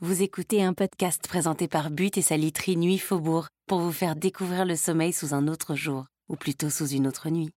Vous 0.00 0.22
écoutez 0.22 0.62
un 0.62 0.74
podcast 0.74 1.26
présenté 1.26 1.66
par 1.66 1.90
But 1.90 2.18
et 2.18 2.22
sa 2.22 2.36
literie 2.36 2.76
Nuit 2.76 2.98
Faubourg 2.98 3.48
pour 3.66 3.80
vous 3.80 3.90
faire 3.90 4.14
découvrir 4.14 4.64
le 4.64 4.76
sommeil 4.76 5.12
sous 5.12 5.34
un 5.34 5.48
autre 5.48 5.74
jour, 5.74 6.04
ou 6.28 6.36
plutôt 6.36 6.70
sous 6.70 6.86
une 6.86 7.08
autre 7.08 7.30
nuit. 7.30 7.50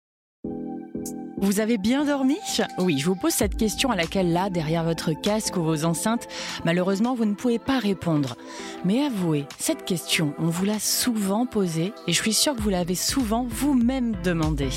Vous 1.39 1.59
avez 1.59 1.77
bien 1.77 2.05
dormi? 2.05 2.37
Oui, 2.77 2.97
je 2.97 3.07
vous 3.07 3.17
pose 3.17 3.33
cette 3.33 3.57
question 3.57 3.91
à 3.91 3.97
laquelle 3.97 4.31
là, 4.31 4.49
derrière 4.49 4.85
votre 4.85 5.11
casque 5.11 5.57
ou 5.57 5.63
vos 5.63 5.83
enceintes, 5.83 6.29
malheureusement, 6.63 7.13
vous 7.13 7.25
ne 7.25 7.33
pouvez 7.33 7.59
pas 7.59 7.77
répondre. 7.77 8.37
Mais 8.85 9.03
avouez, 9.03 9.45
cette 9.57 9.83
question, 9.83 10.33
on 10.39 10.47
vous 10.47 10.63
l'a 10.63 10.79
souvent 10.79 11.45
posée 11.45 11.91
et 12.07 12.13
je 12.13 12.21
suis 12.21 12.33
sûre 12.33 12.55
que 12.55 12.61
vous 12.61 12.69
l'avez 12.69 12.95
souvent 12.95 13.47
vous-même 13.49 14.15
demandée. 14.23 14.69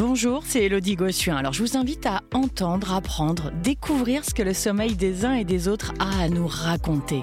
Bonjour, 0.00 0.44
c'est 0.46 0.62
Elodie 0.62 0.96
Gossuin. 0.96 1.36
Alors 1.36 1.52
je 1.52 1.62
vous 1.62 1.76
invite 1.76 2.06
à 2.06 2.22
entendre, 2.32 2.94
apprendre, 2.94 3.52
découvrir 3.62 4.24
ce 4.24 4.32
que 4.32 4.42
le 4.42 4.54
sommeil 4.54 4.94
des 4.94 5.26
uns 5.26 5.34
et 5.34 5.44
des 5.44 5.68
autres 5.68 5.92
a 5.98 6.22
à 6.22 6.28
nous 6.30 6.46
raconter. 6.46 7.22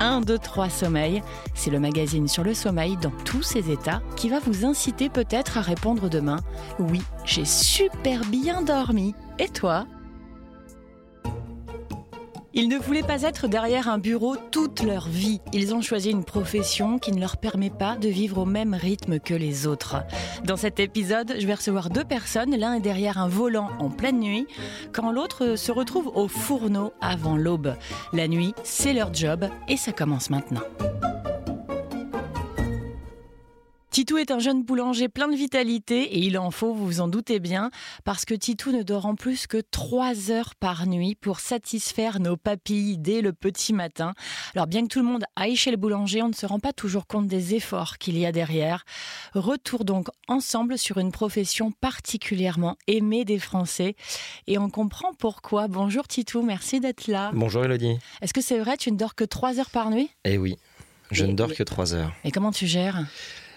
1, 0.00 0.22
2, 0.22 0.38
3 0.38 0.70
Sommeil, 0.70 1.22
c'est 1.54 1.70
le 1.70 1.78
magazine 1.78 2.26
sur 2.26 2.42
le 2.42 2.54
sommeil 2.54 2.96
dans 2.96 3.12
tous 3.26 3.42
ses 3.42 3.70
états 3.70 4.00
qui 4.16 4.30
va 4.30 4.38
vous 4.38 4.64
inciter 4.64 5.10
peut-être 5.10 5.58
à 5.58 5.60
répondre 5.60 6.08
demain 6.08 6.38
Oui, 6.78 7.02
j'ai 7.26 7.44
super 7.44 8.24
bien 8.24 8.62
dormi. 8.62 9.14
Et 9.38 9.48
toi? 9.48 9.84
Ils 12.54 12.68
ne 12.68 12.78
voulaient 12.78 13.02
pas 13.02 13.22
être 13.22 13.48
derrière 13.48 13.88
un 13.88 13.98
bureau 13.98 14.36
toute 14.50 14.82
leur 14.82 15.08
vie. 15.08 15.40
Ils 15.52 15.74
ont 15.74 15.80
choisi 15.80 16.10
une 16.10 16.24
profession 16.24 16.98
qui 16.98 17.12
ne 17.12 17.20
leur 17.20 17.36
permet 17.36 17.70
pas 17.70 17.96
de 17.96 18.08
vivre 18.08 18.38
au 18.38 18.44
même 18.44 18.74
rythme 18.74 19.18
que 19.18 19.34
les 19.34 19.66
autres. 19.66 19.96
Dans 20.44 20.56
cet 20.56 20.80
épisode, 20.80 21.34
je 21.38 21.46
vais 21.46 21.54
recevoir 21.54 21.90
deux 21.90 22.04
personnes. 22.04 22.56
L'un 22.56 22.74
est 22.74 22.80
derrière 22.80 23.18
un 23.18 23.28
volant 23.28 23.70
en 23.78 23.90
pleine 23.90 24.20
nuit, 24.20 24.46
quand 24.92 25.12
l'autre 25.12 25.56
se 25.56 25.72
retrouve 25.72 26.12
au 26.14 26.28
fourneau 26.28 26.92
avant 27.00 27.36
l'aube. 27.36 27.74
La 28.12 28.28
nuit, 28.28 28.54
c'est 28.62 28.92
leur 28.92 29.12
job 29.12 29.48
et 29.68 29.76
ça 29.76 29.92
commence 29.92 30.30
maintenant. 30.30 30.62
Titou 33.94 34.18
est 34.18 34.32
un 34.32 34.40
jeune 34.40 34.64
boulanger 34.64 35.08
plein 35.08 35.28
de 35.28 35.36
vitalité 35.36 36.16
et 36.16 36.18
il 36.18 36.36
en 36.36 36.50
faut, 36.50 36.74
vous 36.74 36.84
vous 36.84 37.00
en 37.00 37.06
doutez 37.06 37.38
bien, 37.38 37.70
parce 38.02 38.24
que 38.24 38.34
Titou 38.34 38.72
ne 38.72 38.82
dort 38.82 39.06
en 39.06 39.14
plus 39.14 39.46
que 39.46 39.58
3 39.70 40.32
heures 40.32 40.56
par 40.56 40.88
nuit 40.88 41.14
pour 41.14 41.38
satisfaire 41.38 42.18
nos 42.18 42.36
papilles 42.36 42.98
dès 42.98 43.20
le 43.20 43.32
petit 43.32 43.72
matin. 43.72 44.14
Alors 44.56 44.66
bien 44.66 44.82
que 44.82 44.88
tout 44.88 44.98
le 44.98 45.04
monde 45.04 45.22
aille 45.36 45.54
chez 45.54 45.70
le 45.70 45.76
boulanger, 45.76 46.22
on 46.22 46.28
ne 46.28 46.34
se 46.34 46.44
rend 46.44 46.58
pas 46.58 46.72
toujours 46.72 47.06
compte 47.06 47.28
des 47.28 47.54
efforts 47.54 47.98
qu'il 47.98 48.18
y 48.18 48.26
a 48.26 48.32
derrière. 48.32 48.84
Retour 49.32 49.84
donc 49.84 50.08
ensemble 50.26 50.76
sur 50.76 50.98
une 50.98 51.12
profession 51.12 51.70
particulièrement 51.70 52.76
aimée 52.88 53.24
des 53.24 53.38
Français 53.38 53.94
et 54.48 54.58
on 54.58 54.70
comprend 54.70 55.12
pourquoi. 55.20 55.68
Bonjour 55.68 56.08
Titou, 56.08 56.42
merci 56.42 56.80
d'être 56.80 57.06
là. 57.06 57.30
Bonjour 57.32 57.64
Elodie. 57.64 57.96
Est-ce 58.22 58.34
que 58.34 58.40
c'est 58.40 58.58
vrai, 58.58 58.76
tu 58.76 58.90
ne 58.90 58.96
dors 58.96 59.14
que 59.14 59.22
3 59.22 59.60
heures 59.60 59.70
par 59.70 59.90
nuit? 59.90 60.10
Eh 60.24 60.36
oui, 60.36 60.56
je 61.12 61.24
Et- 61.24 61.28
ne 61.28 61.32
dors 61.34 61.54
que 61.54 61.62
3 61.62 61.94
heures. 61.94 62.12
Et 62.24 62.32
comment 62.32 62.50
tu 62.50 62.66
gères? 62.66 63.06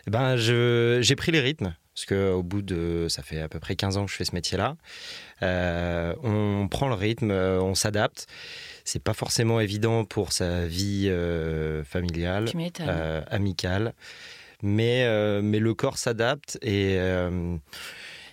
Ben, 0.08 0.36
je- 0.38 1.00
j'ai 1.02 1.16
pris 1.16 1.32
les 1.32 1.40
rythmes, 1.42 1.76
parce 1.94 2.06
que 2.06 2.32
au 2.32 2.44
bout 2.44 2.62
de, 2.62 3.08
ça 3.10 3.24
fait 3.24 3.42
à 3.42 3.50
peu 3.50 3.60
près 3.60 3.76
15 3.76 3.98
ans 3.98 4.06
que 4.06 4.12
je 4.12 4.16
fais 4.16 4.26
ce 4.26 4.34
métier-là. 4.34 4.76
Euh, 5.44 6.14
on 6.24 6.68
prend 6.70 6.88
le 6.88 6.94
rythme, 6.96 7.30
euh, 7.32 7.62
on 7.62 7.76
s'adapte. 7.76 8.26
C'est 8.86 9.04
pas 9.04 9.14
forcément 9.14 9.60
évident 9.60 10.06
pour 10.06 10.32
sa 10.32 10.66
vie 10.66 11.08
euh, 11.10 11.84
familiale, 11.84 12.46
euh, 12.82 13.22
amicale, 13.30 13.94
mais 14.64 15.06
mais 15.42 15.60
le 15.60 15.74
corps 15.74 15.98
s'adapte 15.98 16.58
et 16.62 16.98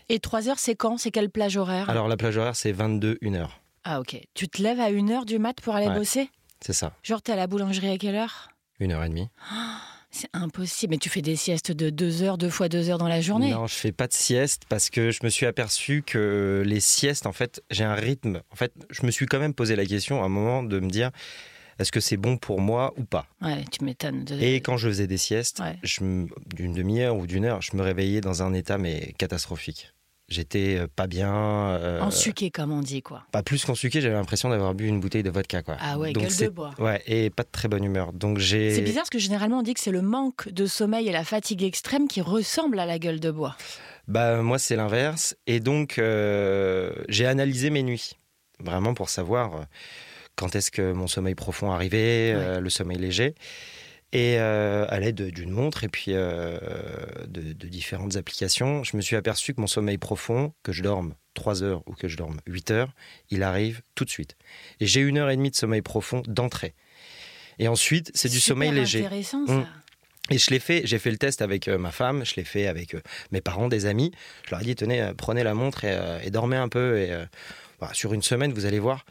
Et 0.09 0.19
3 0.20 0.48
heures, 0.48 0.59
c'est 0.59 0.77
quand? 0.77 0.97
C'est 0.98 1.11
quelle 1.11 1.31
plage 1.31 1.56
horaire? 1.56 1.91
Alors 1.91 2.09
la 2.09 2.16
plage 2.16 2.36
horaire 2.36 2.55
c'est 2.56 2.72
22 2.72 3.19
1 3.22 3.34
heure, 3.34 3.61
Ah 3.84 4.00
ok. 4.00 4.20
Tu 4.34 4.48
te 4.48 4.62
lèves 4.62 4.81
à 4.81 4.91
1h 4.91 5.25
du 5.25 5.38
mat 5.38 5.61
pour 5.61 5.75
aller 5.75 5.88
Ouais. 5.88 5.94
bosser? 5.94 6.31
c'est 6.61 6.72
ça, 6.72 6.92
Genre 7.03 7.20
t'es 7.20 7.33
à 7.33 7.36
la 7.36 7.47
boulangerie 7.47 7.91
à 7.91 7.98
quelle 7.98 8.14
heure? 8.14 8.48
Une 8.81 8.92
heure 8.92 9.03
et 9.05 9.09
demie. 9.09 9.28
C'est 10.16 10.28
impossible. 10.32 10.92
Mais 10.92 10.98
tu 10.98 11.08
fais 11.10 11.22
des 11.22 11.34
siestes 11.34 11.72
de 11.72 11.90
2 11.90 12.22
heures, 12.22 12.38
deux 12.38 12.48
fois 12.50 12.68
2 12.68 12.88
heures 12.88 12.98
dans 12.98 13.08
la 13.08 13.20
journée. 13.20 13.50
Non, 13.50 13.66
je 13.66 13.74
fais 13.74 13.90
pas 13.90 14.06
de 14.06 14.12
sieste 14.12 14.62
parce 14.68 14.88
que 14.88 15.10
je 15.10 15.19
me 15.25 15.28
suis 15.28 15.44
aperçu 15.44 16.02
que 16.06 16.62
les 16.64 16.78
siestes, 16.78 17.26
en 17.26 17.32
fait, 17.32 17.62
j'ai 17.70 17.82
un 17.84 17.94
rythme. 17.94 18.41
En 18.53 18.56
fait, 18.56 18.72
je 18.91 19.04
me 19.04 19.10
suis 19.10 19.26
quand 19.26 19.41
même 19.41 19.54
posé 19.54 19.74
la 19.74 19.84
question 19.84 20.22
à 20.22 20.26
un 20.26 20.28
moment 20.28 20.62
de 20.62 20.78
me 20.78 20.88
dire 20.88 21.10
est-ce 21.80 21.91
que 21.91 21.98
c'est 21.98 22.16
bon 22.16 22.36
pour 22.36 22.60
moi 22.60 22.94
ou 22.97 23.03
pas? 23.04 23.26
Ouais, 23.42 23.64
tu 23.72 23.84
m'étonnes. 23.84 24.24
de- 24.24 24.41
Et 24.41 24.60
quand 24.60 24.76
je 24.76 24.86
faisais 24.88 25.08
des 25.08 25.19
siestes, 25.19 25.58
Ouais. 25.58 25.76
d'une 25.82 26.72
demi-heure 26.72 27.16
ou 27.16 27.26
d'une 27.26 27.44
heure, 27.44 27.60
je 27.62 27.76
me 27.76 27.82
réveillais 27.82 28.20
dans 28.20 28.44
un 28.44 28.54
état 28.54 28.78
mais 28.78 29.12
catastrophique. 29.19 29.92
J'étais 30.28 30.78
euh, 30.78 30.86
pas 30.94 31.06
bien. 31.06 31.34
euh, 31.34 32.00
En 32.00 32.10
suqué, 32.10 32.50
comme 32.50 32.72
on 32.72 32.80
dit, 32.80 33.02
quoi. 33.02 33.24
Pas 33.30 33.42
plus 33.42 33.64
qu'en 33.64 33.74
suqué, 33.74 34.00
j'avais 34.00 34.14
l'impression 34.14 34.48
d'avoir 34.48 34.74
bu 34.74 34.86
une 34.86 34.98
bouteille 34.98 35.22
de 35.22 35.30
vodka, 35.30 35.62
quoi. 35.62 35.76
Ah 35.80 35.98
ouais, 35.98 36.12
Donc 36.12 36.24
gueule 36.24 36.36
de 36.36 36.48
bois. 36.48 36.70
Ouais, 36.78 37.02
et 37.06 37.28
pas 37.28 37.42
de 37.42 37.48
très 37.52 37.68
bonne 37.68 37.84
humeur. 37.84 38.12
Donc 38.14 38.38
j'ai. 38.38 38.74
C'est 38.74 38.80
bizarre 38.80 39.02
parce 39.02 39.10
que 39.10 39.18
généralement 39.18 39.58
on 39.58 39.62
dit 39.62 39.74
que 39.74 39.80
c'est 39.80 39.90
le 39.90 40.00
manque 40.02 40.48
de 40.48 40.64
sommeil 40.66 41.08
et 41.08 41.12
la 41.12 41.24
fatigue 41.24 41.62
extrême 41.62 42.08
qui 42.08 42.22
ressemble 42.22 42.78
à 42.78 42.86
la 42.86 42.98
gueule 42.98 43.20
de 43.20 43.30
bois. 43.30 43.56
Bah 44.08 44.42
moi 44.42 44.58
c'est 44.58 44.76
l'inverse 44.76 45.34
et 45.46 45.60
donc 45.60 45.98
euh, 45.98 46.92
j'ai 47.08 47.26
analysé 47.26 47.70
mes 47.70 47.82
nuits 47.82 48.12
vraiment 48.60 48.92
pour 48.92 49.08
savoir 49.08 49.54
euh, 49.56 49.62
quand 50.36 50.54
est-ce 50.56 50.70
que 50.70 50.92
mon 50.92 51.06
sommeil 51.06 51.34
profond 51.34 51.70
arrivait, 51.70 52.32
euh, 52.34 52.60
le 52.60 52.68
sommeil 52.70 52.98
léger 52.98 53.34
et 54.14 54.38
euh, 54.38 54.86
à 54.88 55.00
l'aide 55.00 55.20
d'une 55.20 55.50
montre 55.50 55.82
et 55.82 55.88
puis 55.88 56.12
euh, 56.12 56.56
de, 57.26 57.52
de 57.52 57.66
différentes 57.66 58.14
applications, 58.14 58.84
je 58.84 58.97
me 58.97 59.02
suis 59.02 59.16
aperçu 59.16 59.54
que 59.54 59.60
mon 59.60 59.66
sommeil 59.66 59.98
profond, 59.98 60.54
que 60.62 60.70
je 60.70 60.84
dorme 60.84 61.14
3 61.34 61.64
heures 61.64 61.82
ou 61.86 61.94
que 61.94 62.06
je 62.06 62.16
dorme 62.16 62.36
8 62.47 62.70
heures, 62.70 62.94
il 63.30 63.42
arrive 63.42 63.82
tout 63.97 64.04
de 64.04 64.10
suite. 64.10 64.36
Et 64.78 64.86
j'ai 64.86 65.00
une 65.00 65.19
heure 65.19 65.30
et 65.30 65.36
demie 65.36 65.50
de 65.50 65.56
sommeil 65.56 65.82
profond 65.82 66.22
d'entrée. 66.28 66.74
Et 67.58 67.66
ensuite, 67.66 68.12
c'est 68.14 68.28
du 68.28 68.38
sommeil 68.38 68.70
léger. 68.70 69.00
intéressant 69.04 69.44
ça. 69.48 69.53
Mm. 69.53 69.66
Et 70.30 70.38
je 70.38 70.50
l'ai 70.50 70.60
fait, 70.60 70.82
j'ai 70.86 71.00
fait 71.00 71.10
le 71.10 71.19
test 71.19 71.42
avec 71.42 71.66
euh, 71.66 71.76
ma 71.76 71.91
femme, 71.91 72.24
je 72.24 72.36
l'ai 72.36 72.44
fait 72.44 72.69
avec 72.69 72.97
mes 73.32 73.41
parents, 73.41 73.66
des 73.66 73.84
amis. 73.84 74.12
Je 74.47 74.53
leur 74.53 74.60
ai 74.60 74.64
dit, 74.64 74.76
tenez, 74.76 75.10
prenez 75.19 75.42
la 75.42 75.54
montre 75.54 75.84
et, 75.84 75.98
et 76.22 76.30
dormez 76.30 76.56
un 76.56 76.69
peu. 76.69 76.98
Et 76.98 77.10
voilà, 77.80 77.92
sur 77.94 78.14
une 78.14 78.22
semaine, 78.22 78.53
vous 78.53 78.64
allez 78.64 78.78
voir. 78.78 79.04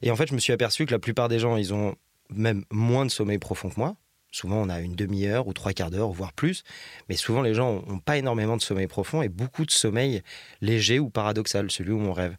Et 0.00 0.10
en 0.10 0.16
fait, 0.16 0.28
je 0.28 0.34
me 0.34 0.40
suis 0.40 0.54
aperçu 0.54 0.86
que 0.86 0.92
la 0.92 0.98
plupart 0.98 1.28
des 1.28 1.38
gens, 1.38 1.58
ils 1.58 1.74
ont 1.74 1.94
même 2.30 2.64
moins 2.70 3.04
de 3.04 3.10
sommeil 3.10 3.38
profond 3.38 3.68
que 3.68 3.78
moi. 3.78 3.96
Souvent, 4.36 4.56
on 4.56 4.68
a 4.68 4.80
une 4.80 4.94
demi-heure 4.94 5.48
ou 5.48 5.54
trois 5.54 5.72
quarts 5.72 5.90
d'heure, 5.90 6.10
voire 6.10 6.34
plus. 6.34 6.62
Mais 7.08 7.16
souvent, 7.16 7.40
les 7.40 7.54
gens 7.54 7.82
n'ont 7.86 8.00
pas 8.00 8.18
énormément 8.18 8.58
de 8.58 8.60
sommeil 8.60 8.86
profond 8.86 9.22
et 9.22 9.30
beaucoup 9.30 9.64
de 9.64 9.70
sommeil 9.70 10.22
léger 10.60 10.98
ou 10.98 11.08
paradoxal, 11.08 11.70
celui 11.70 11.92
où 11.92 12.00
on 12.00 12.12
rêve. 12.12 12.36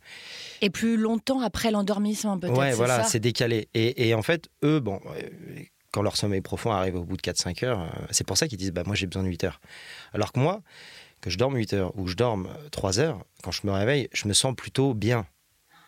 Et 0.61 0.69
plus 0.69 0.95
longtemps 0.95 1.41
après 1.41 1.71
l'endormissement 1.71 2.37
peut-être. 2.37 2.55
Ouais, 2.55 2.73
voilà, 2.73 3.03
c'est 3.03 3.19
décalé. 3.19 3.67
Et, 3.73 4.09
et 4.09 4.13
en 4.13 4.21
fait, 4.21 4.47
eux, 4.63 4.79
bon, 4.79 5.01
euh, 5.07 5.21
quand 5.91 6.03
leur 6.03 6.17
sommeil 6.17 6.41
profond 6.41 6.69
arrive 6.71 6.97
au 6.97 7.03
bout 7.03 7.17
de 7.17 7.21
4-5 7.23 7.65
heures, 7.65 7.81
euh, 7.81 8.05
c'est 8.11 8.27
pour 8.27 8.37
ça 8.37 8.47
qu'ils 8.47 8.59
disent, 8.59 8.73
bah, 8.73 8.83
moi 8.85 8.93
j'ai 8.93 9.07
besoin 9.07 9.23
de 9.23 9.29
8 9.29 9.45
heures. 9.45 9.59
Alors 10.13 10.31
que 10.31 10.39
moi, 10.39 10.61
que 11.21 11.31
je 11.31 11.39
dorme 11.39 11.55
8 11.55 11.73
heures 11.73 11.97
ou 11.97 12.03
que 12.03 12.11
je 12.11 12.15
dorme 12.15 12.47
3 12.69 12.99
heures, 12.99 13.25
quand 13.41 13.51
je 13.51 13.65
me 13.65 13.71
réveille, 13.71 14.07
je 14.13 14.27
me 14.27 14.33
sens 14.33 14.53
plutôt 14.55 14.93
bien. 14.93 15.25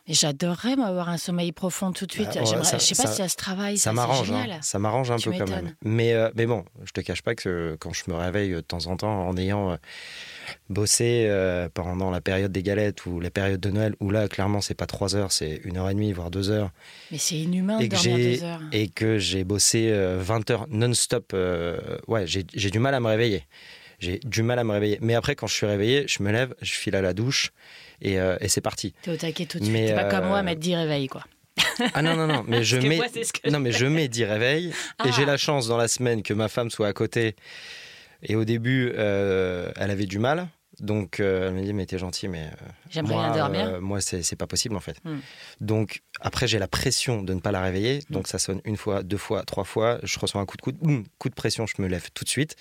Et 0.10 0.14
j'adorerais 0.16 0.74
avoir 0.74 1.08
un 1.10 1.18
sommeil 1.18 1.52
profond 1.52 1.92
tout 1.94 2.08
de 2.08 2.12
suite. 2.12 2.30
Bah, 2.34 2.42
ouais, 2.42 2.64
ça- 2.64 2.80
je 2.80 2.84
sais 2.84 2.96
pas 2.96 3.04
ça- 3.04 3.12
si 3.12 3.18
ça 3.18 3.30
se 3.30 3.36
travaille. 3.36 3.78
ça 3.78 3.92
c'est 3.92 3.96
m'arrange, 3.96 4.32
hein. 4.32 4.48
ça 4.62 4.80
m'arrange 4.80 5.12
un 5.12 5.18
Tu 5.18 5.30
peu 5.30 5.38
quand 5.38 5.48
même. 5.48 5.76
Mais, 5.84 6.14
euh, 6.14 6.30
mais 6.36 6.48
bon, 6.48 6.66
je 6.84 6.92
te 6.92 7.02
cache 7.02 7.22
pas 7.22 7.36
que 7.36 7.78
quand 7.80 7.94
je 7.94 8.04
me 8.08 8.16
réveille 8.16 8.50
de 8.52 8.60
temps 8.62 8.88
en 8.88 8.98
temps 8.98 9.28
en 9.28 9.38
ayant 9.38 9.72
euh, 9.72 9.76
bossé 10.70 11.26
euh, 11.30 11.70
pendant 11.74 12.10
la 12.12 12.22
période 12.22 12.52
des 12.52 12.64
galettes 12.64 13.06
ou 13.06 13.20
la 13.20 13.30
période 13.30 13.60
de 13.60 13.70
Noël, 13.70 13.96
où 14.00 14.10
là, 14.12 14.28
clairement, 14.28 14.62
c'est 14.62 14.74
pas 14.74 14.88
3 14.88 15.16
heures, 15.16 15.32
c'est 15.32 15.62
une 15.64 15.78
heure 15.78 15.90
et 15.90 15.94
demie, 15.94 16.12
voire 16.12 16.32
2 16.32 16.50
heures, 16.50 16.72
Mais 17.12 17.18
c'est 17.18 17.36
inhumain 17.38 17.80
de 17.80 17.86
dormir 17.88 18.18
deux 18.18 18.44
heures. 18.44 18.62
et 18.72 18.88
que 18.90 19.18
j'ai 19.20 19.44
bossé 19.44 19.90
euh, 19.92 20.18
20 20.22 20.50
heures 20.50 20.66
non-stop, 20.70 21.32
euh, 21.34 21.78
ouais, 22.08 22.26
j'ai 22.26 22.44
du 22.44 22.80
mal 22.80 22.94
à 22.96 23.00
me 23.00 23.08
réveiller. 23.08 23.44
J'ai 24.00 24.20
du 24.24 24.44
mal 24.44 24.58
à 24.60 24.64
me 24.64 24.72
réveiller. 24.72 24.98
Mais 25.02 25.14
après, 25.14 25.36
quand 25.36 25.46
je 25.48 25.54
suis 25.54 25.66
réveillé, 25.66 26.06
je 26.08 26.24
me 26.24 26.32
lève, 26.32 26.56
je 26.62 26.72
file 26.72 26.96
à 26.96 27.02
la 27.02 27.14
douche 27.14 27.52
et, 28.02 28.20
euh, 28.20 28.38
et 28.42 28.48
c'est 28.48 28.62
parti. 28.62 28.94
T'es 29.02 29.12
au 29.12 29.16
taquet 29.18 29.46
tout 29.46 29.60
de 29.60 29.66
suite. 29.66 29.76
T'es 29.76 29.94
pas 29.94 30.06
comme 30.06 30.26
euh, 30.26 30.30
moi 30.30 30.38
à 30.40 30.44
mettre 30.44 30.62
10 30.62 30.76
réveils 30.76 31.08
quoi. 31.08 31.24
Ah 31.94 32.02
non, 32.02 32.16
non, 32.16 32.28
non, 32.28 32.44
mais 32.48 32.64
je 32.64 32.78
mets, 32.78 32.98
moi, 32.98 33.06
non, 33.52 33.60
mais 33.60 33.72
je 33.72 33.86
mets 33.86 34.08
10 34.08 34.24
réveils 34.26 34.74
Ah. 34.98 35.08
et 35.08 35.12
j'ai 35.12 35.26
la 35.26 35.38
chance 35.38 35.68
dans 35.68 35.78
la 35.78 35.88
semaine 35.88 36.24
que 36.24 36.34
ma 36.34 36.48
femme 36.48 36.70
soit 36.70 36.88
à 36.88 36.94
côté. 36.94 37.36
Et 38.24 38.36
au 38.36 38.44
début, 38.46 38.92
euh, 38.96 39.72
elle 39.78 39.92
avait 39.92 40.06
du 40.06 40.20
mal. 40.20 40.48
Donc, 40.82 41.20
elle 41.20 41.54
me 41.54 41.62
dit, 41.64 41.74
mais 41.74 41.86
t'es 41.86 41.98
gentil, 41.98 42.28
mais 42.28 42.50
J'aimerais 42.90 43.16
bien 43.16 43.32
dormir. 43.36 43.62
euh, 43.68 43.82
moi, 43.82 44.00
c'est 44.02 44.36
pas 44.36 44.48
possible 44.48 44.76
en 44.76 44.80
fait. 44.80 44.98
Hmm. 45.04 45.20
Donc 45.62 46.02
après, 46.22 46.48
j'ai 46.48 46.60
la 46.60 46.68
pression 46.68 47.22
de 47.24 47.34
ne 47.34 47.40
pas 47.40 47.52
la 47.52 47.62
réveiller. 47.62 48.00
Donc 48.10 48.28
ça 48.28 48.40
sonne 48.40 48.62
une 48.66 48.78
fois, 48.78 49.04
deux 49.04 49.18
fois, 49.18 49.44
trois 49.44 49.64
fois. 49.64 50.00
Je 50.04 50.18
reçois 50.20 50.42
un 50.42 50.46
coup 50.46 50.58
de 50.58 50.62
coude, 50.62 50.78
boum, 50.78 51.04
coup 51.18 51.30
de 51.30 51.36
pression, 51.36 51.66
je 51.68 51.82
me 51.82 51.88
lève 51.88 52.10
tout 52.14 52.24
de 52.24 52.30
suite. 52.30 52.56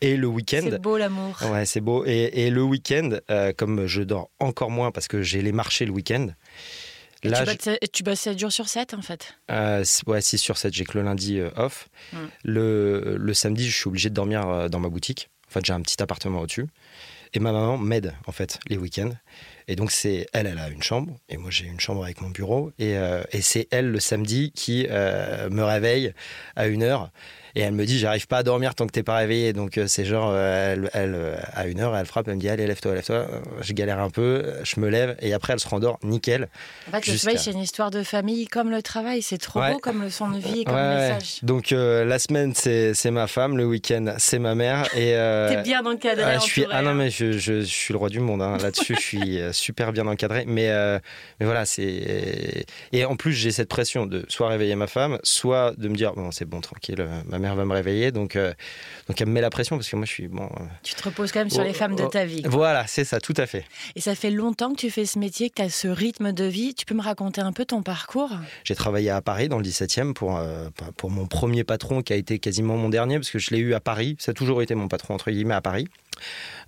Et 0.00 0.16
le 0.16 0.26
week-end, 0.26 0.60
C'est 0.64 0.80
beau 0.80 0.96
l'amour. 0.96 1.38
ouais, 1.50 1.66
c'est 1.66 1.80
beau. 1.80 2.04
Et, 2.06 2.46
et 2.46 2.50
le 2.50 2.62
week-end, 2.62 3.10
euh, 3.30 3.52
comme 3.56 3.86
je 3.86 4.02
dors 4.02 4.30
encore 4.38 4.70
moins 4.70 4.90
parce 4.92 5.08
que 5.08 5.22
j'ai 5.22 5.42
les 5.42 5.52
marchés 5.52 5.84
le 5.86 5.92
week-end. 5.92 6.28
Et 7.22 7.28
Là, 7.30 7.44
tu, 7.44 7.50
je- 7.50 7.70
bosses, 7.70 7.78
tu 7.92 8.02
bosses 8.02 8.20
7 8.20 8.38
jours 8.38 8.52
sur 8.52 8.68
7 8.68 8.94
en 8.94 9.02
fait? 9.02 9.34
euh, 9.50 9.82
ouais, 10.06 10.20
6 10.20 10.38
sur 10.38 10.58
7, 10.58 10.72
j'ai 10.74 10.84
que 10.84 10.96
le 10.98 11.02
lundi 11.04 11.40
euh, 11.40 11.50
off. 11.56 11.88
Mm. 12.12 12.16
Le, 12.44 13.16
le 13.18 13.34
samedi, 13.34 13.68
je 13.68 13.74
suis 13.76 13.88
obligé 13.88 14.10
de 14.10 14.14
dormir 14.14 14.68
dans 14.70 14.78
ma 14.80 14.88
boutique. 14.88 15.28
En 15.48 15.52
fait, 15.52 15.64
j'ai 15.64 15.72
un 15.72 15.80
petit 15.80 16.02
appartement 16.02 16.40
au-dessus. 16.40 16.66
Et 17.34 17.38
ma 17.38 17.52
maman 17.52 17.76
m'aide, 17.76 18.14
en 18.26 18.32
fait, 18.32 18.58
les 18.68 18.76
week-ends. 18.76 19.10
Et 19.68 19.76
donc, 19.76 19.90
c'est 19.90 20.26
elle, 20.32 20.46
elle 20.46 20.58
a 20.58 20.68
une 20.68 20.82
chambre, 20.82 21.12
et 21.28 21.36
moi, 21.36 21.50
j'ai 21.50 21.66
une 21.66 21.80
chambre 21.80 22.04
avec 22.04 22.20
mon 22.20 22.30
bureau. 22.30 22.72
Et, 22.78 22.96
euh, 22.96 23.22
c'est 23.40 23.68
elle, 23.70 23.90
le 23.90 24.00
samedi, 24.00 24.52
qui 24.52 24.86
euh, 24.88 25.50
me 25.50 25.62
réveille 25.62 26.12
à 26.54 26.66
une 26.66 26.82
heure 26.82 27.10
et 27.56 27.60
elle 27.60 27.72
me 27.72 27.86
dit, 27.86 27.98
j'arrive 27.98 28.26
pas 28.26 28.38
à 28.38 28.42
dormir 28.42 28.74
tant 28.74 28.86
que 28.86 28.92
t'es 28.92 29.02
pas 29.02 29.16
réveillé. 29.16 29.54
Donc 29.54 29.78
euh, 29.78 29.86
c'est 29.86 30.04
genre, 30.04 30.30
euh, 30.30 30.74
elle, 30.74 30.90
elle, 30.92 31.14
euh, 31.14 31.36
à 31.54 31.66
une 31.66 31.80
heure, 31.80 31.96
elle 31.96 32.04
frappe, 32.04 32.28
elle 32.28 32.34
me 32.34 32.40
dit, 32.40 32.50
allez, 32.50 32.66
lève-toi, 32.66 32.94
lève-toi. 32.94 33.26
Je 33.62 33.72
galère 33.72 33.98
un 33.98 34.10
peu, 34.10 34.44
je 34.62 34.78
me 34.78 34.90
lève 34.90 35.16
et 35.20 35.32
après 35.32 35.54
elle 35.54 35.60
se 35.60 35.66
rendort 35.66 35.98
nickel. 36.02 36.48
En 36.86 36.90
fait, 36.90 37.06
le 37.06 37.16
sommeil, 37.16 37.38
c'est 37.38 37.52
une 37.52 37.60
histoire 37.60 37.90
de 37.90 38.02
famille 38.02 38.46
comme 38.46 38.70
le 38.70 38.82
travail. 38.82 39.22
C'est 39.22 39.38
trop 39.38 39.60
beau 39.60 39.78
comme 39.78 40.02
leçon 40.02 40.28
de 40.28 40.38
vie, 40.38 40.64
comme 40.64 40.74
ouais, 40.74 41.08
message. 41.08 41.38
Donc 41.42 41.70
la 41.70 42.18
semaine, 42.18 42.52
c'est 42.54 43.10
ma 43.10 43.26
femme, 43.26 43.56
le 43.56 43.64
week-end, 43.64 44.16
c'est 44.18 44.38
ma 44.38 44.54
mère. 44.54 44.84
Et 44.94 45.12
T'es 45.48 45.62
bien 45.62 45.84
encadré. 45.86 46.34
je 46.34 46.40
suis, 46.40 46.66
ah 46.70 46.82
non, 46.82 46.90
hein. 46.90 46.94
mais 46.94 47.10
je, 47.10 47.32
je, 47.32 47.60
je, 47.60 47.64
suis 47.64 47.94
le 47.94 47.98
roi 47.98 48.10
du 48.10 48.20
monde. 48.20 48.42
Hein. 48.42 48.58
Là-dessus, 48.58 48.96
je 48.96 49.00
suis 49.00 49.40
super 49.52 49.94
bien 49.94 50.06
encadré. 50.06 50.44
Mais, 50.46 50.70
mais 51.40 51.46
voilà, 51.46 51.64
c'est. 51.64 52.66
Et 52.92 53.04
en 53.06 53.16
plus, 53.16 53.32
j'ai 53.32 53.50
cette 53.50 53.70
pression 53.70 54.04
de 54.04 54.26
soit 54.28 54.48
réveiller 54.48 54.76
ma 54.76 54.88
femme, 54.88 55.18
soit 55.22 55.72
de 55.78 55.88
me 55.88 55.94
dire, 55.94 56.12
bon, 56.12 56.30
c'est 56.32 56.44
bon, 56.44 56.60
tranquille, 56.60 57.06
ma 57.24 57.38
mère 57.38 57.45
va 57.54 57.64
me 57.64 57.72
réveiller. 57.72 58.12
Donc, 58.12 58.36
euh, 58.36 58.52
donc 59.08 59.20
elle 59.20 59.28
me 59.28 59.32
met 59.32 59.40
la 59.40 59.50
pression 59.50 59.76
parce 59.76 59.88
que 59.88 59.96
moi 59.96 60.04
je 60.04 60.10
suis 60.10 60.28
bon. 60.28 60.48
Tu 60.82 60.94
te 60.94 61.02
reposes 61.02 61.32
quand 61.32 61.40
même 61.40 61.50
sur 61.50 61.62
oh, 61.62 61.66
les 61.66 61.72
femmes 61.72 61.96
de 61.96 62.02
oh, 62.02 62.08
ta 62.08 62.24
vie. 62.24 62.42
Quoi. 62.42 62.50
Voilà, 62.50 62.86
c'est 62.86 63.04
ça, 63.04 63.20
tout 63.20 63.34
à 63.36 63.46
fait. 63.46 63.64
Et 63.94 64.00
ça 64.00 64.14
fait 64.14 64.30
longtemps 64.30 64.72
que 64.72 64.78
tu 64.78 64.90
fais 64.90 65.06
ce 65.06 65.18
métier, 65.18 65.50
que 65.50 65.56
tu 65.56 65.62
as 65.62 65.70
ce 65.70 65.88
rythme 65.88 66.32
de 66.32 66.44
vie. 66.44 66.74
Tu 66.74 66.84
peux 66.84 66.94
me 66.94 67.02
raconter 67.02 67.40
un 67.40 67.52
peu 67.52 67.64
ton 67.64 67.82
parcours? 67.82 68.30
J'ai 68.64 68.74
travaillé 68.74 69.10
à 69.10 69.20
Paris 69.20 69.48
dans 69.48 69.58
le 69.58 69.64
17e 69.64 70.12
pour, 70.14 70.36
euh, 70.36 70.68
pour 70.96 71.10
mon 71.10 71.26
premier 71.26 71.64
patron 71.64 72.02
qui 72.02 72.12
a 72.12 72.16
été 72.16 72.38
quasiment 72.38 72.76
mon 72.76 72.88
dernier 72.88 73.16
parce 73.16 73.30
que 73.30 73.38
je 73.38 73.50
l'ai 73.54 73.60
eu 73.60 73.74
à 73.74 73.80
Paris. 73.80 74.16
Ça 74.18 74.32
a 74.32 74.34
toujours 74.34 74.62
été 74.62 74.74
mon 74.74 74.88
patron 74.88 75.14
entre 75.14 75.30
guillemets 75.30 75.54
à 75.54 75.60
Paris. 75.60 75.88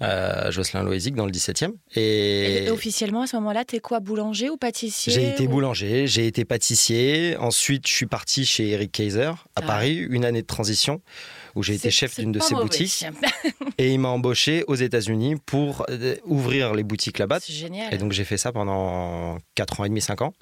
Euh, 0.02 0.50
Jocelyn 0.52 0.82
Loisic 0.84 1.14
dans 1.14 1.26
le 1.26 1.32
17e. 1.32 1.72
Et... 1.96 2.64
Et 2.64 2.70
officiellement, 2.70 3.22
à 3.22 3.26
ce 3.26 3.36
moment-là, 3.36 3.64
tu 3.64 3.76
es 3.76 3.80
quoi, 3.80 3.98
boulanger 4.00 4.48
ou 4.50 4.56
pâtissier 4.56 5.12
J'ai 5.12 5.28
été 5.30 5.46
ou... 5.46 5.48
boulanger, 5.50 6.06
j'ai 6.06 6.26
été 6.26 6.44
pâtissier. 6.44 7.36
Ensuite, 7.38 7.88
je 7.88 7.92
suis 7.92 8.06
parti 8.06 8.46
chez 8.46 8.68
Eric 8.68 8.92
Kaiser 8.92 9.22
à 9.24 9.34
Ah. 9.56 9.62
Paris, 9.62 9.96
une 9.96 10.24
année 10.24 10.42
de 10.42 10.46
transition 10.46 11.00
où 11.56 11.62
j'ai 11.64 11.74
été 11.74 11.90
chef 11.90 12.20
d'une 12.20 12.30
de 12.30 12.38
ses 12.38 12.54
mauvais. 12.54 12.66
boutiques. 12.66 13.04
Et 13.78 13.90
il 13.92 13.98
m'a 13.98 14.08
embauché 14.10 14.62
aux 14.68 14.76
États-Unis 14.76 15.36
pour 15.44 15.84
euh, 15.90 16.14
ouvrir 16.24 16.74
les 16.74 16.84
boutiques 16.84 17.18
là-bas. 17.18 17.40
C'est 17.40 17.52
génial. 17.52 17.92
Et 17.92 17.98
donc 17.98 18.12
j'ai 18.12 18.24
fait 18.24 18.36
ça 18.36 18.52
pendant 18.52 19.38
4 19.56 19.80
ans 19.80 19.84
et 19.84 19.88
demi, 19.88 20.00
5 20.00 20.22
ans. 20.22 20.34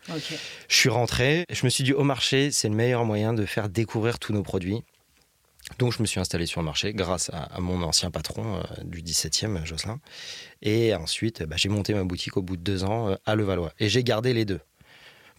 Je 0.69 0.77
suis 0.77 0.89
rentré, 0.91 1.47
je 1.51 1.65
me 1.65 1.71
suis 1.71 1.85
dit 1.85 1.95
au 1.95 2.03
marché, 2.05 2.51
c'est 2.51 2.69
le 2.69 2.75
meilleur 2.75 3.05
moyen 3.07 3.33
de 3.33 3.47
faire 3.47 3.71
découvrir 3.71 4.19
tous 4.19 4.35
nos 4.35 4.43
produits. 4.43 4.83
Donc 5.79 5.93
je 5.93 6.01
me 6.01 6.07
suis 6.07 6.21
installé 6.21 6.47
sur 6.47 6.61
le 6.61 6.65
marché 6.67 6.93
grâce 6.95 7.29
à, 7.31 7.43
à 7.43 7.61
mon 7.61 7.83
ancien 7.83 8.11
patron 8.11 8.57
euh, 8.57 8.63
du 8.85 9.03
17e, 9.03 9.65
Jocelyn. 9.65 9.99
Et 10.63 10.95
ensuite, 10.95 11.43
bah, 11.43 11.57
j'ai 11.59 11.69
monté 11.69 11.93
ma 11.93 12.05
boutique 12.05 12.37
au 12.37 12.43
bout 12.43 12.57
de 12.57 12.63
deux 12.63 12.85
ans 12.85 13.11
euh, 13.11 13.17
à 13.27 13.35
Levallois. 13.35 13.73
Et 13.81 13.89
j'ai 13.89 14.05
gardé 14.05 14.33
les 14.33 14.45
deux. 14.45 14.61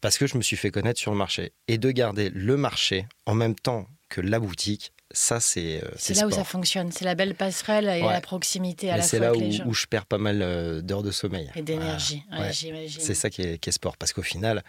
Parce 0.02 0.18
que 0.18 0.28
je 0.28 0.38
me 0.38 0.44
suis 0.44 0.58
fait 0.58 0.70
connaître 0.70 1.00
sur 1.00 1.12
le 1.12 1.18
marché. 1.18 1.54
Et 1.68 1.78
de 1.78 1.90
garder 1.92 2.30
le 2.30 2.56
marché 2.58 3.08
en 3.26 3.34
même 3.34 3.56
temps 3.56 3.88
que 4.10 4.22
la 4.22 4.40
boutique, 4.40 4.94
ça 5.12 5.40
c'est 5.40 5.82
euh, 5.84 5.90
C'est 5.98 6.14
là 6.16 6.28
où 6.28 6.32
ça 6.32 6.44
fonctionne. 6.44 6.92
C'est 6.92 7.06
la 7.06 7.16
belle 7.16 7.34
passerelle 7.34 7.86
et 7.86 8.04
Ouais. 8.04 8.12
la 8.14 8.22
proximité 8.22 8.90
à 8.90 8.94
Mais 8.94 8.98
la 9.00 9.04
c'est 9.06 9.20
là 9.20 9.34
où, 9.34 9.74
je 9.74 9.86
perds 9.88 10.06
pas 10.06 10.18
mal 10.20 10.42
euh, 10.44 10.82
d'heures 10.82 11.04
de 11.04 11.12
sommeil. 11.12 11.50
Et 11.56 11.62
d'énergie, 11.64 12.22
Voilà. 12.28 12.42
Ouais, 12.44 12.48
Ouais. 12.50 12.54
j'imagine. 12.54 13.02
C'est 13.02 13.16
ça 13.16 13.30
qui 13.32 13.42
est, 13.42 13.58
qui 13.58 13.70
est 13.70 13.72
sport. 13.72 13.98
Parce 13.98 14.14
qu'au 14.14 14.22
final, 14.22 14.64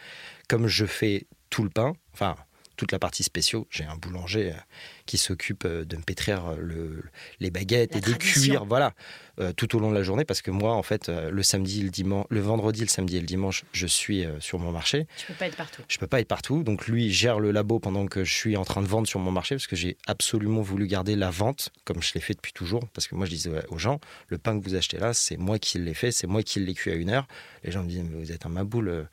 comme 0.49 0.67
je 0.69 0.87
fais 0.87 1.27
tout 1.51 1.63
le 1.65 1.71
pain, 1.71 1.93
enfin 2.15 2.37
toute 2.79 2.93
la 2.93 2.99
partie 2.99 3.25
spéciaux, 3.25 3.67
j'ai 3.71 3.85
un 3.85 3.97
boulanger 3.97 4.53
euh, 4.53 4.61
qui 5.05 5.19
s'occupe 5.19 5.65
euh, 5.65 5.85
de 5.85 5.97
me 5.97 6.03
pétrir 6.03 6.47
euh, 6.47 6.57
le, 6.61 7.03
les 7.41 7.51
baguettes 7.51 7.93
La 7.93 7.99
et 7.99 8.01
de 8.01 8.13
cuire, 8.13 8.65
voilà, 8.65 8.93
euh, 9.41 9.53
tout 9.53 9.75
au 9.75 9.81
long 9.81 9.91
de 9.91 9.97
la 9.97 10.05
journée. 10.05 10.25
Parce 10.25 10.43
que 10.43 10.53
moi, 10.53 10.75
en 10.75 10.85
fait, 10.85 11.09
le 11.09 11.43
samedi, 11.43 11.83
le 11.83 11.91
dimanche, 11.91 12.27
le 12.31 12.41
vendredi, 12.41 12.83
le 12.83 12.87
samedi 12.87 13.17
et 13.17 13.21
le 13.21 13.27
dimanche, 13.27 13.65
je 13.73 13.87
suis 13.87 14.25
sur 14.39 14.61
mon 14.61 14.71
marché. 14.71 15.07
Tu 15.17 15.27
peux 15.27 15.35
pas 15.35 15.47
être 15.47 15.57
partout. 15.57 15.83
Je 15.89 15.99
peux 15.99 16.07
pas 16.07 16.21
être 16.21 16.29
partout. 16.29 16.63
Donc 16.63 16.87
lui 16.87 17.11
gère 17.11 17.41
le 17.41 17.51
labo 17.51 17.81
pendant 17.81 18.07
que 18.07 18.23
je 18.25 18.33
suis 18.33 18.57
en 18.57 18.65
train 18.65 18.83
de 18.83 18.87
vendre 18.87 19.09
sur 19.09 19.19
mon 19.19 19.33
marché 19.33 19.57
parce 19.57 19.67
que 19.67 19.77
j'ai 19.77 19.97
absolument 20.07 20.63
voulu 20.63 20.87
garder 20.87 21.17
la 21.17 21.31
vente 21.31 21.71
comme 21.85 22.01
je 22.01 22.13
l'ai 22.15 22.21
fait 22.21 22.35
depuis 22.35 22.53
toujours. 22.53 22.87
Parce 22.95 23.09
que 23.09 23.17
moi 23.17 23.27
je 23.27 23.31
disais 23.31 23.51
aux 23.71 23.79
gens, 23.79 24.01
le 24.29 24.39
pain 24.39 24.59
que 24.59 24.65
vous 24.65 24.77
achetez 24.77 24.99
là, 24.99 25.15
c'est 25.15 25.37
moi 25.37 25.59
qui 25.59 25.79
l'ai 25.79 25.95
fait, 25.95 26.13
c'est 26.13 26.29
moi 26.29 26.43
qui 26.43 26.61
l'ai 26.61 26.75
cuit 26.75 26.93
à 26.93 26.95
une 26.95 27.11
heure. 27.11 27.27
Les 27.65 27.73
gens 27.73 27.83
me 27.83 27.89
disaient, 27.89 28.05
mais 28.05 28.17
vous 28.17 28.33
êtes 28.33 28.47
un 28.47 28.51
maboule. 28.51 29.09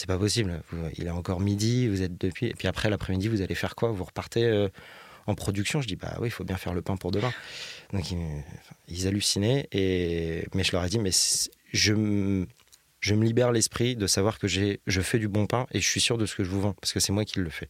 C'est 0.00 0.06
pas 0.06 0.16
possible. 0.16 0.62
Il 0.96 1.08
est 1.08 1.10
encore 1.10 1.40
midi, 1.40 1.86
vous 1.86 2.00
êtes 2.00 2.18
depuis. 2.18 2.46
Et 2.46 2.54
puis 2.54 2.66
après 2.66 2.88
l'après-midi, 2.88 3.28
vous 3.28 3.42
allez 3.42 3.54
faire 3.54 3.74
quoi? 3.74 3.90
Vous 3.90 4.04
repartez 4.04 4.46
euh, 4.46 4.70
en 5.26 5.34
production? 5.34 5.82
Je 5.82 5.88
dis 5.88 5.96
bah 5.96 6.16
oui, 6.20 6.28
il 6.28 6.30
faut 6.30 6.42
bien 6.42 6.56
faire 6.56 6.72
le 6.72 6.80
pain 6.80 6.96
pour 6.96 7.10
demain. 7.10 7.30
Donc 7.92 8.10
ils, 8.10 8.42
ils 8.88 9.06
hallucinaient. 9.06 9.68
Et 9.72 10.46
mais 10.54 10.64
je 10.64 10.72
leur 10.72 10.82
ai 10.86 10.88
dit 10.88 10.98
mais 10.98 11.10
je 11.74 12.46
je 13.00 13.14
me 13.14 13.24
libère 13.26 13.52
l'esprit 13.52 13.94
de 13.94 14.06
savoir 14.06 14.38
que 14.38 14.48
je 14.48 15.00
fais 15.02 15.18
du 15.18 15.28
bon 15.28 15.46
pain 15.46 15.66
et 15.70 15.82
je 15.82 15.86
suis 15.86 16.00
sûr 16.00 16.16
de 16.16 16.24
ce 16.24 16.34
que 16.34 16.44
je 16.44 16.48
vous 16.48 16.62
vends 16.62 16.72
parce 16.72 16.94
que 16.94 17.00
c'est 17.00 17.12
moi 17.12 17.26
qui 17.26 17.38
le 17.38 17.50
fais. 17.50 17.68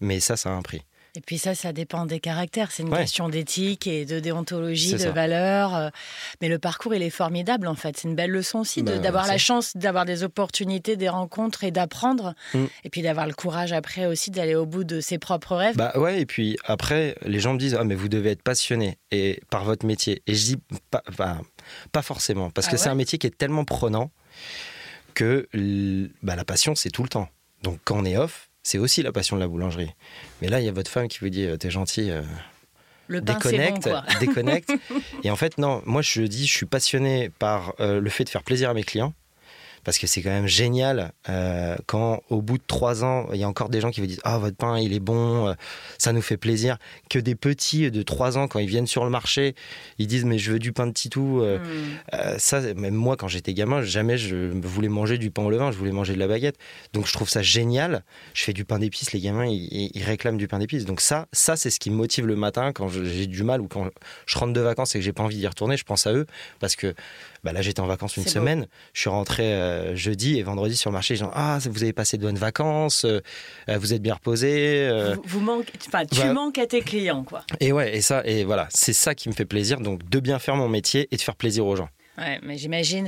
Mais 0.00 0.20
ça, 0.20 0.36
ça 0.36 0.50
a 0.50 0.52
un 0.52 0.60
prix. 0.60 0.82
Et 1.18 1.20
puis 1.20 1.36
ça, 1.36 1.56
ça 1.56 1.72
dépend 1.72 2.06
des 2.06 2.20
caractères. 2.20 2.70
C'est 2.70 2.84
une 2.84 2.92
Ouais. 2.92 3.00
question 3.00 3.28
d'éthique 3.28 3.88
et 3.88 4.04
de 4.04 4.20
déontologie, 4.20 4.92
de 4.94 5.08
valeurs. 5.08 5.74
euh, 5.74 5.88
Mais 6.40 6.48
le 6.48 6.60
parcours, 6.60 6.94
il 6.94 7.02
est 7.02 7.10
formidable 7.10 7.66
en 7.66 7.74
fait. 7.74 7.96
C'est 7.96 8.06
une 8.06 8.14
belle 8.14 8.30
leçon 8.30 8.60
aussi 8.60 8.84
Bah, 8.84 8.98
d'avoir 8.98 9.26
la 9.26 9.36
chance 9.36 9.76
d'avoir 9.76 10.04
des 10.04 10.22
opportunités, 10.22 10.96
des 10.96 11.08
rencontres 11.08 11.64
et 11.64 11.72
d'apprendre. 11.72 12.34
Mm. 12.54 12.64
Et 12.84 12.88
puis 12.90 13.02
d'avoir 13.02 13.26
le 13.26 13.34
courage 13.34 13.72
après 13.72 14.06
aussi 14.06 14.30
d'aller 14.30 14.54
au 14.54 14.64
bout 14.64 14.84
de 14.84 15.00
ses 15.00 15.18
propres 15.18 15.56
rêves. 15.56 15.76
Bah 15.76 15.90
ouais, 15.96 16.20
et 16.20 16.26
puis 16.26 16.56
après, 16.64 17.16
les 17.22 17.40
gens 17.40 17.52
me 17.52 17.58
disent 17.58 17.74
Ah, 17.74 17.82
mais 17.82 17.96
vous 17.96 18.08
devez 18.08 18.30
être 18.30 18.42
passionné 18.44 18.96
et, 19.10 19.40
par 19.50 19.64
votre 19.64 19.84
métier. 19.84 20.22
Et 20.28 20.36
je 20.36 20.44
dis 20.44 20.56
Pas, 20.92 21.02
bah, 21.16 21.38
pas 21.90 22.02
forcément, 22.02 22.50
parce 22.50 22.68
Ah 22.68 22.70
que 22.70 22.76
c'est 22.76 22.90
un 22.90 22.94
métier 22.94 23.18
qui 23.18 23.26
est 23.26 23.36
tellement 23.36 23.64
prenant 23.64 24.12
que 25.14 25.48
bah, 26.22 26.36
la 26.36 26.44
passion, 26.44 26.76
c'est 26.76 26.90
tout 26.90 27.02
le 27.02 27.08
temps. 27.08 27.28
Donc 27.64 27.80
quand 27.84 27.96
on 27.98 28.04
est 28.04 28.16
off, 28.16 28.47
c'est 28.68 28.76
aussi 28.76 29.02
la 29.02 29.12
passion 29.12 29.36
de 29.36 29.40
la 29.40 29.48
boulangerie. 29.48 29.94
Mais 30.42 30.48
là, 30.48 30.60
il 30.60 30.66
y 30.66 30.68
a 30.68 30.72
votre 30.72 30.90
femme 30.90 31.08
qui 31.08 31.20
vous 31.20 31.30
dit 31.30 31.46
euh, 31.46 31.56
T'es 31.56 31.70
gentil. 31.70 32.10
euh, 32.10 32.20
le 33.06 33.22
pain, 33.22 33.38
c'est 33.42 33.56
bon 33.56 33.74
déconnecte, 33.78 33.88
déconnecte. 34.20 34.72
Et 35.24 35.30
en 35.30 35.36
fait, 35.36 35.56
non, 35.56 35.80
moi 35.86 36.02
je 36.02 36.20
dis, 36.22 36.46
je 36.46 36.52
suis 36.52 36.66
passionné 36.66 37.30
par 37.30 37.72
euh, 37.80 37.98
le 37.98 38.10
fait 38.10 38.24
de 38.24 38.28
faire 38.28 38.42
plaisir 38.42 38.68
à 38.68 38.74
mes 38.74 38.84
clients. 38.84 39.14
Parce 39.88 39.96
que 39.96 40.06
c'est 40.06 40.20
quand 40.20 40.28
même 40.28 40.46
génial 40.46 41.12
euh, 41.30 41.74
quand, 41.86 42.20
au 42.28 42.42
bout 42.42 42.58
de 42.58 42.62
trois 42.66 43.04
ans, 43.04 43.26
il 43.32 43.40
y 43.40 43.42
a 43.42 43.48
encore 43.48 43.70
des 43.70 43.80
gens 43.80 43.90
qui 43.90 44.02
vous 44.02 44.06
disent 44.06 44.20
Ah, 44.22 44.36
votre 44.36 44.54
pain, 44.54 44.78
il 44.78 44.92
est 44.92 45.00
bon, 45.00 45.48
euh, 45.48 45.54
ça 45.96 46.12
nous 46.12 46.20
fait 46.20 46.36
plaisir. 46.36 46.76
Que 47.08 47.18
des 47.18 47.34
petits 47.34 47.90
de 47.90 48.02
trois 48.02 48.36
ans, 48.36 48.48
quand 48.48 48.58
ils 48.58 48.68
viennent 48.68 48.86
sur 48.86 49.02
le 49.04 49.08
marché, 49.08 49.54
ils 49.96 50.06
disent 50.06 50.26
Mais 50.26 50.36
je 50.36 50.52
veux 50.52 50.58
du 50.58 50.74
pain 50.74 50.86
de 50.86 50.92
titou. 50.92 51.40
euh, 51.40 51.58
Mm. 51.58 51.62
euh, 52.12 52.34
ça, 52.38 52.60
même 52.74 52.92
moi, 52.94 53.16
quand 53.16 53.28
j'étais 53.28 53.54
gamin, 53.54 53.80
jamais 53.80 54.18
je 54.18 54.36
voulais 54.62 54.90
manger 54.90 55.16
du 55.16 55.30
pain 55.30 55.42
au 55.42 55.48
levain, 55.50 55.72
je 55.72 55.78
voulais 55.78 55.90
manger 55.90 56.12
de 56.12 56.18
la 56.18 56.28
baguette. 56.28 56.56
Donc 56.92 57.06
je 57.06 57.12
trouve 57.14 57.30
ça 57.30 57.40
génial. 57.40 58.04
Je 58.34 58.44
fais 58.44 58.52
du 58.52 58.66
pain 58.66 58.78
d'épices, 58.78 59.12
les 59.12 59.20
gamins, 59.20 59.46
ils, 59.46 59.90
ils 59.94 60.02
réclament 60.04 60.36
du 60.36 60.48
pain 60.48 60.58
d'épices. 60.58 60.84
Donc 60.84 61.00
ça, 61.00 61.28
ça 61.32 61.56
c'est 61.56 61.70
ce 61.70 61.80
qui 61.80 61.88
me 61.88 61.96
motive 61.96 62.26
le 62.26 62.36
matin 62.36 62.72
quand 62.74 62.88
j'ai 62.90 63.26
du 63.26 63.42
mal 63.42 63.62
ou 63.62 63.68
quand 63.68 63.88
je 64.26 64.38
rentre 64.38 64.52
de 64.52 64.60
vacances 64.60 64.94
et 64.94 64.98
que 64.98 65.04
j'ai 65.06 65.14
pas 65.14 65.22
envie 65.22 65.38
d'y 65.38 65.46
retourner, 65.46 65.78
je 65.78 65.84
pense 65.84 66.06
à 66.06 66.12
eux. 66.12 66.26
Parce 66.60 66.76
que 66.76 66.94
bah 67.44 67.52
là, 67.52 67.62
j'étais 67.62 67.80
en 67.80 67.86
vacances 67.86 68.16
une 68.18 68.26
semaine. 68.26 68.66
Je 68.92 69.00
suis 69.00 69.10
rentré 69.10 69.44
euh, 69.78 69.96
jeudi 69.96 70.38
et 70.38 70.42
vendredi 70.42 70.76
sur 70.76 70.90
le 70.90 70.94
marché. 70.94 71.14
Les 71.14 71.20
gens, 71.20 71.30
ah, 71.34 71.58
vous 71.70 71.82
avez 71.82 71.92
passé 71.92 72.18
de 72.18 72.22
bonnes 72.22 72.38
vacances, 72.38 73.04
euh, 73.04 73.20
euh, 73.68 73.78
vous 73.78 73.94
êtes 73.94 74.02
bien 74.02 74.14
reposé. 74.14 74.88
Vous, 75.14 75.22
vous 75.24 75.40
manquez- 75.40 75.72
enfin, 75.86 76.04
tu 76.04 76.20
bah- 76.20 76.32
manques 76.32 76.58
à 76.58 76.66
tes 76.66 76.80
clients 76.82 77.24
quoi. 77.24 77.44
Et 77.60 77.72
ouais, 77.72 77.96
et 77.96 78.00
ça, 78.00 78.22
et 78.24 78.44
voilà, 78.44 78.68
c'est 78.70 78.92
ça 78.92 79.14
qui 79.14 79.28
me 79.28 79.34
fait 79.34 79.44
plaisir. 79.46 79.80
Donc 79.80 80.08
de 80.08 80.20
bien 80.20 80.38
faire 80.38 80.56
mon 80.56 80.68
métier 80.68 81.08
et 81.10 81.16
de 81.16 81.22
faire 81.22 81.36
plaisir 81.36 81.66
aux 81.66 81.76
gens. 81.76 81.88
Ouais, 82.18 82.40
mais 82.42 82.58
j'imagine 82.58 83.06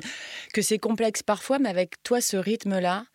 que 0.55 0.62
c'est 0.62 0.79
complexe 0.79 1.25
parfois, 1.25 1.59
mais 1.59 1.69
avec 1.69 2.00
toi, 2.05 2.21
ce 2.21 2.37
rythme-là, 2.37 3.07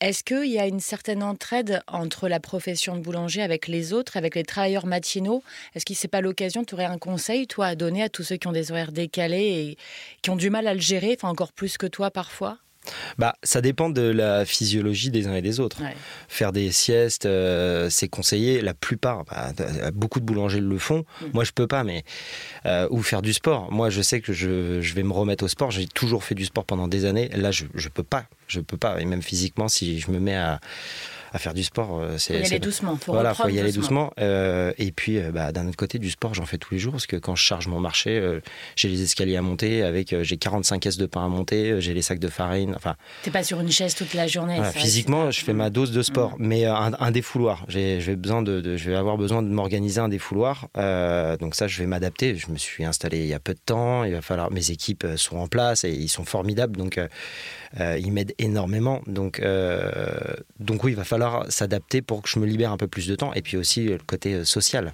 est-ce 0.00 0.24
qu'il 0.24 0.50
y 0.50 0.58
a 0.58 0.66
une 0.66 0.80
certaine 0.80 1.22
entraide 1.22 1.80
entre 1.86 2.28
la 2.28 2.40
profession 2.40 2.96
de 2.96 3.00
boulanger 3.00 3.40
avec 3.40 3.68
les 3.68 3.92
autres, 3.92 4.16
avec 4.16 4.34
les 4.34 4.42
travailleurs 4.42 4.86
matinaux? 4.86 5.44
Est-ce 5.74 5.84
que 5.84 5.94
c'est 5.94 6.08
pas 6.08 6.20
l'occasion, 6.20 6.64
tu 6.64 6.74
aurais 6.74 6.84
un 6.86 6.98
conseil, 6.98 7.46
toi, 7.46 7.66
à 7.66 7.74
donner 7.76 8.02
à 8.02 8.08
tous 8.08 8.24
ceux 8.24 8.36
qui 8.36 8.48
ont 8.48 8.52
des 8.52 8.72
horaires 8.72 8.90
décalés 8.90 9.36
et 9.70 9.78
qui 10.22 10.30
ont 10.30 10.36
du 10.36 10.50
mal 10.50 10.66
à 10.66 10.74
le 10.74 10.80
gérer, 10.80 11.16
enfin 11.16 11.28
encore 11.28 11.52
plus 11.52 11.78
que 11.78 11.86
toi 11.86 12.10
parfois? 12.10 12.58
Bah, 13.18 13.34
ça 13.42 13.60
dépend 13.60 13.90
de 13.90 14.02
la 14.02 14.44
physiologie 14.44 15.10
des 15.10 15.26
uns 15.26 15.34
et 15.34 15.42
des 15.42 15.60
autres. 15.60 15.82
Ouais. 15.82 15.94
Faire 16.28 16.52
des 16.52 16.72
siestes, 16.72 17.26
euh, 17.26 17.88
c'est 17.90 18.08
conseillé. 18.08 18.60
La 18.60 18.74
plupart, 18.74 19.24
bah, 19.24 19.52
beaucoup 19.92 20.20
de 20.20 20.24
boulangers 20.24 20.60
le 20.60 20.78
font. 20.78 21.04
Mm. 21.20 21.26
Moi, 21.32 21.44
je 21.44 21.52
peux 21.52 21.66
pas, 21.66 21.84
mais 21.84 22.04
euh, 22.66 22.88
ou 22.90 23.02
faire 23.02 23.22
du 23.22 23.32
sport. 23.32 23.70
Moi, 23.70 23.90
je 23.90 24.02
sais 24.02 24.20
que 24.20 24.32
je, 24.32 24.80
je 24.80 24.94
vais 24.94 25.02
me 25.02 25.12
remettre 25.12 25.44
au 25.44 25.48
sport. 25.48 25.70
J'ai 25.70 25.86
toujours 25.86 26.24
fait 26.24 26.34
du 26.34 26.44
sport 26.44 26.64
pendant 26.64 26.88
des 26.88 27.04
années. 27.04 27.28
Là, 27.34 27.50
je, 27.50 27.64
je 27.74 27.88
peux 27.88 28.02
pas. 28.02 28.26
Je 28.48 28.60
peux 28.60 28.76
pas. 28.76 29.00
Et 29.00 29.04
même 29.04 29.22
physiquement, 29.22 29.68
si 29.68 29.98
je 30.00 30.10
me 30.10 30.18
mets 30.18 30.36
à 30.36 30.60
à 31.34 31.38
faire 31.38 31.52
du 31.52 31.64
sport. 31.64 32.02
C'est, 32.16 32.34
faut 32.34 32.42
y 32.42 32.46
aller 32.46 32.58
doucement. 32.58 32.96
Faut 32.96 33.12
voilà, 33.12 33.34
faut 33.34 33.48
y 33.48 33.58
aller 33.58 33.72
doucement. 33.72 34.12
et 34.18 34.92
puis, 34.94 35.20
bah, 35.32 35.52
d'un 35.52 35.68
autre 35.68 35.76
côté, 35.76 35.98
du 35.98 36.10
sport, 36.10 36.34
j'en 36.34 36.46
fais 36.46 36.58
tous 36.58 36.74
les 36.74 36.80
jours 36.80 36.92
parce 36.92 37.06
que 37.06 37.16
quand 37.16 37.34
je 37.34 37.42
charge 37.42 37.66
mon 37.66 37.80
marché, 37.80 38.40
j'ai 38.76 38.88
les 38.88 39.02
escaliers 39.02 39.36
à 39.36 39.42
monter, 39.42 39.82
avec 39.82 40.14
j'ai 40.22 40.36
45 40.36 40.80
caisses 40.80 40.96
de 40.96 41.06
pain 41.06 41.24
à 41.24 41.28
monter, 41.28 41.80
j'ai 41.80 41.92
les 41.92 42.02
sacs 42.02 42.18
de 42.18 42.28
farine. 42.28 42.74
Enfin, 42.76 42.96
t'es 43.22 43.30
pas 43.30 43.42
sur 43.42 43.60
une 43.60 43.70
chaise 43.70 43.94
toute 43.94 44.14
la 44.14 44.26
journée. 44.26 44.60
physiquement, 44.72 45.30
je 45.30 45.40
fais 45.44 45.52
ma 45.52 45.70
dose 45.70 45.92
de 45.92 46.02
sport, 46.02 46.32
mm. 46.38 46.46
mais 46.46 46.64
un, 46.64 47.10
défouloir. 47.10 47.64
J'ai, 47.68 47.98
besoin 48.16 48.42
de, 48.42 48.76
je 48.76 48.90
vais 48.90 48.96
avoir 48.96 49.16
besoin 49.16 49.42
de 49.42 49.48
m'organiser 49.48 50.00
un 50.00 50.08
défouloir. 50.08 50.68
donc 50.74 51.54
ça, 51.54 51.66
je 51.66 51.78
vais 51.80 51.86
m'adapter. 51.86 52.36
Je 52.36 52.50
me 52.50 52.56
suis 52.56 52.84
installé 52.84 53.18
il 53.18 53.26
y 53.26 53.34
a 53.34 53.40
peu 53.40 53.54
de 53.54 53.60
temps. 53.64 54.04
Il 54.04 54.12
va 54.12 54.22
falloir 54.22 54.50
mes 54.50 54.70
équipes 54.70 55.04
sont 55.16 55.36
en 55.36 55.48
place 55.48 55.84
et 55.84 55.90
ils 55.90 56.08
sont 56.08 56.24
formidables. 56.24 56.76
Donc 56.76 56.98
euh, 57.80 57.98
ils 58.00 58.12
m'aident 58.12 58.34
énormément. 58.38 59.02
Donc, 59.06 59.40
euh, 59.40 59.90
donc 60.60 60.84
oui, 60.84 60.92
il 60.92 60.96
va 60.96 61.04
falloir 61.04 61.23
s'adapter 61.48 62.02
pour 62.02 62.22
que 62.22 62.28
je 62.28 62.38
me 62.38 62.46
libère 62.46 62.72
un 62.72 62.76
peu 62.76 62.88
plus 62.88 63.06
de 63.06 63.14
temps. 63.14 63.32
Et 63.34 63.42
puis 63.42 63.56
aussi 63.56 63.84
le 63.84 63.98
côté 63.98 64.34
euh, 64.34 64.44
social 64.44 64.92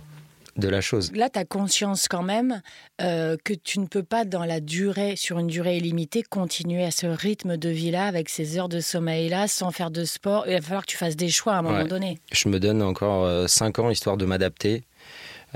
de 0.56 0.68
la 0.68 0.80
chose. 0.80 1.12
Là, 1.14 1.30
tu 1.30 1.38
as 1.38 1.44
conscience 1.44 2.08
quand 2.08 2.24
même 2.24 2.60
que 2.98 3.54
tu 3.54 3.78
ne 3.78 3.86
peux 3.86 4.02
pas, 4.02 4.24
dans 4.24 4.44
la 4.44 4.60
durée, 4.60 5.14
sur 5.16 5.38
une 5.38 5.46
durée 5.46 5.78
illimitée, 5.78 6.22
continuer 6.22 6.84
à 6.84 6.90
ce 6.90 7.06
rythme 7.06 7.56
de 7.56 7.68
vie-là, 7.70 8.04
avec 8.04 8.28
ces 8.28 8.58
heures 8.58 8.68
de 8.68 8.80
sommeil-là, 8.80 9.48
sans 9.48 9.70
faire 9.70 9.90
de 9.90 10.04
sport. 10.04 10.44
Il 10.48 10.54
va 10.54 10.60
falloir 10.60 10.84
que 10.84 10.90
tu 10.90 10.96
fasses 10.98 11.16
des 11.16 11.30
choix 11.30 11.54
à 11.54 11.58
un 11.60 11.62
moment 11.62 11.84
donné. 11.84 12.18
Je 12.32 12.48
me 12.48 12.58
donne 12.58 12.82
encore 12.82 13.48
5 13.48 13.78
ans 13.78 13.90
histoire 13.90 14.16
de 14.18 14.26
m'adapter. 14.26 14.82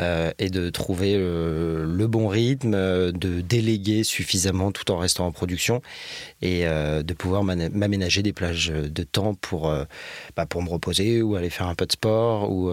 Euh, 0.00 0.32
et 0.38 0.50
de 0.50 0.70
trouver 0.70 1.14
euh, 1.16 1.84
le 1.86 2.06
bon 2.08 2.26
rythme, 2.26 2.72
de 2.72 3.40
déléguer 3.40 4.02
suffisamment 4.02 4.72
tout 4.72 4.90
en 4.90 4.98
restant 4.98 5.26
en 5.26 5.30
production 5.30 5.82
et 6.42 6.66
euh, 6.66 7.04
de 7.04 7.14
pouvoir 7.14 7.44
m'aménager 7.44 8.22
des 8.22 8.32
plages 8.32 8.68
de 8.70 9.02
temps 9.04 9.34
pour, 9.34 9.72
bah, 10.36 10.46
pour 10.46 10.62
me 10.62 10.68
reposer 10.68 11.22
ou 11.22 11.36
aller 11.36 11.50
faire 11.50 11.68
un 11.68 11.74
peu 11.74 11.86
de 11.86 11.92
sport 11.92 12.50
ou, 12.50 12.72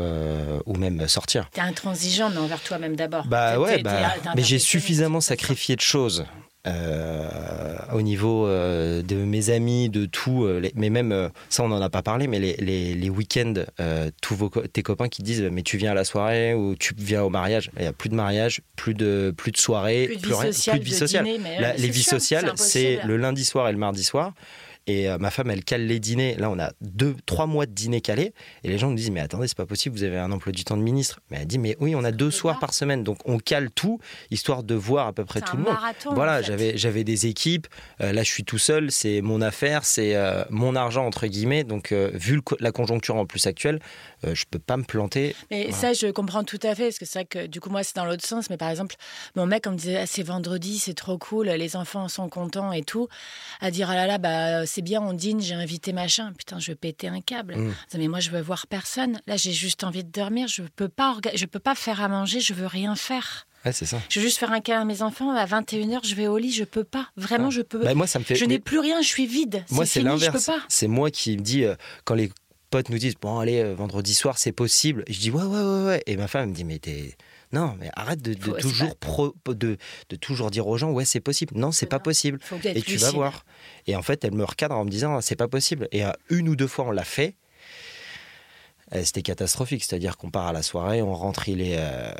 ou 0.65 0.75
même 0.77 1.07
sortir. 1.07 1.49
Tu 1.53 1.59
es 1.59 1.63
intransigeant, 1.63 2.29
mais 2.29 2.37
envers 2.37 2.61
toi-même 2.61 2.95
d'abord. 2.95 3.27
Bah 3.27 3.59
ouais, 3.59 3.83
bah, 3.83 4.13
mais 4.35 4.43
j'ai 4.43 4.59
suffisamment 4.59 5.21
sacrifié 5.21 5.75
de 5.75 5.81
choses 5.81 6.25
euh, 6.67 7.77
au 7.91 8.03
niveau 8.03 8.45
euh, 8.45 9.01
de 9.01 9.15
mes 9.15 9.49
amis, 9.49 9.89
de 9.89 10.05
tout, 10.05 10.45
euh, 10.45 10.61
mais 10.75 10.91
même, 10.91 11.29
ça 11.49 11.63
on 11.63 11.69
n'en 11.69 11.81
a 11.81 11.89
pas 11.89 12.03
parlé, 12.03 12.27
mais 12.27 12.39
les, 12.39 12.55
les, 12.57 12.93
les 12.93 13.09
week-ends, 13.09 13.53
tous 14.21 14.35
vos, 14.35 14.49
tes 14.49 14.83
copains 14.83 15.09
qui 15.09 15.23
disent 15.23 15.41
mais 15.51 15.63
tu 15.63 15.77
viens 15.77 15.91
à 15.91 15.95
la 15.95 16.03
soirée 16.03 16.53
ou 16.53 16.75
tu 16.75 16.93
viens 16.97 17.23
au 17.23 17.29
mariage, 17.29 17.71
il 17.77 17.81
n'y 17.81 17.87
a 17.87 17.93
plus 17.93 18.09
de 18.09 18.15
mariage, 18.15 18.61
plus 18.75 18.93
de, 18.93 19.33
plus 19.35 19.51
de 19.51 19.57
soirée, 19.57 20.05
plus 20.07 20.17
de 20.17 20.27
vie 20.27 20.33
sociale. 20.33 20.75
Plus 20.75 20.85
de 20.85 20.85
vie 20.85 20.95
sociale. 20.95 21.25
les 21.77 21.89
vies 21.89 22.03
sociales, 22.03 22.51
c'est 22.55 22.99
le 23.05 23.17
lundi 23.17 23.43
soir 23.43 23.67
et 23.67 23.71
le 23.71 23.77
mardi 23.77 24.03
soir. 24.03 24.33
Et 24.87 25.09
euh, 25.09 25.17
ma 25.19 25.29
femme, 25.29 25.51
elle 25.51 25.63
cale 25.63 25.85
les 25.85 25.99
dîners. 25.99 26.35
Là, 26.35 26.49
on 26.49 26.59
a 26.59 26.71
deux, 26.81 27.15
trois 27.25 27.45
mois 27.45 27.65
de 27.65 27.71
dîners 27.71 28.01
calés. 28.01 28.33
Et 28.63 28.67
les 28.67 28.77
gens 28.77 28.89
nous 28.89 28.95
disent, 28.95 29.11
mais 29.11 29.19
attendez, 29.19 29.47
c'est 29.47 29.57
pas 29.57 29.65
possible, 29.65 29.95
vous 29.95 30.03
avez 30.03 30.17
un 30.17 30.31
emploi 30.31 30.51
du 30.51 30.63
temps 30.63 30.77
de 30.77 30.81
ministre. 30.81 31.19
Mais 31.29 31.37
elle 31.41 31.47
dit, 31.47 31.59
mais 31.59 31.77
oui, 31.79 31.93
on 31.95 32.03
a 32.03 32.11
deux 32.11 32.31
soirs 32.31 32.59
par 32.59 32.73
semaine. 32.73 33.03
Donc, 33.03 33.19
on 33.25 33.37
cale 33.37 33.69
tout, 33.71 33.99
histoire 34.31 34.63
de 34.63 34.73
voir 34.75 35.07
à 35.07 35.13
peu 35.13 35.23
près 35.23 35.41
tout 35.41 35.57
le 35.57 35.63
monde. 35.63 35.75
Voilà, 36.11 36.41
j'avais, 36.41 36.77
j'avais 36.77 37.03
des 37.03 37.27
équipes. 37.27 37.67
Euh, 38.01 38.11
là, 38.11 38.23
je 38.23 38.31
suis 38.31 38.43
tout 38.43 38.57
seul. 38.57 38.91
C'est 38.91 39.21
mon 39.21 39.41
affaire, 39.41 39.85
c'est 39.85 40.15
euh, 40.15 40.43
mon 40.49 40.75
argent, 40.75 41.05
entre 41.05 41.27
guillemets. 41.27 41.63
Donc, 41.63 41.91
vu 41.91 42.41
la 42.59 42.71
conjoncture 42.71 43.15
en 43.15 43.25
plus 43.25 43.45
actuelle, 43.47 43.79
je 44.23 44.45
peux 44.49 44.59
pas 44.59 44.77
me 44.77 44.83
planter. 44.83 45.35
Mais 45.49 45.71
ça, 45.71 45.93
je 45.93 46.07
comprends 46.07 46.43
tout 46.43 46.59
à 46.63 46.75
fait. 46.75 46.85
Parce 46.85 46.99
que 46.99 47.05
c'est 47.05 47.19
vrai 47.19 47.25
que, 47.25 47.47
du 47.47 47.59
coup, 47.59 47.69
moi, 47.69 47.83
c'est 47.83 47.95
dans 47.95 48.05
l'autre 48.05 48.25
sens. 48.25 48.49
Mais 48.49 48.57
par 48.57 48.69
exemple, 48.69 48.95
mon 49.35 49.45
mec, 49.45 49.65
on 49.67 49.71
me 49.71 49.77
disait, 49.77 49.97
ah, 49.97 50.05
c'est 50.05 50.23
vendredi, 50.23 50.79
c'est 50.79 50.93
trop 50.93 51.17
cool, 51.17 51.47
les 51.47 51.75
enfants 51.75 52.07
sont 52.07 52.29
contents 52.29 52.71
et 52.71 52.83
tout. 52.83 53.07
À 53.59 53.71
dire, 53.71 53.89
ah 53.89 53.95
là 53.95 54.07
là, 54.07 54.17
bah, 54.17 54.65
c'est 54.65 54.81
bien, 54.81 55.01
on 55.01 55.13
dîne, 55.13 55.41
j'ai 55.41 55.55
invité 55.55 55.93
machin. 55.93 56.33
Putain, 56.37 56.59
je 56.59 56.71
vais 56.71 56.75
péter 56.75 57.07
un 57.07 57.21
câble. 57.21 57.57
Mm. 57.57 57.73
Mais 57.97 58.07
moi, 58.07 58.19
je 58.19 58.31
veux 58.31 58.41
voir 58.41 58.67
personne. 58.67 59.19
Là, 59.27 59.37
j'ai 59.37 59.53
juste 59.53 59.83
envie 59.83 60.03
de 60.03 60.11
dormir. 60.11 60.47
Je 60.47 60.63
peux 60.63 60.89
pas, 60.89 61.17
je 61.33 61.45
peux 61.45 61.59
pas 61.59 61.75
faire 61.75 62.01
à 62.01 62.07
manger. 62.07 62.39
Je 62.39 62.53
veux 62.53 62.67
rien 62.67 62.95
faire. 62.95 63.47
Ouais, 63.65 63.71
c'est 63.71 63.85
ça. 63.85 64.01
Je 64.09 64.19
veux 64.19 64.25
juste 64.25 64.39
faire 64.39 64.51
un 64.51 64.59
câlin 64.59 64.81
à 64.81 64.85
mes 64.85 65.01
enfants. 65.03 65.31
À 65.31 65.45
21h, 65.45 65.99
je 66.03 66.15
vais 66.15 66.27
au 66.27 66.37
lit. 66.37 66.51
Je 66.51 66.63
peux 66.63 66.83
pas. 66.83 67.09
Vraiment, 67.15 67.51
je 67.51 67.61
peux. 67.61 67.79
Bah, 67.79 67.93
moi, 67.93 68.07
ça 68.07 68.17
me 68.17 68.23
fait. 68.23 68.35
Je 68.35 68.45
n'ai 68.45 68.59
plus 68.59 68.79
rien. 68.79 69.01
Je 69.01 69.07
suis 69.07 69.27
vide. 69.27 69.63
Moi, 69.69 69.85
c'est 69.85 70.01
l'inverse. 70.01 70.49
C'est 70.67 70.87
moi 70.87 71.11
qui 71.11 71.37
me 71.37 71.41
dis 71.41 71.63
euh, 71.63 71.75
quand 72.05 72.15
les 72.15 72.31
potes 72.71 72.89
nous 72.89 72.97
disent 72.97 73.15
bon 73.21 73.37
allez 73.37 73.59
euh, 73.59 73.75
vendredi 73.75 74.15
soir 74.15 74.37
c'est 74.39 74.51
possible. 74.51 75.03
je 75.07 75.19
dis 75.19 75.29
ouais 75.29 75.43
ouais 75.43 75.61
ouais 75.61 75.85
ouais. 75.85 76.03
Et 76.07 76.17
ma 76.17 76.27
femme 76.27 76.49
me 76.49 76.55
dit 76.55 76.63
mais 76.63 76.79
t'es 76.79 77.15
non, 77.53 77.75
mais 77.79 77.89
arrête 77.97 78.21
de, 78.21 78.33
toujours 78.33 78.95
de, 79.45 79.77
de, 80.09 80.15
toujours 80.15 80.51
dire 80.51 80.67
aux 80.67 80.77
gens 80.77 80.91
ouais 80.91 81.03
c'est 81.03 81.19
possible. 81.19 81.57
Non, 81.57 81.73
c'est 81.73 81.85
pas 81.85 81.99
possible. 81.99 82.39
Et 82.63 82.81
tu 82.81 82.95
vas 82.95 83.11
voir. 83.11 83.45
Et 83.87 83.95
en 83.97 84.01
fait, 84.01 84.23
elle 84.23 84.33
me 84.33 84.45
recadre 84.45 84.75
en 84.75 84.85
me 84.85 84.89
disant 84.89 85.19
c'est 85.19 85.35
pas 85.35 85.49
possible. 85.49 85.89
Et 85.91 86.01
une 86.29 86.47
ou 86.47 86.55
deux 86.55 86.67
fois 86.67 86.85
on 86.85 86.91
l'a 86.91 87.03
fait. 87.03 87.35
Euh, 88.93 89.01
c'était 89.03 89.21
catastrophique. 89.21 89.83
C'est-à-dire 89.83 90.17
qu'on 90.17 90.29
part 90.29 90.47
à 90.47 90.53
la 90.53 90.61
soirée, 90.61 91.01
on 91.01 91.13
rentre, 91.13 91.47
il 91.47 91.61
est 91.61 91.77
euh, 91.77 92.11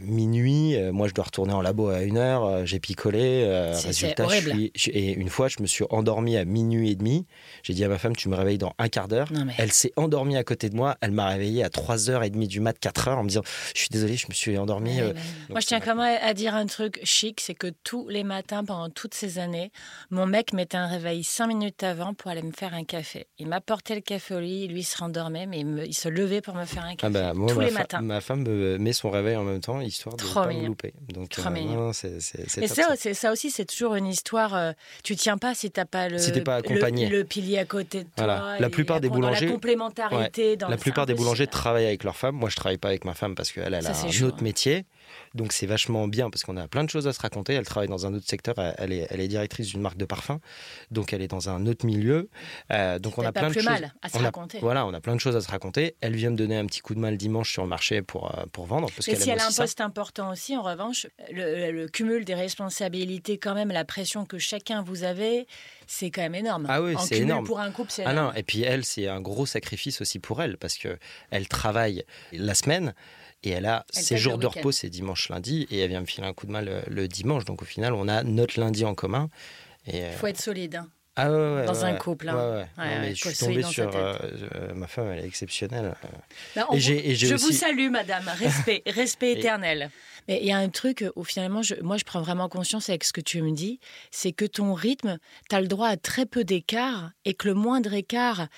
minuit. 0.00 0.76
Euh, 0.76 0.92
moi, 0.92 1.08
je 1.08 1.14
dois 1.14 1.24
retourner 1.24 1.52
en 1.52 1.60
labo 1.60 1.88
à 1.88 2.02
une 2.02 2.16
heure. 2.16 2.64
J'ai 2.66 2.80
picolé. 2.80 3.44
résultat, 3.84 4.26
je 4.28 4.70
suis, 4.74 4.90
et 4.92 5.12
une 5.12 5.28
fois, 5.28 5.48
je 5.48 5.56
me 5.60 5.66
suis 5.66 5.84
endormi 5.90 6.36
à 6.36 6.44
minuit 6.44 6.90
et 6.90 6.94
demi. 6.94 7.26
J'ai 7.62 7.74
dit 7.74 7.84
à 7.84 7.88
ma 7.88 7.98
femme, 7.98 8.16
tu 8.16 8.28
me 8.28 8.36
réveilles 8.36 8.58
dans 8.58 8.72
un 8.78 8.88
quart 8.88 9.08
d'heure. 9.08 9.28
Elle 9.58 9.72
s'est 9.72 9.92
endormie 9.96 10.36
à 10.36 10.44
côté 10.44 10.70
de 10.70 10.76
moi. 10.76 10.96
Elle 11.00 11.12
m'a 11.12 11.26
réveillé 11.26 11.62
à 11.62 11.68
3h30 11.68 12.46
du 12.46 12.60
mat, 12.60 12.76
4h, 12.80 13.14
en 13.14 13.22
me 13.22 13.28
disant, 13.28 13.42
je 13.74 13.80
suis 13.80 13.88
désolé, 13.90 14.16
je 14.16 14.26
me 14.28 14.34
suis 14.34 14.56
endormi. 14.58 15.00
moi, 15.50 15.60
je 15.60 15.66
tiens 15.66 15.80
quand 15.80 15.94
même 15.94 16.18
à 16.22 16.34
dire 16.34 16.54
un 16.54 16.66
truc 16.66 17.00
chic, 17.04 17.40
c'est 17.40 17.54
que 17.54 17.68
tous 17.84 18.08
les 18.08 18.24
matins, 18.24 18.64
pendant 18.64 18.90
toutes 18.90 19.14
ces 19.14 19.38
années, 19.38 19.70
mon 20.10 20.26
mec 20.26 20.52
mettait 20.52 20.76
un 20.76 20.86
réveil 20.86 21.24
5 21.24 21.46
minutes 21.46 21.82
avant 21.82 22.14
pour 22.14 22.30
aller 22.30 22.42
me 22.42 22.52
faire 22.52 22.74
un 22.74 22.84
café. 22.84 23.26
Il 23.38 23.48
m'apportait 23.48 23.94
le 23.94 24.00
café 24.00 24.34
au 24.34 24.40
lit, 24.40 24.68
lui 24.68 24.80
il 24.80 24.84
se 24.84 24.96
rendormait, 24.96 25.46
mais 25.46 25.60
il, 25.60 25.84
il 25.86 25.94
se 25.94 26.05
lever 26.10 26.40
pour 26.40 26.54
me 26.54 26.64
faire 26.64 26.84
un 26.84 26.94
café 26.94 27.16
ah 27.16 27.32
bah, 27.34 27.46
tous 27.48 27.60
les 27.60 27.70
matins. 27.70 28.00
Ma 28.00 28.20
femme 28.20 28.42
met 28.78 28.92
son 28.92 29.10
réveil 29.10 29.36
en 29.36 29.44
même 29.44 29.60
temps, 29.60 29.80
histoire 29.80 30.16
de 30.16 30.24
ne 30.24 30.28
pas 30.32 30.46
me 30.52 30.66
louper. 30.66 30.94
Donc, 31.12 31.30
euh, 31.38 31.90
c'est, 31.92 33.14
ça, 33.14 33.32
aussi, 33.32 33.50
c'est 33.50 33.64
toujours 33.64 33.94
une 33.94 34.06
histoire. 34.06 34.54
Euh, 34.54 34.72
tu 35.02 35.16
tiens 35.16 35.38
pas 35.38 35.54
si 35.54 35.70
t'as 35.70 35.84
pas 35.84 36.08
le, 36.08 36.18
si 36.18 36.32
pas 36.40 36.56
accompagné. 36.56 37.08
Le, 37.08 37.24
pilier 37.24 37.58
à 37.58 37.64
côté 37.64 38.04
de 38.04 38.08
toi. 38.16 38.58
La 38.58 38.70
plupart 38.70 39.00
des 39.00 39.08
boulangers. 39.08 39.46
La 39.46 39.52
complémentarité. 39.52 40.56
la 40.56 40.76
plupart 40.76 41.06
des 41.06 41.14
boulangers 41.14 41.46
travaillent 41.46 41.86
avec 41.86 42.04
leur 42.04 42.16
femme. 42.16 42.36
Moi, 42.36 42.48
je 42.48 42.56
travaille 42.56 42.78
pas 42.78 42.88
avec 42.88 43.04
ma 43.04 43.14
femme 43.14 43.34
parce 43.34 43.52
qu'elle 43.52 43.74
a 43.74 43.78
un 43.78 44.22
autre 44.22 44.42
métier. 44.42 44.84
Donc 45.34 45.52
c'est 45.52 45.66
vachement 45.66 46.08
bien 46.08 46.30
parce 46.30 46.44
qu'on 46.44 46.56
a 46.56 46.68
plein 46.68 46.84
de 46.84 46.90
choses 46.90 47.06
à 47.06 47.12
se 47.12 47.20
raconter. 47.20 47.54
Elle 47.54 47.64
travaille 47.64 47.88
dans 47.88 48.06
un 48.06 48.14
autre 48.14 48.26
secteur, 48.26 48.54
elle 48.58 48.92
est, 48.92 49.06
elle 49.10 49.20
est 49.20 49.28
directrice 49.28 49.68
d'une 49.68 49.80
marque 49.80 49.96
de 49.96 50.04
parfum, 50.04 50.40
donc 50.90 51.12
elle 51.12 51.22
est 51.22 51.28
dans 51.28 51.48
un 51.48 51.66
autre 51.66 51.86
milieu. 51.86 52.28
Euh, 52.72 52.98
donc 52.98 53.18
on 53.18 53.24
a 53.24 53.32
plein 53.32 53.48
de 53.48 53.54
choses 53.54 53.68
à 54.02 54.08
se 54.08 54.18
raconter. 54.18 54.58
voilà, 54.60 54.86
on 54.86 54.94
a 54.94 55.00
plein 55.00 55.14
de 55.14 55.20
choses 55.20 55.36
à 55.36 55.40
se 55.40 55.50
raconter. 55.50 55.96
Elle 56.00 56.16
vient 56.16 56.30
me 56.30 56.36
donner 56.36 56.56
un 56.56 56.66
petit 56.66 56.80
coup 56.80 56.94
de 56.94 57.00
main 57.00 57.10
le 57.10 57.16
dimanche 57.16 57.52
sur 57.52 57.62
le 57.62 57.68
marché 57.68 58.02
pour, 58.02 58.34
euh, 58.38 58.44
pour 58.52 58.66
vendre. 58.66 58.88
Parce 58.94 59.08
Et 59.08 59.16
si 59.16 59.30
elle 59.30 59.40
a 59.40 59.46
un 59.46 59.52
poste 59.52 59.80
important 59.80 60.30
aussi, 60.30 60.56
en 60.56 60.62
revanche, 60.62 61.06
le, 61.30 61.86
cumul 61.88 62.24
des 62.24 62.34
responsabilités, 62.34 63.38
quand 63.38 63.54
même, 63.54 63.68
la 63.68 63.84
pression 63.84 64.24
que 64.24 64.38
chacun 64.38 64.82
vous 64.82 65.04
avez, 65.04 65.46
c'est 65.86 66.10
quand 66.10 66.22
même 66.22 66.34
énorme. 66.34 66.66
Ah 66.68 66.82
oui, 66.82 66.94
c'est 67.00 67.18
énorme. 67.18 67.46
Pour 67.46 67.60
un 67.60 67.70
couple, 67.70 67.90
c'est 67.90 68.04
ah 68.04 68.12
non, 68.12 68.32
et 68.34 68.42
puis 68.42 68.62
elle, 68.62 68.84
c'est 68.84 69.08
un 69.08 69.20
gros 69.20 69.46
sacrifice 69.46 70.00
aussi 70.00 70.18
pour 70.18 70.42
elle 70.42 70.56
parce 70.58 70.76
que 70.76 70.98
elle 71.30 71.48
travaille 71.48 72.04
la 72.32 72.54
semaine. 72.54 72.94
Et 73.46 73.50
elle 73.50 73.66
a 73.66 73.86
ses 73.90 74.16
jours 74.16 74.38
de 74.38 74.46
repos, 74.48 74.72
c'est 74.72 74.90
dimanche, 74.90 75.28
lundi, 75.28 75.68
et 75.70 75.78
elle 75.78 75.90
vient 75.90 76.00
me 76.00 76.06
filer 76.06 76.26
un 76.26 76.32
coup 76.32 76.46
de 76.46 76.50
main 76.50 76.62
le, 76.62 77.06
dimanche. 77.06 77.44
Donc 77.44 77.62
au 77.62 77.64
final, 77.64 77.92
on 77.94 78.08
a 78.08 78.24
notre 78.24 78.58
lundi 78.58 78.84
en 78.84 78.96
commun. 78.96 79.30
Il 79.86 79.94
euh, 79.94 80.12
faut 80.16 80.26
être 80.26 80.40
solide. 80.40 80.74
Hein. 80.74 80.88
Ah 81.14 81.30
ouais, 81.30 81.64
dans 81.64 81.84
un 81.84 81.94
couple. 81.94 82.28
Hein. 82.28 82.66
mais 82.76 83.14
je 83.14 83.28
suis 83.28 83.38
tombé 83.38 83.62
sur 83.62 83.94
euh, 83.94 84.14
euh, 84.56 84.74
ma 84.74 84.88
femme, 84.88 85.12
elle 85.12 85.20
est 85.20 85.28
exceptionnelle. 85.28 85.94
Bah, 86.56 86.66
et 86.72 86.80
je 86.80 87.36
vous 87.36 87.52
salue, 87.52 87.88
madame. 87.88 88.28
Respect, 88.36 88.82
respect 88.86 89.34
éternel. 89.34 89.90
Mais 90.26 90.40
il 90.42 90.48
y 90.48 90.52
a 90.52 90.58
un 90.58 90.68
truc 90.68 91.04
où 91.14 91.22
finalement, 91.22 91.62
je, 91.62 91.76
moi, 91.82 91.98
je 91.98 92.04
prends 92.04 92.20
vraiment 92.20 92.48
conscience 92.48 92.88
avec 92.88 93.04
ce 93.04 93.12
que 93.12 93.20
tu 93.20 93.42
me 93.42 93.52
dis, 93.52 93.78
c'est 94.10 94.32
que 94.32 94.44
ton 94.44 94.74
rythme, 94.74 95.18
tu 95.48 95.54
as 95.54 95.60
le 95.60 95.68
droit 95.68 95.86
à 95.86 95.96
très 95.96 96.26
peu 96.26 96.42
d'écart 96.42 97.12
et 97.24 97.34
que 97.34 97.46
le 97.46 97.54
moindre 97.54 97.94
écart, 97.94 98.48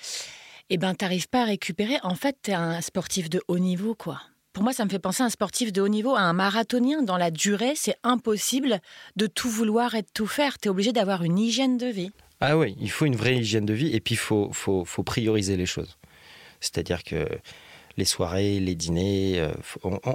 eh 0.71 0.77
ben, 0.79 0.95
tu 0.95 1.05
n'arrives 1.05 1.29
pas 1.29 1.43
à 1.43 1.45
récupérer. 1.45 1.99
En 2.01 2.15
fait, 2.15 2.37
tu 2.41 2.49
es 2.49 2.55
un 2.55 2.81
sportif 2.81 3.29
de 3.29 3.39
haut 3.47 3.59
niveau, 3.59 3.93
quoi 3.93 4.19
pour 4.59 4.65
moi, 4.65 4.73
ça 4.73 4.83
me 4.83 4.89
fait 4.89 4.99
penser 4.99 5.23
à 5.23 5.25
un 5.25 5.29
sportif 5.29 5.71
de 5.71 5.81
haut 5.81 5.87
niveau, 5.87 6.15
à 6.15 6.19
un 6.19 6.33
marathonien. 6.33 7.01
Dans 7.01 7.15
la 7.15 7.31
durée, 7.31 7.75
c'est 7.77 7.95
impossible 8.03 8.81
de 9.15 9.25
tout 9.25 9.49
vouloir 9.49 9.95
et 9.95 10.01
de 10.01 10.07
tout 10.13 10.27
faire. 10.27 10.59
Tu 10.59 10.67
es 10.67 10.69
obligé 10.69 10.91
d'avoir 10.91 11.23
une 11.23 11.39
hygiène 11.39 11.77
de 11.77 11.85
vie. 11.85 12.11
Ah 12.41 12.57
oui, 12.57 12.75
il 12.77 12.91
faut 12.91 13.05
une 13.05 13.15
vraie 13.15 13.37
hygiène 13.37 13.65
de 13.65 13.73
vie 13.73 13.95
et 13.95 14.01
puis 14.01 14.15
il 14.15 14.17
faut, 14.17 14.49
faut, 14.51 14.83
faut 14.83 15.03
prioriser 15.03 15.55
les 15.55 15.65
choses. 15.65 15.97
C'est-à-dire 16.59 17.05
que 17.05 17.25
les 17.95 18.03
soirées, 18.03 18.59
les 18.59 18.75
dîners, 18.75 19.39
euh, 19.39 19.53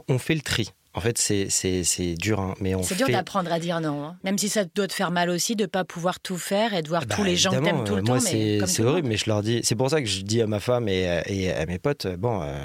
on, 0.08 0.18
fait 0.18 0.34
le 0.34 0.42
tri. 0.42 0.68
En 0.92 1.00
fait, 1.00 1.16
c'est 1.16 2.14
dur, 2.18 2.38
hein, 2.38 2.52
mais 2.60 2.74
on 2.74 2.82
C'est 2.82 2.96
dur 2.96 3.08
d'apprendre 3.08 3.50
à 3.50 3.58
dire 3.58 3.80
non, 3.80 4.04
hein. 4.04 4.16
même 4.24 4.36
si 4.36 4.50
ça 4.50 4.66
doit 4.66 4.88
te 4.88 4.92
faire 4.92 5.10
mal 5.10 5.30
aussi 5.30 5.56
de 5.56 5.62
ne 5.62 5.68
pas 5.68 5.84
pouvoir 5.84 6.20
tout 6.20 6.36
faire 6.36 6.74
et 6.74 6.82
de 6.82 6.88
voir 6.88 7.06
bah, 7.06 7.14
tous 7.16 7.24
les 7.24 7.36
gens 7.36 7.50
que 7.50 7.64
t'aimes 7.64 7.84
tout 7.84 7.96
le 7.96 8.02
moi, 8.02 8.18
temps. 8.18 8.66
c'est 8.66 8.84
horrible, 8.84 9.08
mais 9.08 9.16
je 9.16 9.24
leur 9.26 9.42
dis. 9.42 9.62
C'est 9.64 9.74
pour 9.74 9.88
ça 9.88 10.02
que 10.02 10.06
je 10.06 10.20
dis 10.20 10.42
à 10.42 10.46
ma 10.46 10.60
femme 10.60 10.86
et, 10.86 11.22
et 11.28 11.50
à 11.50 11.64
mes 11.64 11.78
potes, 11.78 12.06
bon, 12.18 12.42
euh, 12.42 12.62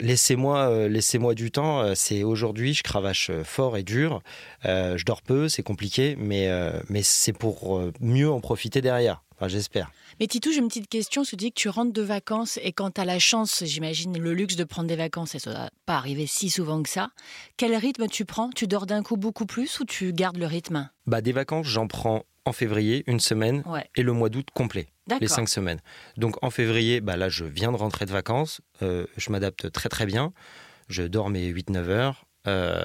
laissez-moi 0.00 0.68
euh, 0.68 0.88
laissez-moi 0.88 1.34
du 1.34 1.50
temps. 1.50 1.80
Euh, 1.80 1.92
c'est 1.94 2.22
aujourd'hui, 2.22 2.74
je 2.74 2.82
cravache 2.82 3.30
euh, 3.30 3.44
fort 3.44 3.76
et 3.76 3.82
dur. 3.82 4.22
je 4.64 5.04
dors 5.04 5.22
peu, 5.22 5.48
c'est 5.48 5.62
compliqué, 5.62 6.16
mais, 6.18 6.48
mais 6.88 7.02
c'est 7.02 7.32
pour 7.32 7.80
mieux 8.00 8.30
en 8.30 8.40
profiter 8.40 8.80
derrière. 8.80 9.22
Enfin, 9.36 9.48
j'espère. 9.48 9.90
Mais 10.20 10.26
Titou, 10.26 10.52
j'ai 10.52 10.58
une 10.58 10.68
petite 10.68 10.88
question. 10.88 11.22
Tu 11.22 11.36
dis 11.36 11.50
que 11.50 11.60
tu 11.60 11.68
rentres 11.68 11.92
de 11.92 12.02
vacances 12.02 12.58
et 12.62 12.72
quand 12.72 12.92
tu 12.92 13.00
as 13.00 13.04
la 13.04 13.18
chance, 13.18 13.64
j'imagine, 13.64 14.16
le 14.16 14.32
luxe 14.32 14.56
de 14.56 14.64
prendre 14.64 14.88
des 14.88 14.96
vacances, 14.96 15.34
et 15.34 15.38
ça 15.38 15.50
ne 15.50 15.56
doit 15.56 15.70
pas 15.86 15.96
arriver 15.96 16.26
si 16.26 16.50
souvent 16.50 16.82
que 16.82 16.88
ça, 16.88 17.10
quel 17.56 17.74
rythme 17.74 18.06
tu 18.06 18.24
prends? 18.24 18.50
Tu 18.50 18.66
dors 18.66 18.86
d'un 18.86 19.02
coup 19.02 19.16
beaucoup 19.16 19.46
plus 19.46 19.80
ou 19.80 19.84
tu 19.84 20.12
gardes 20.12 20.36
le 20.36 20.46
rythme? 20.46 20.88
Bah, 21.06 21.20
des 21.20 21.32
vacances, 21.32 21.66
j'en 21.66 21.88
prends 21.88 22.24
en 22.44 22.52
février, 22.52 23.04
une 23.06 23.20
semaine, 23.20 23.64
et 23.96 24.02
le 24.02 24.12
mois 24.12 24.28
d'août 24.28 24.48
complet, 24.52 24.86
les 25.20 25.28
cinq 25.28 25.48
semaines. 25.48 25.80
Donc 26.16 26.42
en 26.42 26.50
février, 26.50 27.00
bah, 27.00 27.16
là, 27.16 27.28
je 27.28 27.44
viens 27.44 27.72
de 27.72 27.76
rentrer 27.76 28.06
de 28.06 28.12
vacances, 28.12 28.60
euh, 28.82 29.06
je 29.16 29.30
m'adapte 29.30 29.70
très 29.70 29.88
très 29.88 30.06
bien, 30.06 30.32
je 30.88 31.02
dors 31.02 31.30
mes 31.30 31.48
8-9 31.52 31.88
heures, 31.88 32.26
euh, 32.46 32.84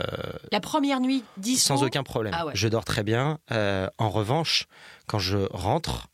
la 0.52 0.60
première 0.60 1.02
nuit, 1.02 1.24
10 1.38 1.58
Sans 1.58 1.84
aucun 1.84 2.04
problème. 2.04 2.34
Ah 2.36 2.46
je 2.54 2.68
dors 2.68 2.86
très 2.86 3.04
bien. 3.04 3.40
Euh, 3.52 3.90
en 3.98 4.10
revanche, 4.10 4.68
quand 5.06 5.20
je 5.20 5.38
rentre 5.52 6.08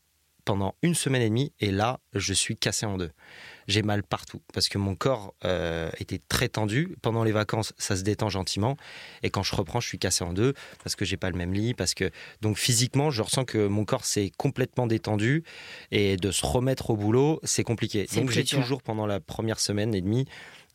pendant 0.44 0.74
une 0.82 0.94
semaine 0.94 1.22
et 1.22 1.28
demie, 1.28 1.52
et 1.60 1.70
là, 1.70 2.00
je 2.12 2.32
suis 2.32 2.56
cassé 2.56 2.86
en 2.86 2.96
deux. 2.98 3.10
J'ai 3.68 3.82
mal 3.82 4.02
partout 4.02 4.40
parce 4.52 4.68
que 4.68 4.78
mon 4.78 4.94
corps 4.94 5.34
euh, 5.44 5.90
était 5.98 6.20
très 6.28 6.48
tendu. 6.48 6.96
Pendant 7.02 7.24
les 7.24 7.32
vacances, 7.32 7.72
ça 7.78 7.96
se 7.96 8.02
détend 8.02 8.28
gentiment. 8.28 8.76
Et 9.22 9.30
quand 9.30 9.42
je 9.42 9.54
reprends, 9.54 9.80
je 9.80 9.88
suis 9.88 9.98
cassé 9.98 10.24
en 10.24 10.32
deux 10.32 10.54
parce 10.82 10.96
que 10.96 11.04
j'ai 11.04 11.16
pas 11.16 11.30
le 11.30 11.36
même 11.36 11.52
lit. 11.52 11.74
Parce 11.74 11.94
que 11.94 12.10
donc 12.40 12.58
physiquement, 12.58 13.10
je 13.10 13.22
ressens 13.22 13.44
que 13.44 13.66
mon 13.66 13.84
corps 13.84 14.04
s'est 14.04 14.30
complètement 14.36 14.86
détendu 14.86 15.42
et 15.90 16.16
de 16.16 16.30
se 16.30 16.46
remettre 16.46 16.90
au 16.90 16.96
boulot, 16.96 17.40
c'est 17.42 17.64
compliqué. 17.64 18.06
Donc 18.14 18.30
j'ai 18.30 18.44
toujours 18.44 18.82
pendant 18.82 19.06
la 19.06 19.20
première 19.20 19.60
semaine 19.60 19.94
et 19.94 20.00
demie 20.00 20.26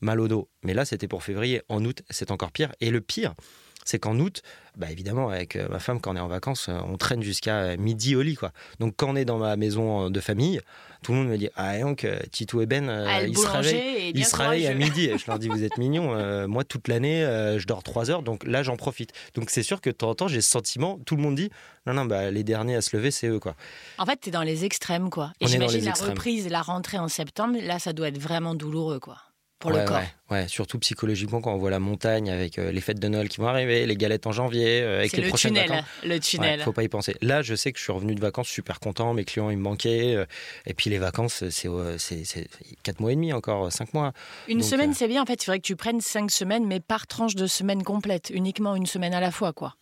mal 0.02 0.20
au 0.20 0.28
dos. 0.28 0.50
Mais 0.64 0.74
là, 0.74 0.84
c'était 0.84 1.08
pour 1.08 1.24
février. 1.24 1.62
En 1.70 1.86
août, 1.86 2.02
c'est 2.10 2.32
encore 2.32 2.52
pire. 2.52 2.74
Et 2.82 2.90
le 2.90 3.02
pire, 3.02 3.36
c'est 3.86 4.00
qu'en 4.00 4.20
août, 4.20 4.42
bah 4.78 4.90
évidemment, 4.90 5.30
avec 5.30 5.58
euh, 5.58 5.68
ma 5.68 5.80
femme, 5.80 6.00
quand 6.00 6.14
on 6.14 6.16
est 6.16 6.22
en 6.22 6.30
vacances, 6.30 6.68
euh, 6.70 6.80
on 6.88 6.96
traîne 6.96 7.22
jusqu'à 7.22 7.58
euh, 7.58 7.78
midi 7.78 8.16
au 8.16 8.22
lit. 8.22 8.36
Quoi. 8.36 8.52
Donc, 8.80 8.94
quand 8.96 9.10
on 9.10 9.16
est 9.18 9.26
dans 9.26 9.38
ma 9.38 9.58
maison 9.58 10.10
de 10.10 10.20
famille, 10.22 10.62
tout 11.04 11.12
le 11.12 11.18
monde 11.18 11.28
me 11.28 11.38
dit 11.38 11.50
Ah, 11.56 11.78
donc, 11.80 12.08
Tito 12.32 12.62
et 12.62 12.66
Ben, 12.68 12.88
ah, 12.90 13.24
ils 13.24 13.38
se 13.38 13.48
réveillent, 13.48 14.12
ils 14.16 14.26
se 14.26 14.36
réveillent 14.36 14.68
à 14.68 14.74
midi. 14.74 15.06
Et 15.06 15.18
je 15.18 15.26
leur 15.28 15.40
dis 15.40 15.48
Vous 15.50 15.64
êtes 15.64 15.78
mignons. 15.78 16.48
moi, 16.48 16.64
toute 16.64 16.88
l'année, 16.88 17.22
je 17.58 17.66
dors 17.66 17.84
3 17.84 18.12
heures. 18.12 18.22
Donc 18.22 18.46
là, 18.46 18.64
j'en 18.64 18.78
profite. 18.78 19.12
Donc, 19.34 19.50
c'est 19.50 19.64
sûr 19.64 19.82
que 19.82 19.90
de 19.90 19.96
temps 19.96 20.12
en 20.12 20.16
temps, 20.16 20.28
j'ai 20.28 20.42
ce 20.42 20.50
sentiment. 20.50 21.00
Tout 21.06 21.16
le 21.16 21.24
monde 21.24 21.36
dit 21.36 21.50
Non, 21.86 21.94
non, 21.94 22.06
bah, 22.06 22.32
les 22.32 22.44
derniers 22.44 22.76
à 22.76 22.82
se 22.82 22.96
lever, 22.96 23.12
c'est 23.12 23.28
eux. 23.28 23.40
Quoi. 23.40 23.56
En 23.98 24.06
fait, 24.06 24.20
tu 24.22 24.30
es 24.30 24.32
dans 24.32 24.44
les 24.44 24.64
extrêmes. 24.64 25.10
quoi. 25.10 25.34
Et 25.42 25.48
j'imagine 25.48 25.84
la 25.84 25.94
reprise, 25.94 26.48
la 26.50 26.62
rentrée 26.62 27.00
en 27.00 27.08
septembre, 27.08 27.58
là, 27.62 27.80
ça 27.80 27.94
doit 27.94 28.08
être 28.08 28.20
vraiment 28.20 28.56
douloureux. 28.56 29.00
quoi 29.00 29.18
pour 29.62 29.72
le 29.72 29.86
corps. 29.86 30.02
Ouais, 30.30 30.48
surtout 30.48 30.80
psychologiquement 30.80 31.42
quand 31.42 31.54
on 31.54 31.58
voit 31.58 31.70
la 31.70 31.80
montagne 31.80 32.30
avec 32.30 32.58
euh, 32.58 32.72
les 32.72 32.82
fêtes 32.82 33.00
de 33.00 33.08
Noël 33.08 33.28
qui 33.30 33.40
vont 33.40 33.48
arriver, 33.48 33.86
les 33.86 33.96
galettes 33.98 34.28
en 34.28 34.32
janvier, 34.32 34.82
euh, 34.82 35.00
avec 35.00 35.12
les 35.16 35.24
le 35.24 35.32
tunnel, 35.32 35.84
Le 36.06 36.20
tunnel. 36.20 36.62
faut 36.62 36.72
pas 36.72 36.84
y 36.84 36.88
penser. 36.88 37.16
Là, 37.22 37.42
je 37.42 37.54
sais 37.54 37.72
que 37.72 37.78
je 37.78 37.84
suis 37.84 37.92
revenu 37.92 38.16
de 38.16 38.22
vacances 38.22 38.48
super 38.48 38.80
content, 38.80 39.14
mes 39.14 39.26
clients 39.26 39.50
ils 39.50 39.58
me 39.58 39.64
manquaient, 39.64 40.16
euh, 40.16 40.26
et 40.66 40.74
puis 40.74 40.90
les 40.90 41.00
vacances 41.00 41.44
c'est 41.50 41.70
c'est 41.98 42.48
4 42.84 43.00
mois 43.00 43.12
et 43.12 43.16
demi 43.16 43.34
encore, 43.34 43.72
5 43.72 43.94
mois. 43.94 44.14
Une 44.48 44.64
semaine 44.64 44.94
c'est 44.94 45.08
bien 45.08 45.22
en 45.22 45.26
fait, 45.26 45.42
il 45.42 45.46
faudrait 45.46 45.60
que 45.60 45.68
tu 45.68 45.76
prennes 45.76 46.02
5 46.02 46.32
semaines 46.32 46.66
mais 46.66 46.80
par 46.80 47.08
tranche 47.08 47.36
de 47.36 47.46
semaine 47.48 47.84
complète, 47.84 48.32
uniquement 48.34 48.76
une 48.76 48.86
semaine 48.86 49.14
à 49.14 49.20
la 49.20 49.32
fois 49.32 49.54
quoi 49.54 49.76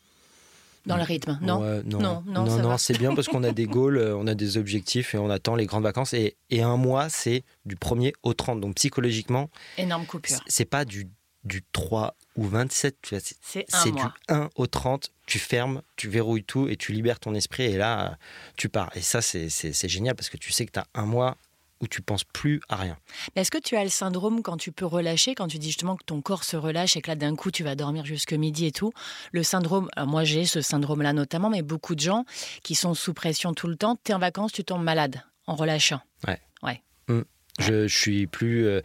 dans 0.85 0.97
le 0.97 1.03
rythme, 1.03 1.37
non 1.41 1.59
Non, 1.85 2.23
non, 2.25 2.45
non, 2.45 2.77
c'est 2.77 2.97
bien 2.97 3.13
parce 3.13 3.27
qu'on 3.27 3.43
a 3.43 3.51
des 3.53 3.65
goals, 3.65 3.97
euh, 3.97 4.15
on 4.15 4.27
a 4.27 4.35
des 4.35 4.57
objectifs 4.57 5.13
et 5.13 5.17
on 5.17 5.29
attend 5.29 5.55
les 5.55 5.65
grandes 5.65 5.83
vacances. 5.83 6.13
Et, 6.13 6.35
et 6.49 6.61
un 6.61 6.77
mois, 6.77 7.09
c'est 7.09 7.43
du 7.65 7.75
1er 7.75 8.13
au 8.23 8.33
30. 8.33 8.59
Donc 8.61 8.75
psychologiquement, 8.75 9.49
énorme 9.77 10.05
coupure. 10.05 10.39
C'est 10.47 10.65
pas 10.65 10.85
du, 10.85 11.07
du 11.43 11.63
3 11.71 12.15
ou 12.35 12.45
27, 12.47 12.95
c'est 13.41 13.91
du 13.91 14.01
1 14.29 14.49
au 14.55 14.67
30. 14.67 15.11
Tu 15.25 15.39
fermes, 15.39 15.81
tu 15.95 16.09
verrouilles 16.09 16.43
tout 16.43 16.67
et 16.67 16.75
tu 16.75 16.91
libères 16.91 17.19
ton 17.19 17.35
esprit 17.35 17.63
et 17.63 17.77
là, 17.77 18.17
tu 18.55 18.69
pars. 18.69 18.89
Et 18.95 19.01
ça, 19.01 19.21
c'est 19.21 19.87
génial 19.87 20.15
parce 20.15 20.29
que 20.29 20.37
tu 20.37 20.51
sais 20.51 20.65
que 20.65 20.71
tu 20.71 20.79
as 20.79 20.87
un 20.95 21.05
mois 21.05 21.37
où 21.81 21.87
tu 21.87 22.01
penses 22.01 22.23
plus 22.23 22.61
à 22.69 22.75
rien. 22.75 22.97
Est-ce 23.35 23.51
que 23.51 23.57
tu 23.57 23.75
as 23.75 23.83
le 23.83 23.89
syndrome 23.89 24.41
quand 24.41 24.57
tu 24.57 24.71
peux 24.71 24.85
relâcher, 24.85 25.35
quand 25.35 25.47
tu 25.47 25.59
dis 25.59 25.67
justement 25.67 25.95
que 25.95 26.03
ton 26.03 26.21
corps 26.21 26.43
se 26.43 26.57
relâche 26.57 26.97
et 26.97 27.01
que 27.01 27.09
là 27.09 27.15
d'un 27.15 27.35
coup 27.35 27.51
tu 27.51 27.63
vas 27.63 27.75
dormir 27.75 28.05
jusque 28.05 28.33
midi 28.33 28.65
et 28.65 28.71
tout? 28.71 28.91
Le 29.31 29.43
syndrome, 29.43 29.89
moi 29.97 30.23
j'ai 30.23 30.45
ce 30.45 30.61
syndrome-là 30.61 31.13
notamment, 31.13 31.49
mais 31.49 31.61
beaucoup 31.61 31.95
de 31.95 32.01
gens 32.01 32.25
qui 32.63 32.75
sont 32.75 32.93
sous 32.93 33.13
pression 33.13 33.53
tout 33.53 33.67
le 33.67 33.75
temps, 33.75 33.97
tu 34.03 34.11
es 34.11 34.15
en 34.15 34.19
vacances, 34.19 34.51
tu 34.51 34.63
tombes 34.63 34.83
malade 34.83 35.23
en 35.47 35.55
relâchant. 35.55 36.01
Ouais. 36.27 36.39
Ouais. 36.61 36.81
Mmh. 37.07 37.21
Je, 37.59 37.87
suis 37.87 38.27
plus. 38.27 38.67
Euh, 38.67 38.81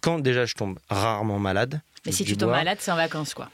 quand 0.00 0.18
déjà 0.18 0.44
je 0.44 0.54
tombe 0.54 0.78
rarement 0.88 1.38
malade. 1.38 1.80
Mais 2.04 2.12
si 2.12 2.24
tu 2.24 2.36
tombes 2.36 2.50
malade, 2.50 2.78
c'est 2.80 2.90
en 2.90 2.96
vacances 2.96 3.34
quoi. 3.34 3.50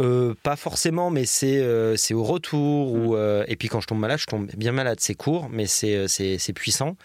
Euh, 0.00 0.34
pas 0.42 0.56
forcément, 0.56 1.10
mais 1.10 1.26
c'est 1.26 1.58
euh, 1.58 1.96
c'est 1.96 2.14
au 2.14 2.22
retour. 2.22 2.92
Ou, 2.92 3.16
mmh. 3.16 3.44
et 3.48 3.56
puis 3.56 3.68
quand 3.68 3.80
je 3.80 3.86
tombe 3.86 3.98
malade, 3.98 4.18
je 4.18 4.26
tombe 4.26 4.48
bien 4.56 4.72
malade. 4.72 4.98
C'est 5.00 5.14
court, 5.14 5.48
mais 5.50 5.66
c'est 5.66 6.52
puissant. 6.54 6.96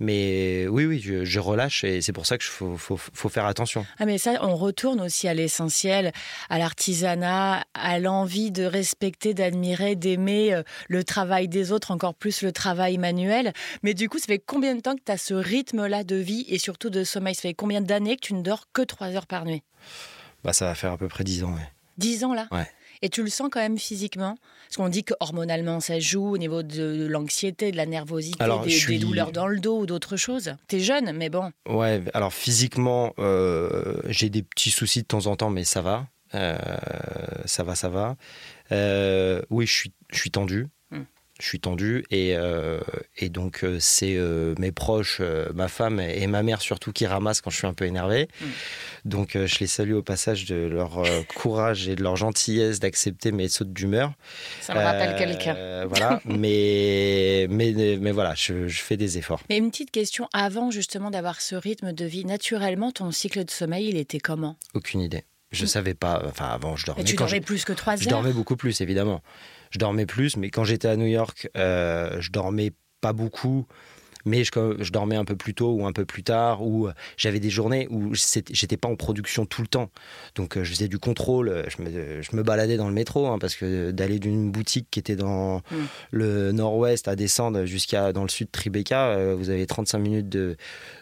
Mais 0.00 0.66
oui, 0.68 0.84
oui, 0.84 1.00
je, 1.00 1.38
relâche 1.38 1.84
et 1.84 2.00
c'est 2.00 2.12
pour 2.12 2.26
ça 2.26 2.36
qu'il 2.36 2.50
faut, 2.50 2.76
faut, 2.76 2.96
faut, 2.96 3.28
faire 3.28 3.46
attention. 3.46 3.86
Ah 3.98 4.06
mais 4.06 4.18
ça, 4.18 4.38
on 4.42 4.56
retourne 4.56 5.00
aussi 5.00 5.28
à 5.28 5.34
l'essentiel, 5.34 6.12
à 6.50 6.58
l'artisanat, 6.58 7.64
à 7.74 7.98
l'envie 7.98 8.50
de 8.50 8.64
respecter, 8.64 9.34
d'admirer, 9.34 9.94
d'aimer 9.94 10.54
euh, 10.54 10.62
le 10.88 11.04
travail 11.04 11.48
des 11.48 11.72
autres, 11.72 11.90
encore 11.90 12.14
plus 12.14 12.42
le 12.42 12.52
travail 12.52 12.98
manuel. 12.98 13.52
Mais 13.82 13.94
du 13.94 14.08
coup, 14.08 14.18
ça 14.18 14.26
fait 14.26 14.42
combien 14.44 14.74
de 14.74 14.80
temps 14.80 14.96
que 14.96 15.02
tu 15.04 15.12
as 15.12 15.18
ce 15.18 15.34
rythme-là 15.34 16.04
de 16.04 16.16
vie 16.16 16.44
et 16.48 16.58
surtout 16.58 16.90
de 16.90 17.04
sommeil? 17.04 17.34
Ça 17.34 17.42
fait 17.42 17.54
combien 17.54 17.80
d'années 17.80 18.16
que 18.16 18.26
tu 18.26 18.34
ne 18.34 18.42
dors 18.42 18.66
que 18.72 18.82
3 18.82 19.08
heures 19.08 19.26
par 19.26 19.44
nuit? 19.44 19.62
Bah, 20.42 20.52
Ça 20.52 20.66
va 20.66 20.74
faire 20.74 20.92
à 20.92 20.98
peu 20.98 21.08
près 21.08 21.24
10 21.24 21.44
ans. 21.44 21.54
Ouais. 21.54 21.68
10 21.98 22.24
ans 22.24 22.34
là? 22.34 22.48
Ouais. 22.50 22.66
Et 23.02 23.08
tu 23.08 23.22
le 23.22 23.28
sens 23.28 23.48
quand 23.50 23.60
même 23.60 23.78
physiquement? 23.78 24.36
Parce 24.68 24.76
qu'on 24.76 24.88
dit 24.88 25.04
que 25.04 25.14
hormonalement 25.20 25.80
ça 25.80 25.98
joue 25.98 26.34
au 26.34 26.38
niveau 26.38 26.62
de 26.62 27.06
l'anxiété, 27.06 27.72
de 27.72 27.76
la 27.76 27.86
nervosité, 27.86 28.44
des, 28.64 28.98
douleurs 28.98 29.32
dans 29.32 29.48
le 29.48 29.58
dos 29.58 29.80
ou 29.80 29.86
d'autres 29.86 30.16
choses. 30.16 30.54
T'es 30.68 30.80
jeune, 30.80 31.12
mais 31.12 31.28
bon. 31.28 31.50
Ouais, 31.68 32.02
alors 32.14 32.32
physiquement, 32.32 33.12
euh, 33.18 34.00
j'ai 34.06 34.30
des 34.30 34.42
petits 34.42 34.70
soucis 34.70 35.02
de 35.02 35.06
temps 35.06 35.26
en 35.26 35.36
temps, 35.36 35.50
mais 35.50 35.64
ça 35.64 35.82
va. 35.82 36.06
Euh, 36.34 36.56
ça 37.44 37.62
va, 37.62 37.74
ça 37.74 37.88
va. 37.88 38.16
Euh, 38.70 39.42
oui, 39.50 39.66
je 39.66 39.72
suis, 39.72 39.92
je 40.10 40.18
suis 40.18 40.30
tendu 40.30 40.68
je 41.42 41.48
suis 41.48 41.60
tendu 41.60 42.04
et, 42.10 42.36
euh, 42.36 42.80
et 43.18 43.28
donc 43.28 43.64
euh, 43.64 43.78
c'est 43.80 44.14
euh, 44.16 44.54
mes 44.58 44.70
proches, 44.70 45.20
ma 45.54 45.66
femme 45.66 45.98
et 45.98 46.26
ma 46.28 46.42
mère 46.42 46.62
surtout 46.62 46.92
qui 46.92 47.04
ramassent 47.04 47.40
quand 47.40 47.50
je 47.50 47.56
suis 47.56 47.66
un 47.66 47.74
peu 47.74 47.84
énervé. 47.84 48.28
Mm. 48.40 48.46
Donc 49.04 49.30
je 49.34 49.58
les 49.58 49.66
salue 49.66 49.94
au 49.94 50.02
passage 50.02 50.44
de 50.44 50.54
leur 50.54 51.02
courage 51.34 51.88
et 51.88 51.96
de 51.96 52.02
leur 52.02 52.14
gentillesse 52.14 52.78
d'accepter 52.78 53.32
mes 53.32 53.48
sautes 53.48 53.72
d'humeur. 53.72 54.12
Ça 54.60 54.74
me 54.74 54.78
rappelle 54.78 55.16
quelqu'un. 55.16 55.86
voilà, 55.86 56.20
mais, 56.24 57.48
mais, 57.50 57.72
mais 58.00 58.12
voilà, 58.12 58.34
je, 58.36 58.68
je, 58.68 58.80
fais 58.80 58.96
des 58.96 59.18
efforts. 59.18 59.40
Mais 59.50 59.58
une 59.58 59.70
petite 59.70 59.90
question, 59.90 60.28
avant 60.32 60.70
justement 60.70 61.10
d'avoir 61.10 61.40
ce 61.40 61.56
rythme 61.56 61.92
de 61.92 62.04
vie, 62.04 62.24
naturellement 62.24 62.92
ton 62.92 63.10
cycle 63.10 63.44
de 63.44 63.50
sommeil, 63.50 63.88
il 63.88 63.96
était 63.96 64.20
comment? 64.20 64.56
Aucune 64.74 65.00
idée. 65.00 65.24
Je 65.50 65.62
ne 65.62 65.66
mm. 65.66 65.68
savais 65.68 65.94
pas, 65.94 66.22
enfin 66.24 66.46
avant 66.46 66.76
je 66.76 66.86
dormais. 66.86 67.02
Et 67.02 67.04
tu 67.04 67.16
dormais 67.16 67.40
plus 67.40 67.64
que 67.64 67.72
trois 67.72 67.94
heures 67.94 68.00
Je 68.00 68.08
dormais 68.08 68.32
beaucoup 68.32 68.56
plus 68.56 68.80
évidemment 68.80 69.20
je 69.72 69.78
dormais 69.78 70.06
plus. 70.06 70.36
Mais 70.36 70.50
quand 70.50 70.64
j'étais 70.64 70.88
à 70.88 70.96
New 70.96 71.06
York, 71.06 71.48
euh, 71.56 72.20
je 72.20 72.30
dormais 72.30 72.72
pas 73.00 73.12
beaucoup 73.12 73.66
mais 74.24 74.44
je, 74.44 74.92
dormais 74.92 75.16
un 75.16 75.24
peu 75.24 75.36
plus 75.36 75.54
tôt 75.54 75.72
ou 75.72 75.86
un 75.86 75.92
peu 75.92 76.04
plus 76.04 76.22
tard, 76.22 76.62
ou 76.62 76.86
euh, 76.86 76.92
j'avais 77.16 77.40
des 77.40 77.50
journées 77.50 77.88
où 77.90 78.12
j'étais 78.14 78.76
pas 78.76 78.88
en 78.88 78.96
production 78.96 79.46
tout 79.46 79.62
le 79.62 79.68
temps. 79.68 79.90
Donc 80.34 80.56
euh, 80.56 80.64
je 80.64 80.70
faisais 80.70 80.88
du 80.88 80.98
contrôle, 80.98 81.48
euh, 81.48 81.64
je 81.68 81.82
me, 81.82 82.22
je 82.22 82.36
me 82.36 82.42
baladais 82.42 82.76
dans 82.76 82.88
le 82.88 82.94
métro, 82.94 83.26
hein, 83.26 83.38
parce 83.38 83.54
que 83.54 83.90
d'aller 83.90 84.18
d'une 84.18 84.50
boutique 84.50 84.88
qui 84.90 84.98
était 84.98 85.16
dans 85.16 85.58
mm. 85.58 85.76
le 86.12 86.52
nord-ouest 86.52 87.08
à 87.08 87.16
descendre 87.16 87.64
jusqu'à 87.64 88.12
dans 88.12 88.22
le 88.22 88.28
sud 88.28 88.50
Tribeca, 88.50 89.34
vous 89.34 89.50
avez 89.50 89.66
35 89.66 89.98
minutes 89.98 90.28
de, 90.28 90.56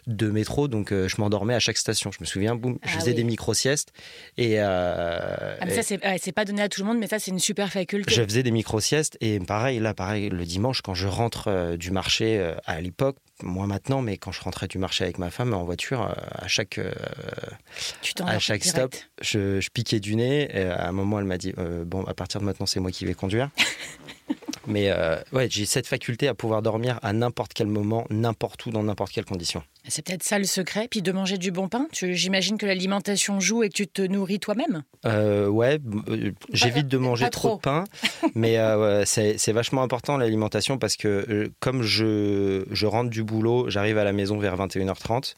de 0.06 0.30
métro, 0.30 0.68
donc 0.68 0.92
je 0.92 1.20
m'endormais 1.20 1.54
à 1.54 1.60
chaque 1.60 1.78
station. 1.78 2.10
Je 2.10 2.18
me 2.20 2.26
souviens, 2.26 2.54
boum, 2.54 2.78
je 2.84 2.90
ah 2.94 2.98
faisais 2.98 3.14
des 3.14 3.24
micro-siestes. 3.24 3.92
Et, 4.36 4.58
ah, 4.58 5.56
ça, 5.68 5.82
c'est 5.82 6.32
pas 6.32 6.44
donné 6.44 6.62
à 6.62 6.68
tout 6.68 6.80
le 6.80 6.86
monde, 6.86 6.98
mais 6.98 7.06
ça, 7.06 7.18
c'est 7.18 7.30
une 7.30 7.38
super 7.38 7.70
faculté. 7.70 8.14
Je 8.14 8.22
faisais 8.22 8.42
des 8.42 8.50
micro-siestes, 8.50 9.16
et 9.20 9.38
pareil, 9.40 9.78
là, 9.78 9.94
pareil, 9.94 10.28
le 10.28 10.44
dimanche, 10.44 10.82
quand 10.82 10.94
je 10.94 11.06
rentre 11.06 11.76
du 11.76 11.90
marché 11.90 12.54
à 12.66 12.80
l'époque, 12.80 13.09
moi 13.42 13.66
maintenant, 13.66 14.02
mais 14.02 14.16
quand 14.16 14.32
je 14.32 14.40
rentrais 14.40 14.68
du 14.68 14.78
marché 14.78 15.04
avec 15.04 15.18
ma 15.18 15.30
femme 15.30 15.54
en 15.54 15.64
voiture, 15.64 16.02
euh, 16.02 16.12
à 16.32 16.48
chaque, 16.48 16.78
euh, 16.78 16.92
à 18.24 18.38
chaque 18.38 18.64
stop, 18.64 18.94
je, 19.20 19.66
piquais 19.70 20.00
du 20.00 20.16
nez. 20.16 20.48
Et 20.52 20.64
à 20.64 20.88
un 20.88 20.92
moment, 20.92 21.18
elle 21.18 21.26
m'a 21.26 21.38
dit 21.38 21.54
euh, 21.58 21.84
Bon, 21.84 22.04
à 22.04 22.14
partir 22.14 22.40
de 22.40 22.46
maintenant, 22.46 22.66
c'est 22.66 22.80
moi 22.80 22.90
qui 22.90 23.04
vais 23.04 23.14
conduire. 23.14 23.50
Mais 24.70 24.90
euh, 24.90 25.16
ouais, 25.32 25.48
j'ai 25.50 25.66
cette 25.66 25.86
faculté 25.86 26.28
à 26.28 26.34
pouvoir 26.34 26.62
dormir 26.62 26.98
à 27.02 27.12
n'importe 27.12 27.52
quel 27.54 27.66
moment, 27.66 28.06
n'importe 28.10 28.64
où, 28.66 28.70
dans 28.70 28.82
n'importe 28.82 29.12
quelle 29.12 29.24
condition. 29.24 29.62
C'est 29.88 30.04
peut-être 30.04 30.22
ça 30.22 30.38
le 30.38 30.44
secret, 30.44 30.88
puis 30.88 31.02
de 31.02 31.10
manger 31.10 31.38
du 31.38 31.50
bon 31.50 31.68
pain. 31.68 31.88
J'imagine 31.92 32.58
que 32.58 32.66
l'alimentation 32.66 33.40
joue 33.40 33.62
et 33.62 33.68
que 33.68 33.74
tu 33.74 33.88
te 33.88 34.02
nourris 34.02 34.38
toi-même. 34.38 34.84
Euh, 35.06 35.48
ouais, 35.48 35.78
euh, 36.08 36.32
j'évite 36.52 36.86
de 36.86 36.98
manger 36.98 37.28
trop. 37.30 37.56
de 37.56 37.60
pain, 37.60 37.84
mais 38.34 38.58
euh, 38.58 39.04
c'est 39.06 39.52
vachement 39.52 39.82
important 39.82 40.16
l'alimentation 40.16 40.78
parce 40.78 40.96
que 40.96 41.50
comme 41.60 41.82
je, 41.82 42.64
je 42.70 42.86
rentre 42.86 43.10
du 43.10 43.24
boulot, 43.24 43.68
j'arrive 43.68 43.98
à 43.98 44.04
la 44.04 44.12
maison 44.12 44.38
vers 44.38 44.56
21h30, 44.56 45.34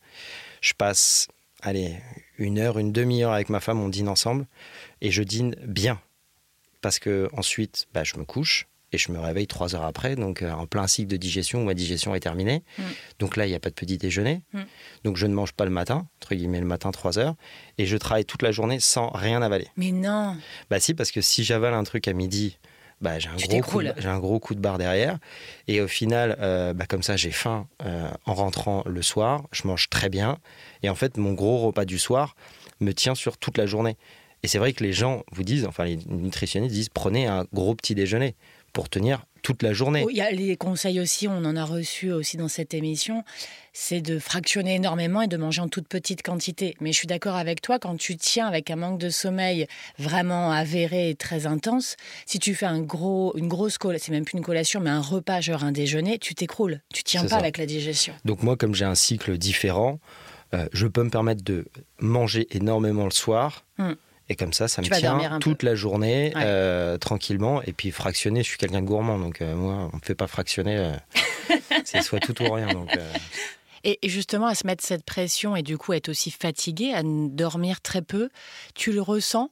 je 0.61 0.73
passe, 0.75 1.29
allez, 1.63 1.97
une 2.39 2.59
heure, 2.59 2.79
une 2.79 2.93
demi-heure 2.93 3.33
avec 3.33 3.49
ma 3.49 3.61
femme, 3.61 3.81
on 3.81 3.89
dîne 3.89 4.09
ensemble 4.09 4.47
et 5.01 5.11
je 5.11 5.23
dîne 5.23 5.55
bien 5.65 6.01
parce 6.81 6.99
que 6.99 7.31
ensuite, 7.33 7.87
bah, 7.95 8.05
je 8.05 8.17
me 8.17 8.25
couche 8.25 8.67
et 8.93 8.99
je 8.99 9.11
me 9.13 9.19
réveille 9.19 9.47
trois 9.47 9.75
heures 9.75 9.85
après, 9.85 10.17
donc 10.17 10.43
en 10.43 10.67
plein 10.67 10.87
cycle 10.87 11.11
de 11.11 11.17
digestion 11.17 11.63
où 11.63 11.65
ma 11.65 11.75
digestion 11.75 12.15
est 12.15 12.21
terminée. 12.21 12.63
Mm. 12.79 12.83
Donc 13.19 13.37
là, 13.37 13.47
il 13.47 13.51
n'y 13.51 13.55
a 13.55 13.61
pas 13.61 13.71
de 13.71 13.75
petit 13.75 13.99
déjeuner. 13.99 14.43
Mm. 14.53 14.61
Donc 15.05 15.17
je 15.17 15.27
ne 15.27 15.35
mange 15.35 15.53
pas 15.53 15.65
le 15.65 15.71
matin, 15.71 16.07
entre 16.21 16.35
guillemets 16.35 16.61
le 16.61 16.67
matin 16.67 16.91
3 16.91 17.19
heures, 17.19 17.35
et 17.79 17.87
je 17.87 17.97
travaille 17.97 18.25
toute 18.25 18.43
la 18.43 18.53
journée 18.53 18.81
sans 18.81 19.09
rien 19.11 19.43
avaler. 19.43 19.69
Mais 19.77 19.93
non 19.93 20.37
Bah 20.71 20.81
si, 20.81 20.95
parce 20.95 21.11
que 21.11 21.21
si 21.21 21.45
j'avale 21.45 21.75
un 21.75 21.85
truc 21.85 22.07
à 22.09 22.13
midi, 22.13 22.59
bah, 23.03 23.19
j'ai 23.19 23.29
un, 23.29 23.35
gros 23.35 23.61
coup 23.63 23.83
de, 23.83 24.07
un 24.07 24.19
gros 24.21 24.39
coup 24.39 24.55
de 24.55 24.61
barre 24.61 24.79
derrière. 24.79 25.19
Et 25.67 25.81
au 25.81 25.89
final, 25.89 26.37
euh, 26.41 26.73
bah, 26.73 26.87
comme 26.87 27.03
ça, 27.03 27.17
j'ai 27.17 27.33
faim 27.33 27.67
euh, 27.85 28.09
en 28.27 28.35
rentrant 28.35 28.85
le 28.87 29.03
soir. 29.03 29.43
Je 29.51 29.67
mange 29.67 29.91
très 29.91 30.09
bien. 30.09 30.39
Et 30.85 30.89
en 30.89 30.95
fait, 30.95 31.17
mon 31.17 31.33
gros 31.33 31.59
repas 31.59 31.85
du 31.85 31.99
soir 31.99 32.37
me 32.79 32.93
tient 32.93 33.17
sur 33.17 33.39
toute 33.39 33.59
la 33.59 33.67
journée. 33.67 33.97
Et 34.45 34.49
c'est 34.49 34.59
vrai 34.59 34.73
que 34.73 34.85
les 34.85 34.93
gens 34.93 35.25
vous 35.33 35.43
disent, 35.43 35.67
enfin 35.67 35.85
les 35.85 35.99
nutritionnistes 36.07 36.75
disent, 36.75 36.89
prenez 36.89 37.27
un 37.27 37.45
gros 37.53 37.75
petit 37.75 37.95
déjeuner 37.95 38.35
pour 38.73 38.89
tenir 38.89 39.27
toute 39.43 39.63
la 39.63 39.73
journée. 39.73 40.07
Il 40.09 40.17
y 40.17 40.21
a 40.21 40.31
les 40.31 40.57
conseils 40.57 41.01
aussi, 41.01 41.29
on 41.29 41.45
en 41.45 41.57
a 41.57 41.65
reçu 41.65 42.13
aussi 42.13 42.37
dans 42.37 42.49
cette 42.49 42.75
émission, 42.75 43.25
c'est 43.73 44.01
de 44.01 44.19
fractionner 44.19 44.77
énormément 44.77 45.21
et 45.21 45.27
de 45.27 45.37
manger 45.37 45.61
en 45.61 45.69
toute 45.69 45.89
petite 45.89 46.23
quantité. 46.23 46.77
Mais 46.81 46.93
je 46.93 46.99
suis 46.99 47.09
d'accord 47.09 47.35
avec 47.35 47.61
toi, 47.61 47.79
quand 47.79 47.97
tu 47.97 48.17
tiens 48.17 48.47
avec 48.47 48.71
un 48.71 48.77
manque 48.77 48.99
de 48.99 49.11
sommeil 49.11 49.67
vraiment 49.99 50.53
avéré 50.53 51.11
et 51.11 51.15
très 51.15 51.47
intense, 51.47 51.97
si 52.25 52.39
tu 52.39 52.55
fais 52.55 52.67
un 52.67 52.81
gros, 52.81 53.37
une 53.37 53.49
grosse 53.49 53.79
collation, 53.79 54.07
c'est 54.07 54.13
même 54.13 54.25
plus 54.25 54.39
une 54.39 54.45
collation, 54.45 54.81
mais 54.81 54.91
un 54.91 55.01
repas, 55.01 55.41
genre 55.41 55.65
un 55.65 55.73
déjeuner, 55.73 56.19
tu 56.19 56.35
t'écroules. 56.35 56.81
Tu 56.95 57.03
tiens 57.03 57.27
pas 57.27 57.37
avec 57.37 57.59
la 57.59 57.67
digestion. 57.67 58.15
Donc 58.25 58.43
moi, 58.43 58.57
comme 58.57 58.75
j'ai 58.75 58.85
un 58.85 58.95
cycle 58.95 59.37
différent, 59.39 59.99
euh, 60.55 60.69
je 60.73 60.87
peux 60.87 61.03
me 61.03 61.11
permettre 61.11 61.43
de 61.43 61.67
manger 61.99 62.47
énormément 62.51 63.05
le 63.05 63.11
soir. 63.11 63.65
Hum. 63.79 63.97
Et 64.29 64.37
comme 64.37 64.53
ça, 64.53 64.69
ça 64.69 64.83
me 64.83 64.87
tient 64.87 65.39
toute 65.41 65.63
la 65.63 65.75
journée 65.75 66.33
euh, 66.37 66.97
tranquillement. 66.99 67.63
Et 67.63 67.73
puis 67.73 67.91
fractionner, 67.91 68.43
je 68.43 68.49
suis 68.49 68.59
quelqu'un 68.59 68.81
de 68.81 68.87
gourmand, 68.87 69.19
donc 69.19 69.43
euh, 69.43 69.55
moi, 69.55 69.91
on 69.93 69.97
ne 69.97 70.03
fait 70.03 70.15
pas 70.15 70.27
fractionner. 70.27 70.79
Euh, 70.79 70.93
c'est 71.85 72.03
soit 72.03 72.21
tout 72.21 72.41
ou 72.43 72.51
rien. 72.51 72.69
Donc, 72.69 72.91
et 73.85 73.99
justement, 74.05 74.47
à 74.47 74.55
se 74.55 74.67
mettre 74.67 74.85
cette 74.85 75.05
pression 75.05 75.57
et 75.57 75.63
du 75.63 75.77
coup 75.77 75.93
être 75.93 76.09
aussi 76.09 76.31
fatigué, 76.31 76.93
à 76.95 77.03
dormir 77.03 77.81
très 77.81 78.03
peu, 78.03 78.31
tu 78.75 78.93
le 78.93 79.03
ressens 79.03 79.51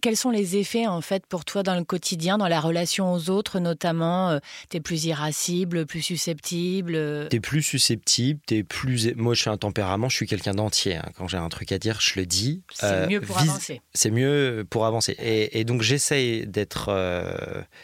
quels 0.00 0.16
sont 0.16 0.30
les 0.30 0.56
effets 0.56 0.86
en 0.86 1.00
fait 1.00 1.26
pour 1.26 1.44
toi 1.44 1.62
dans 1.62 1.74
le 1.74 1.84
quotidien, 1.84 2.38
dans 2.38 2.48
la 2.48 2.60
relation 2.60 3.12
aux 3.12 3.30
autres 3.30 3.60
notamment 3.60 4.30
euh, 4.30 4.38
T'es 4.68 4.80
plus 4.80 5.04
irascible, 5.06 5.86
plus 5.86 6.02
susceptible 6.02 6.94
euh? 6.94 7.28
T'es 7.28 7.40
plus 7.40 7.62
susceptible, 7.62 8.40
t'es 8.46 8.62
plus. 8.62 9.14
Moi, 9.16 9.34
je 9.34 9.40
suis 9.40 9.50
un 9.50 9.56
tempérament, 9.56 10.08
je 10.08 10.16
suis 10.16 10.26
quelqu'un 10.26 10.54
d'entier. 10.54 10.96
Hein. 10.96 11.10
Quand 11.16 11.28
j'ai 11.28 11.36
un 11.36 11.48
truc 11.48 11.72
à 11.72 11.78
dire, 11.78 12.00
je 12.00 12.18
le 12.18 12.26
dis. 12.26 12.62
C'est 12.72 12.86
euh, 12.86 13.08
mieux 13.08 13.20
pour 13.20 13.38
avancer. 13.38 13.80
C'est 13.94 14.10
mieux 14.10 14.66
pour 14.68 14.86
avancer. 14.86 15.16
Et, 15.18 15.64
donc 15.64 15.82
j'essaye 15.82 16.46
d'être 16.46 16.92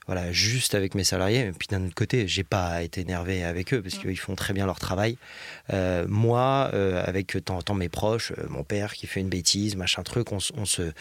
voilà 0.06 0.32
juste 0.32 0.74
avec 0.74 0.94
mes 0.94 1.04
salariés. 1.04 1.46
Et 1.46 1.52
puis 1.52 1.68
d'un 1.68 1.84
autre 1.84 1.94
côté, 1.94 2.26
j'ai 2.28 2.44
pas 2.44 2.82
été 2.82 3.00
énervé 3.00 3.44
avec 3.44 3.74
eux 3.74 3.82
parce 3.82 3.96
mm. 3.96 4.00
qu'ils 4.00 4.18
font 4.18 4.34
très 4.34 4.54
bien 4.54 4.66
leur 4.66 4.78
travail. 4.78 5.16
moi, 6.08 6.70
avec 7.04 7.36
temps 7.44 7.74
mes 7.74 7.88
proches, 7.88 8.32
mon 8.48 8.62
père 8.62 8.94
qui 8.94 9.06
fait 9.06 9.20
une 9.20 9.28
bêtise, 9.28 9.76
machin 9.76 10.02
truc, 10.02 10.32
on, 10.32 10.38
on 10.56 10.64
se, 10.64 10.92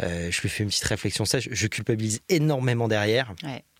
je 0.00 0.40
lui 0.40 0.48
fais 0.54 0.62
une 0.64 0.70
petite 0.70 0.84
réflexion 0.84 1.24
sèche. 1.24 1.48
Je 1.50 1.66
culpabilise 1.66 2.20
énormément 2.28 2.88
derrière. 2.88 3.34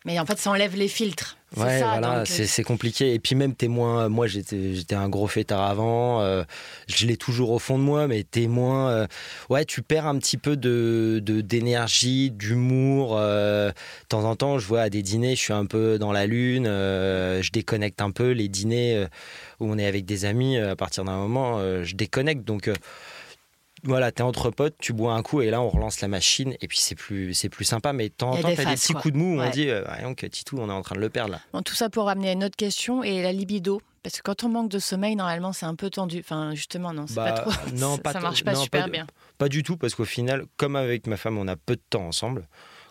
Mais 0.05 0.19
en 0.19 0.27
fait, 0.27 0.39
ça 0.39 0.51
enlève 0.51 0.77
les 0.77 0.89
filtres. 0.89 1.39
Ouais, 1.57 1.79
ça, 1.79 1.93
voilà, 1.93 2.19
euh, 2.19 2.25
c'est 2.25 2.63
compliqué. 2.65 3.15
Et 3.15 3.19
puis 3.19 3.35
même 3.35 3.55
témoin, 3.55 4.09
moi 4.09 4.27
j'étais 4.27 4.95
un 4.95 5.09
gros 5.09 5.29
fêtard 5.29 5.63
avant, 5.63 6.21
euh, 6.21 6.43
je 6.89 7.07
l'ai 7.07 7.17
toujours 7.17 7.53
au 7.53 7.59
fond 7.59 7.79
de 7.79 7.83
moi, 7.83 8.09
mais 8.09 8.25
témoin, 8.25 8.91
euh, 8.91 9.07
ouais, 9.51 9.65
tu 9.65 9.81
perds 9.81 10.07
un 10.07 10.19
petit 10.19 10.37
peu 10.37 10.57
de 10.57 11.23
d'énergie, 11.25 12.31
d'humour. 12.33 13.17
de 13.17 13.73
temps 14.09 14.25
en 14.25 14.35
temps, 14.37 14.59
je 14.59 14.67
vois 14.67 14.83
à 14.83 14.91
des 14.91 15.03
dîners, 15.03 15.37
je 15.37 15.41
suis 15.41 15.53
un 15.53 15.67
peu 15.67 15.99
dans 15.99 16.13
la 16.13 16.27
lune, 16.27 16.65
je 16.67 17.51
déconnecte 17.51 18.03
un 18.03 18.11
peu. 18.11 18.33
Les 18.33 18.49
dîners 18.49 19.07
où 19.61 19.71
on 19.71 19.79
est 19.79 19.87
avec 19.87 20.05
des 20.05 20.25
amis, 20.25 20.59
à 20.59 20.77
partir 20.77 21.05
d'un 21.05 21.17
moment, 21.17 21.61
je 21.83 21.95
déconnecte. 21.95 22.45
Donc 22.45 22.69
voilà, 23.85 24.13
t'es 24.13 24.23
entre 24.23 24.51
potes, 24.51 24.77
tu 24.79 24.93
bois 24.93 25.15
un 25.15 25.23
coup 25.23 25.43
et 25.43 25.51
là 25.51 25.61
on 25.61 25.69
relance 25.69 26.01
la 26.01 26.09
machine 26.09 26.55
et 26.61 26.69
puis 26.69 26.79
c'est 26.79 26.95
plus 26.95 27.35
c'est 27.35 27.49
plus 27.49 27.65
sympa. 27.65 27.93
Mais 27.93 28.09
de 28.09 28.15
temps 28.15 28.31
en 28.31 28.37
temps, 28.37 28.55
t'as 28.55 28.65
des 28.65 28.75
petits 28.75 28.95
coups 28.95 29.13
de 29.13 29.19
mou 29.19 29.37
où 29.37 29.43
on 29.43 29.51
dit, 29.51 29.69
euh, 29.69 29.85
donc 30.03 30.29
Titou, 30.31 30.59
on 30.59 30.69
est 30.69 30.73
en 30.73 30.83
train 30.83 30.97
de 30.97 31.01
le 31.01 31.11
perdre 31.11 31.33
là. 31.33 31.41
Bon, 31.53 31.63
tout 31.63 31.75
ça 31.75 31.91
pour 31.91 32.07
ramener 32.07 32.31
à 32.31 32.33
une 32.33 32.45
autre 32.45 32.57
question 32.57 33.03
et 33.03 33.23
la 33.23 33.33
libido. 33.33 33.81
Parce 34.03 34.19
que 34.19 34.23
quand 34.23 34.45
on 34.45 34.51
manque 34.51 34.71
de 34.71 34.79
sommeil, 34.79 35.17
normalement, 35.17 35.55
c'est 35.55 35.65
un 35.65 35.75
peu 35.75 35.89
tendu. 35.89 36.19
Enfin, 36.21 36.55
justement, 36.55 36.93
non, 36.93 37.07
c'est 37.07 37.15
pas 37.15 37.33
bah, 37.33 37.41
trop. 37.41 37.51
Non, 37.75 37.97
pas 37.97 38.13
ça 38.13 38.21
marche 38.21 38.45
pas 38.45 38.55
super 38.55 38.89
bien. 38.91 39.07
Pas 39.39 39.49
du 39.49 39.63
tout, 39.63 39.79
parce 39.79 39.95
qu'au 39.95 40.05
final, 40.05 40.45
comme 40.59 40.77
avec 40.77 41.07
ma 41.07 41.17
femme, 41.17 41.39
on 41.39 41.49
a 41.49 41.57
peu 41.57 41.75
de 41.75 41.83
temps 41.89 42.07
ensemble. 42.07 42.47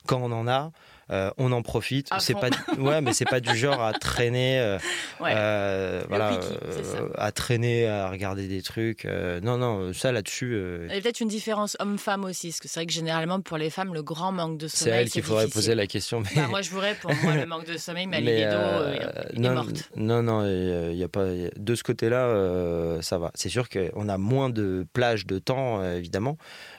Quand 0.08 0.20
on 0.20 0.32
en 0.32 0.48
a, 0.48 0.72
euh, 1.10 1.32
on 1.38 1.52
en 1.52 1.62
profite. 1.62 2.10
C'est 2.20 2.34
pas, 2.34 2.50
ouais, 2.78 3.02
mais 3.02 3.14
c'est 3.14 3.26
pas 3.26 3.40
du 3.40 3.56
genre 3.58 3.82
à 3.82 3.94
traîner, 3.94 4.60
euh, 4.60 4.78
euh, 5.22 6.04
voilà, 6.08 6.40
à 7.18 7.32
traîner, 7.32 7.88
à 7.88 8.10
regarder 8.10 8.48
des 8.48 8.62
trucs. 8.62 9.06
non, 9.06 9.58
non, 9.58 9.94
ça 9.94 10.12
là-dessus. 10.12 10.58
Il 10.90 10.96
y 10.96 10.98
a 10.98 11.02
peut-être 11.02 11.20
une 11.20 11.28
différence 11.28 11.76
homme-femme 11.80 12.24
aussi, 12.24 12.50
parce 12.50 12.60
que 12.60 12.68
c'est 12.68 12.80
vrai 12.80 12.86
que 12.86 12.94
généralement 12.94 13.42
pour 13.42 13.58
les 13.58 13.70
femmes, 13.70 13.94
le 13.94 14.04
grand 14.04 14.32
manque 14.32 14.58
de 14.58 14.68
sommeil. 14.68 14.94
C'est 14.94 15.02
elle 15.02 15.10
qu'il 15.10 15.24
faudrait 15.24 15.48
poser 15.48 15.76
la 15.76 15.88
question. 15.88 16.22
Mais... 16.22 16.30
Bah, 16.36 16.48
moi, 16.48 16.62
je 16.62 16.70
vous 16.70 16.80
réponds. 16.80 17.10
Moi, 17.24 17.36
le 17.36 17.46
manque 17.46 17.66
de 17.66 17.78
sommeil, 17.78 18.08
ma 18.08 18.20
libido 18.20 18.58
non, 19.36 19.52
est 19.52 19.54
morte. 19.54 19.90
Non, 19.96 20.24
non, 20.24 20.46
il 20.46 20.96
y 20.96 21.04
a 21.04 21.10
pas. 21.10 21.26
De 21.58 21.76
ce 21.76 21.84
côté-là, 21.84 23.02
ça 23.02 23.18
va. 23.18 23.32
C'est 23.36 23.50
sûr 23.50 23.68
qu'on 23.70 24.08
a 24.08 24.18
moins 24.18 24.50
de 24.50 24.86
plage 24.94 25.26
de 25.26 25.40
temps, 25.40 25.84
évidemment. 25.94 26.38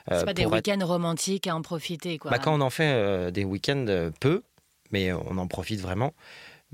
C'est 0.09 0.25
pas 0.25 0.33
des 0.33 0.45
week-ends 0.45 0.83
romantiques 0.85 1.47
à 1.47 1.55
en 1.55 1.61
profiter, 1.61 2.17
quoi. 2.17 2.31
Bah, 2.31 2.39
quand 2.39 2.55
on 2.55 2.61
en 2.61 2.69
fait 2.69 3.31
des 3.31 3.43
week-ends 3.43 4.11
peu, 4.19 4.43
mais 4.91 5.13
on 5.13 5.37
en 5.37 5.47
profite 5.47 5.81
vraiment. 5.81 6.13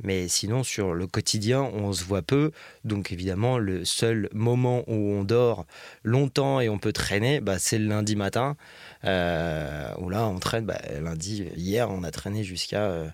Mais 0.03 0.27
sinon, 0.27 0.63
sur 0.63 0.93
le 0.93 1.05
quotidien, 1.05 1.61
on 1.61 1.93
se 1.93 2.03
voit 2.03 2.21
peu. 2.21 2.51
Donc 2.83 3.11
évidemment, 3.11 3.57
le 3.57 3.85
seul 3.85 4.29
moment 4.33 4.83
où 4.87 4.93
on 4.93 5.23
dort 5.23 5.65
longtemps 6.03 6.59
et 6.59 6.69
on 6.69 6.79
peut 6.79 6.93
traîner, 6.93 7.39
bah, 7.39 7.59
c'est 7.59 7.77
le 7.77 7.87
lundi 7.87 8.15
matin. 8.15 8.55
Euh, 9.03 9.93
où 9.99 10.09
là, 10.09 10.25
on 10.25 10.39
traîne. 10.39 10.65
Bah, 10.65 10.79
lundi, 10.99 11.49
hier, 11.55 11.89
on 11.91 12.03
a 12.03 12.11
traîné 12.11 12.43
jusqu'à 12.43 13.13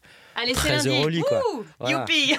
13 0.53 0.87
h 0.87 1.03
au 1.03 1.09
lit. 1.09 1.21
Quoi. 1.21 1.41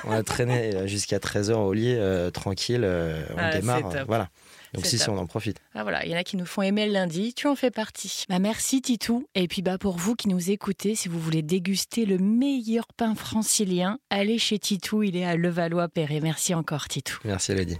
On 0.04 0.12
a 0.12 0.22
traîné 0.22 0.88
jusqu'à 0.88 1.18
13 1.18 1.50
h 1.50 1.54
au 1.54 1.72
lit, 1.72 1.94
euh, 1.94 2.30
tranquille. 2.30 2.84
Euh, 2.84 3.22
on 3.34 3.38
ah, 3.38 3.50
démarre. 3.50 3.90
voilà. 4.06 4.30
Donc 4.74 4.86
si, 4.86 4.98
si, 4.98 5.08
on 5.08 5.18
en 5.18 5.26
profite. 5.26 5.58
Ah 5.74 5.82
voilà, 5.82 6.04
il 6.04 6.12
y 6.12 6.14
en 6.14 6.18
a 6.18 6.24
qui 6.24 6.36
nous 6.36 6.46
font 6.46 6.62
aimer 6.62 6.86
le 6.86 6.92
lundi, 6.92 7.34
tu 7.34 7.46
en 7.46 7.56
fais 7.56 7.70
partie. 7.70 8.24
Bah 8.28 8.38
merci 8.38 8.82
Titou. 8.82 9.26
Et 9.34 9.48
puis 9.48 9.62
bah 9.62 9.78
pour 9.78 9.96
vous 9.96 10.14
qui 10.14 10.28
nous 10.28 10.50
écoutez, 10.50 10.94
si 10.94 11.08
vous 11.08 11.18
voulez 11.18 11.42
déguster 11.42 12.04
le 12.06 12.18
meilleur 12.18 12.86
pain 12.96 13.14
francilien, 13.14 13.98
allez 14.10 14.38
chez 14.38 14.58
Titou, 14.58 15.02
il 15.02 15.16
est 15.16 15.24
à 15.24 15.36
Levallois-Perret. 15.36 16.20
Merci 16.20 16.54
encore 16.54 16.88
Titou. 16.88 17.18
Merci 17.24 17.54
Lady. 17.54 17.78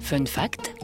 Fun 0.00 0.26
fact, 0.26 0.74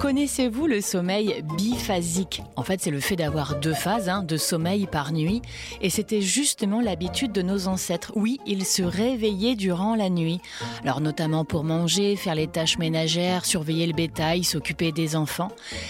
Connaissez-vous 0.00 0.66
le 0.66 0.82
sommeil 0.82 1.42
biphasique? 1.56 2.42
En 2.54 2.62
fait, 2.62 2.80
c'est 2.82 2.90
le 2.90 3.00
fait 3.00 3.16
d'avoir 3.16 3.58
deux 3.58 3.72
phases 3.72 4.10
hein, 4.10 4.22
de 4.22 4.36
sommeil 4.36 4.86
par 4.86 5.10
nuit. 5.10 5.40
Et 5.80 5.88
c'était 5.88 6.20
justement 6.20 6.82
l'habitude 6.82 7.32
de 7.32 7.40
nos 7.40 7.66
ancêtres. 7.66 8.12
Oui, 8.14 8.38
ils 8.46 8.66
se 8.66 8.82
réveillaient 8.82 9.56
durant 9.56 9.96
la 9.96 10.10
nuit. 10.10 10.40
Alors, 10.82 11.00
notamment 11.00 11.46
pour 11.46 11.64
manger, 11.64 12.14
faire 12.16 12.34
les 12.34 12.46
tâches 12.46 12.76
ménagères, 12.76 13.46
surveiller 13.46 13.86
le 13.86 13.94
bétail, 13.94 14.44
s'occuper 14.44 14.92
des 14.92 15.16
enfants. 15.16 15.48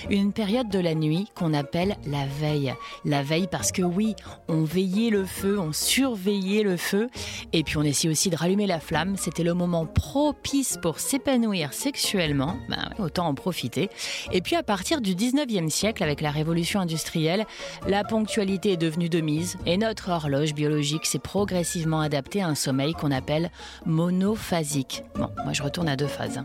Une 0.09 0.33
période 0.33 0.69
de 0.69 0.79
la 0.79 0.95
nuit 0.95 1.29
qu'on 1.35 1.53
appelle 1.53 1.97
la 2.07 2.27
veille. 2.27 2.75
La 3.05 3.25
veille 3.25 3.49
parce 3.51 3.73
que 3.73 3.83
oui, 3.83 4.15
on 4.49 4.63
veillait 4.63 5.11
le 5.11 5.25
feu, 5.25 5.59
on 5.59 5.73
surveillait 5.73 6.63
le 6.63 6.77
feu. 6.77 7.09
Et 7.53 7.65
puis, 7.65 7.77
on 7.77 7.83
essayait 7.83 8.13
aussi 8.13 8.31
de 8.31 8.37
rallumer 8.37 8.67
la 8.67 8.79
flamme. 8.79 9.17
C'était 9.17 9.43
le 9.43 9.55
moment 9.55 9.85
propice 9.85 10.79
pour 10.81 11.01
s'épanouir 11.01 11.73
sexuellement. 11.73 12.57
Ben, 12.69 12.91
autant 12.99 13.27
en 13.27 13.35
profiter. 13.35 13.91
Et 14.33 14.41
puis 14.41 14.57
à 14.57 14.63
partir 14.63 15.01
du 15.01 15.15
19e 15.15 15.69
siècle, 15.69 16.03
avec 16.03 16.21
la 16.21 16.31
révolution 16.31 16.81
industrielle, 16.81 17.47
la 17.87 18.05
ponctualité 18.05 18.73
est 18.73 18.77
devenue 18.77 19.09
de 19.09 19.21
mise 19.21 19.57
et 19.67 19.77
notre 19.77 20.11
horloge 20.11 20.55
biologique 20.55 21.07
s'est 21.07 21.19
progressivement 21.19 22.01
adaptée 22.01 22.43
à 22.43 22.49
un 22.49 22.55
sommeil 22.55 22.95
qu'on 22.95 23.11
appelle 23.11 23.51
monophasique. 23.85 25.03
Bon, 25.15 25.31
moi 25.45 25.53
je 25.53 25.63
retourne 25.63 25.89
à 25.89 25.97
deux 25.97 26.07
phases. 26.07 26.43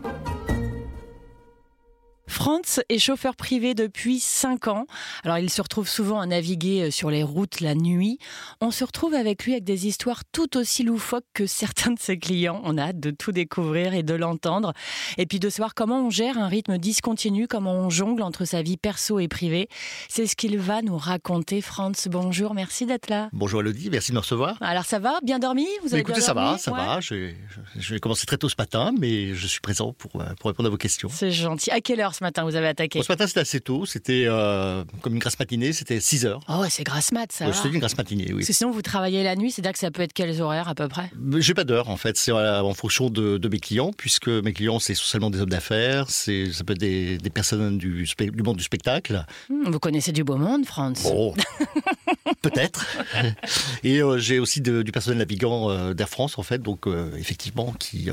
Franz 2.32 2.80
est 2.88 2.98
chauffeur 2.98 3.36
privé 3.36 3.74
depuis 3.74 4.18
5 4.18 4.66
ans. 4.68 4.86
Alors 5.22 5.36
il 5.36 5.50
se 5.50 5.60
retrouve 5.60 5.86
souvent 5.86 6.18
à 6.18 6.24
naviguer 6.24 6.84
euh, 6.84 6.90
sur 6.90 7.10
les 7.10 7.22
routes 7.22 7.60
la 7.60 7.74
nuit. 7.74 8.18
On 8.62 8.70
se 8.70 8.84
retrouve 8.84 9.12
avec 9.12 9.44
lui 9.44 9.52
avec 9.52 9.64
des 9.64 9.86
histoires 9.86 10.22
tout 10.32 10.56
aussi 10.56 10.82
loufoques 10.82 11.26
que 11.34 11.46
certains 11.46 11.90
de 11.90 11.98
ses 11.98 12.18
clients. 12.18 12.62
On 12.64 12.78
a 12.78 12.84
hâte 12.84 13.00
de 13.00 13.10
tout 13.10 13.32
découvrir 13.32 13.92
et 13.92 14.02
de 14.02 14.14
l'entendre. 14.14 14.72
Et 15.18 15.26
puis 15.26 15.40
de 15.40 15.50
savoir 15.50 15.74
comment 15.74 16.06
on 16.06 16.10
gère 16.10 16.38
un 16.38 16.48
rythme 16.48 16.78
discontinu, 16.78 17.46
comment 17.46 17.74
on 17.74 17.90
jongle 17.90 18.22
entre 18.22 18.46
sa 18.46 18.62
vie 18.62 18.78
perso 18.78 19.18
et 19.18 19.28
privée. 19.28 19.68
C'est 20.08 20.26
ce 20.26 20.34
qu'il 20.34 20.58
va 20.58 20.80
nous 20.80 20.96
raconter. 20.96 21.60
Franz, 21.60 22.08
bonjour, 22.08 22.54
merci 22.54 22.86
d'être 22.86 23.10
là. 23.10 23.28
Bonjour 23.34 23.60
Elodie, 23.60 23.90
merci 23.90 24.10
de 24.10 24.14
me 24.14 24.20
recevoir. 24.20 24.56
Alors 24.62 24.86
ça 24.86 24.98
va? 24.98 25.18
Bien 25.22 25.38
dormi? 25.38 25.66
Vous 25.82 25.92
avez 25.92 26.00
Écoutez, 26.00 26.22
ça 26.22 26.32
va, 26.32 26.56
ça 26.56 26.70
va. 26.70 26.98
Je, 27.00 27.34
vais 27.76 28.00
commencer 28.00 28.24
très 28.24 28.38
tôt 28.38 28.48
ce 28.48 28.56
matin, 28.56 28.90
mais 28.98 29.34
je 29.34 29.46
suis 29.46 29.60
présent 29.60 29.92
pour, 29.92 30.18
euh, 30.18 30.32
pour 30.40 30.48
répondre 30.48 30.68
à 30.68 30.70
vos 30.70 30.78
questions. 30.78 31.10
C'est 31.12 31.30
gentil. 31.30 31.70
À 31.70 31.82
quelle 31.82 32.00
heure 32.00 32.14
ce 32.22 32.26
matin 32.26 32.44
Vous 32.44 32.54
avez 32.54 32.68
attaqué 32.68 33.00
Bon, 33.00 33.02
ce 33.04 33.10
matin, 33.10 33.26
c'était 33.26 33.40
assez 33.40 33.60
tôt. 33.60 33.84
C'était 33.84 34.24
euh, 34.26 34.84
comme 35.00 35.14
une 35.14 35.18
grasse 35.18 35.38
matinée. 35.38 35.72
C'était 35.72 35.98
6 35.98 36.24
heures. 36.26 36.40
Oh, 36.48 36.64
c'est 36.68 36.84
grasse 36.84 37.10
mat, 37.12 37.30
ça. 37.32 37.52
C'était 37.52 37.70
une 37.70 37.80
grasse 37.80 37.96
matinée, 37.96 38.26
oui. 38.28 38.36
Parce 38.36 38.46
que 38.46 38.52
sinon, 38.52 38.70
vous 38.70 38.82
travaillez 38.82 39.24
la 39.24 39.34
nuit, 39.34 39.50
c'est-à-dire 39.50 39.72
que 39.72 39.78
ça 39.78 39.90
peut 39.90 40.02
être 40.02 40.12
quels 40.12 40.40
horaires 40.40 40.68
à 40.68 40.74
peu 40.74 40.86
près? 40.88 41.10
J'ai 41.38 41.54
pas 41.54 41.64
d'heure, 41.64 41.88
en 41.88 41.96
fait. 41.96 42.16
C'est 42.16 42.30
euh, 42.30 42.62
en 42.62 42.74
fonction 42.74 43.10
de, 43.10 43.38
de 43.38 43.48
mes 43.48 43.58
clients, 43.58 43.90
puisque 43.96 44.28
mes 44.28 44.52
clients, 44.52 44.78
c'est 44.78 44.92
essentiellement 44.92 45.30
des 45.30 45.40
hommes 45.40 45.50
d'affaires. 45.50 46.08
C'est, 46.10 46.52
ça 46.52 46.62
peut 46.64 46.74
être 46.74 46.78
des, 46.80 47.18
des 47.18 47.30
personnes 47.30 47.78
du, 47.78 48.06
monde 48.44 48.56
du 48.56 48.64
spectacle. 48.64 49.24
Hmm, 49.50 49.70
Vous 49.70 49.80
connaissez 49.80 50.12
du 50.12 50.22
beau 50.22 50.36
monde, 50.36 50.64
Franz 50.64 51.02
Bon, 51.02 51.34
peut-être. 52.42 52.86
Et 53.84 54.02
euh, 54.02 54.18
j'ai 54.18 54.38
aussi 54.38 54.60
de- 54.60 54.82
du 54.82 54.92
personnel 54.92 55.18
navigant 55.18 55.70
euh, 55.70 55.94
d'Air 55.94 56.08
France, 56.08 56.38
en 56.38 56.42
fait, 56.42 56.60
donc 56.62 56.86
euh, 56.86 57.10
effectivement, 57.16 57.72
qui, 57.78 58.08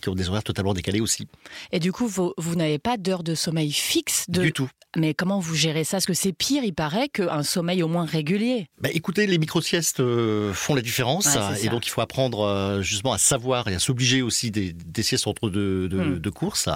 qui 0.00 0.08
ont 0.08 0.14
des 0.14 0.28
horaires 0.28 0.42
totalement 0.44 0.74
décalés 0.74 1.00
aussi. 1.00 1.28
Et 1.72 1.78
du 1.80 1.92
coup, 1.92 2.06
vous, 2.06 2.32
vous 2.38 2.54
n'avez 2.56 2.78
pas 2.78 2.96
d'heure 2.96 3.22
de 3.22 3.34
sommeil 3.34 3.72
fixe 3.72 4.24
de... 4.28 4.42
Du 4.42 4.52
tout. 4.52 4.68
Mais 4.96 5.14
comment 5.14 5.38
vous 5.38 5.54
gérez 5.54 5.84
ça? 5.84 5.98
Parce 5.98 6.06
que 6.06 6.14
c'est 6.14 6.32
pire, 6.32 6.64
il 6.64 6.74
paraît, 6.74 7.08
qu'un 7.08 7.44
sommeil 7.44 7.82
au 7.84 7.88
moins 7.88 8.04
régulier. 8.04 8.66
Bah, 8.80 8.88
écoutez, 8.92 9.26
les 9.28 9.38
micro-siestes 9.38 10.02
font 10.52 10.74
la 10.74 10.82
différence. 10.82 11.26
Ouais, 11.26 11.40
c'est 11.56 11.66
et 11.66 11.68
donc, 11.68 11.86
il 11.86 11.90
faut 11.90 12.00
apprendre 12.00 12.80
justement 12.82 13.12
à 13.12 13.18
savoir 13.18 13.68
et 13.68 13.74
à 13.74 13.78
s'obliger 13.78 14.20
aussi 14.22 14.50
des, 14.50 14.72
des 14.72 15.02
siestes 15.04 15.26
entre 15.28 15.48
deux 15.48 15.88
de, 15.88 16.00
Hmm. 16.00 16.32
courses. 16.32 16.68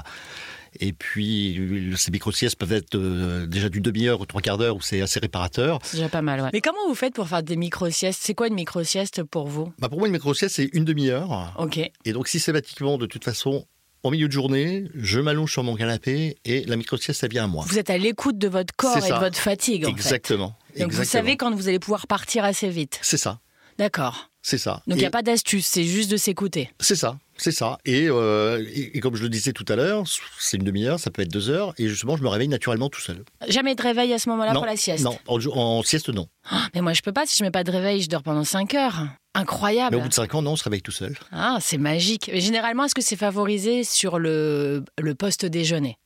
Et 0.80 0.92
puis, 0.92 1.92
ces 1.96 2.10
micro-siestes 2.10 2.56
peuvent 2.56 2.72
être 2.72 2.94
euh, 2.96 3.46
déjà 3.46 3.68
d'une 3.68 3.82
demi-heure 3.82 4.20
ou 4.20 4.26
trois 4.26 4.40
quarts 4.40 4.58
d'heure 4.58 4.76
où 4.76 4.80
c'est 4.80 5.00
assez 5.00 5.20
réparateur. 5.20 5.78
C'est 5.82 5.96
déjà 5.98 6.08
pas 6.08 6.22
mal, 6.22 6.40
ouais. 6.40 6.50
Mais 6.52 6.60
comment 6.60 6.87
vous 6.88 6.94
faites 6.94 7.14
pour 7.14 7.28
faire 7.28 7.42
des 7.42 7.56
micro-siestes? 7.56 8.20
C'est 8.22 8.34
quoi 8.34 8.48
une 8.48 8.54
micro-sieste 8.54 9.22
pour 9.22 9.46
vous? 9.48 9.72
Bah, 9.78 9.88
pour 9.88 9.98
moi, 9.98 10.08
une 10.08 10.14
micro-sieste, 10.14 10.56
c'est 10.56 10.70
une 10.72 10.84
demi-heure. 10.84 11.54
Ok. 11.58 11.78
Et 12.04 12.12
donc, 12.12 12.28
systématiquement, 12.28 12.98
de 12.98 13.06
toute 13.06 13.24
façon, 13.24 13.66
en 14.02 14.10
milieu 14.10 14.26
de 14.28 14.32
journée, 14.32 14.84
je 14.94 15.18
m'allonge 15.20 15.50
sur 15.52 15.62
mon 15.62 15.76
canapé 15.76 16.37
et 16.44 16.64
la 16.64 16.76
micro-sieste, 16.76 17.20
ça 17.20 17.28
vient 17.28 17.44
à 17.44 17.46
moi. 17.46 17.64
Vous 17.66 17.78
êtes 17.78 17.90
à 17.90 17.96
l'écoute 17.96 18.37
de 18.37 18.48
votre 18.48 18.74
corps 18.76 18.98
et 18.98 19.10
de 19.10 19.18
votre 19.18 19.38
fatigue, 19.38 19.87
en 19.87 19.88
Exactement. 19.88 20.56
fait. 20.74 20.82
Donc 20.82 20.92
vous 20.92 21.04
savez 21.04 21.37
quand 21.37 21.54
vous 21.54 21.68
allez 21.68 21.78
pouvoir 21.78 22.06
partir 22.06 22.44
assez 22.44 22.68
vite. 22.68 22.98
C'est 23.02 23.16
ça. 23.16 23.40
D'accord. 23.78 24.30
C'est 24.46 24.59
ça. 24.59 24.83
Donc 24.87 24.98
il 24.98 25.00
n'y 25.00 25.07
a 25.07 25.11
pas 25.11 25.22
d'astuce, 25.22 25.64
c'est 25.64 25.85
juste 25.85 26.11
de 26.11 26.18
s'écouter. 26.18 26.70
C'est 26.78 26.96
ça, 26.96 27.16
c'est 27.38 27.50
ça. 27.50 27.78
Et, 27.87 28.09
euh, 28.11 28.62
et, 28.74 28.94
et 28.98 29.00
comme 29.00 29.16
je 29.16 29.22
le 29.22 29.30
disais 29.30 29.52
tout 29.54 29.64
à 29.70 29.74
l'heure, 29.74 30.04
c'est 30.38 30.59
une 30.59 30.64
demi-heure, 30.64 31.00
ça 31.00 31.11
peut 31.11 31.22
être 31.22 31.33
deux 31.33 31.48
heures, 31.48 31.72
et 31.78 31.88
justement, 31.88 32.18
je 32.18 32.22
me 32.22 32.28
réveille 32.28 32.48
naturellement 32.48 32.90
tout 32.90 33.00
seul. 33.00 33.24
Jamais 33.48 33.74
de 33.74 33.80
réveil 33.80 34.12
à 34.12 34.18
ce 34.18 34.28
moment-là 34.28 34.52
pour 34.52 34.66
la 34.66 34.76
sieste. 34.76 35.02
Non, 35.02 35.18
en, 35.28 35.38
en 35.57 35.83
sieste, 35.83 36.11
non. 36.11 36.28
Ah, 36.50 36.68
Mais 36.74 36.83
moi 36.83 36.92
je 36.92 37.00
peux 37.00 37.12
pas, 37.12 37.24
si 37.24 37.38
je 37.38 37.42
mets 37.42 37.50
pas 37.50 37.64
de 37.64 37.70
réveil, 37.72 38.02
je 38.02 38.09
dors 38.11 38.22
pendant 38.22 38.44
5 38.44 38.74
heures. 38.74 39.07
Incroyable. 39.33 39.96
Mais 39.96 40.00
au 40.00 40.02
bout 40.04 40.11
de 40.11 40.14
cinq 40.14 40.35
ans, 40.35 40.42
non, 40.42 40.52
on 40.52 40.57
se 40.57 40.64
réveille 40.64 40.83
tout 40.83 40.92
seul. 40.92 41.16
Ah, 41.33 41.57
c'est 41.62 41.78
magique. 41.78 42.28
Mais 42.30 42.40
généralement, 42.42 42.85
est-ce 42.85 42.94
que 42.94 43.02
c'est 43.02 43.16
favorisé 43.16 43.83
sur 43.83 44.18
le, 44.18 44.85
le 45.00 45.14
poste 45.14 45.46
déjeuner 45.46 45.96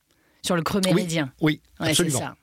Sur 0.45 0.55
le 0.55 0.61
creux 0.63 0.79
méridien? 0.83 1.31
Oui, 1.41 1.59
Ouais, 1.79 1.87
c'est 1.87 1.91
absolument. 2.03 2.19
ça. 2.19 2.35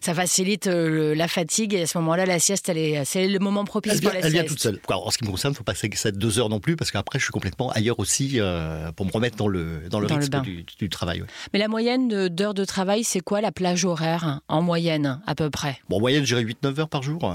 Ça 0.00 0.14
facilite 0.14 0.66
euh, 0.66 1.14
la 1.14 1.28
fatigue 1.28 1.74
et 1.74 1.82
à 1.82 1.86
ce 1.86 1.98
moment-là, 1.98 2.26
la 2.26 2.38
sieste, 2.38 2.70
c'est 3.04 3.26
le 3.26 3.38
moment 3.38 3.64
propice 3.64 3.92
Elle 3.94 4.00
vient, 4.00 4.10
pour 4.10 4.18
la 4.20 4.26
elle 4.26 4.32
vient 4.32 4.44
toute 4.44 4.60
seule. 4.60 4.80
En 4.88 5.10
ce 5.10 5.18
qui 5.18 5.24
me 5.24 5.30
concerne, 5.30 5.52
il 5.52 5.54
ne 5.54 5.58
faut 5.58 5.64
pas 5.64 5.74
que 5.74 5.96
ça 5.98 6.10
deux 6.10 6.38
heures 6.38 6.48
non 6.48 6.60
plus, 6.60 6.76
parce 6.76 6.90
qu'après, 6.90 7.18
je 7.18 7.24
suis 7.24 7.32
complètement 7.32 7.70
ailleurs 7.70 7.98
aussi 7.98 8.40
euh, 8.40 8.92
pour 8.92 9.06
me 9.06 9.10
remettre 9.12 9.36
dans 9.36 9.48
le, 9.48 9.88
dans 9.90 10.00
le 10.00 10.06
Dans 10.06 10.16
rythme 10.16 10.40
du, 10.42 10.64
du 10.78 10.88
travail. 10.88 11.22
ouais. 11.22 11.26
Mais 11.52 11.58
la 11.58 11.68
moyenne 11.68 12.28
d'heures 12.28 12.54
de 12.54 12.64
travail, 12.64 13.04
c'est 13.04 13.20
quoi 13.20 13.40
la 13.40 13.52
plage 13.52 13.84
horaire 13.84 14.40
En 14.48 14.62
moyenne, 14.62 15.20
à 15.26 15.34
peu 15.34 15.50
près? 15.50 15.78
Bon, 15.88 15.96
en 15.96 16.00
moyenne, 16.00 16.24
j'irai 16.24 16.44
8-9 16.44 16.80
heures 16.80 16.88
par 16.88 17.02
jour. 17.02 17.34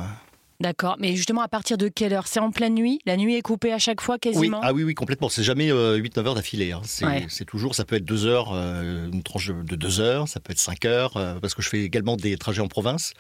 D'accord. 0.61 0.95
Mais 0.99 1.15
justement, 1.15 1.41
à 1.41 1.47
partir 1.47 1.77
de 1.77 1.87
quelle 1.89 2.13
heure? 2.13 2.27
C'est 2.27 2.39
en 2.39 2.51
pleine 2.51 2.75
nuit? 2.75 2.99
La 3.05 3.17
nuit 3.17 3.35
est 3.35 3.41
coupée 3.41 3.73
à 3.73 3.79
chaque 3.79 3.99
fois 4.01 4.15
Oui, 4.15 4.19
quasiment? 4.19 4.59
ah 4.63 4.73
oui, 4.73 4.83
oui, 4.83 4.93
complètement. 4.93 5.27
C'est 5.29 5.43
jamais 5.43 5.71
euh, 5.71 5.97
8-9 5.97 6.27
heures 6.27 6.35
d'affilée. 6.35 6.71
hein. 6.71 6.81
C'est 6.85 7.05
Ouais. 7.05 7.27
toujours, 7.47 7.75
ça 7.75 7.83
peut 7.85 7.95
être 7.95 8.05
deux 8.05 8.25
heures, 8.25 8.51
euh, 8.53 9.09
une 9.11 9.23
tranche 9.23 9.47
de 9.49 9.75
deux 9.75 9.99
heures, 9.99 10.27
ça 10.27 10.39
peut 10.39 10.51
être 10.51 10.59
cinq 10.59 10.85
heures, 10.85 11.17
euh, 11.17 11.39
parce 11.39 11.53
que 11.55 11.61
je 11.61 11.69
fais 11.69 11.81
également 11.81 12.15
des 12.15 12.37
trajets 12.37 12.61
en 12.61 12.67
province. 12.67 13.13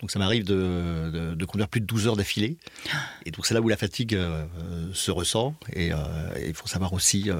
Donc 0.00 0.10
ça 0.10 0.18
m'arrive 0.18 0.44
de, 0.44 1.10
de, 1.12 1.34
de 1.34 1.44
conduire 1.44 1.68
plus 1.68 1.80
de 1.80 1.86
12 1.86 2.08
heures 2.08 2.16
d'affilée. 2.16 2.56
Et 3.24 3.30
donc 3.30 3.46
c'est 3.46 3.54
là 3.54 3.60
où 3.60 3.68
la 3.68 3.76
fatigue 3.76 4.14
euh, 4.14 4.44
se 4.92 5.10
ressent. 5.10 5.54
Et 5.74 5.90
il 6.44 6.54
faut 6.54 6.66
savoir 6.66 6.92
aussi 6.92 7.30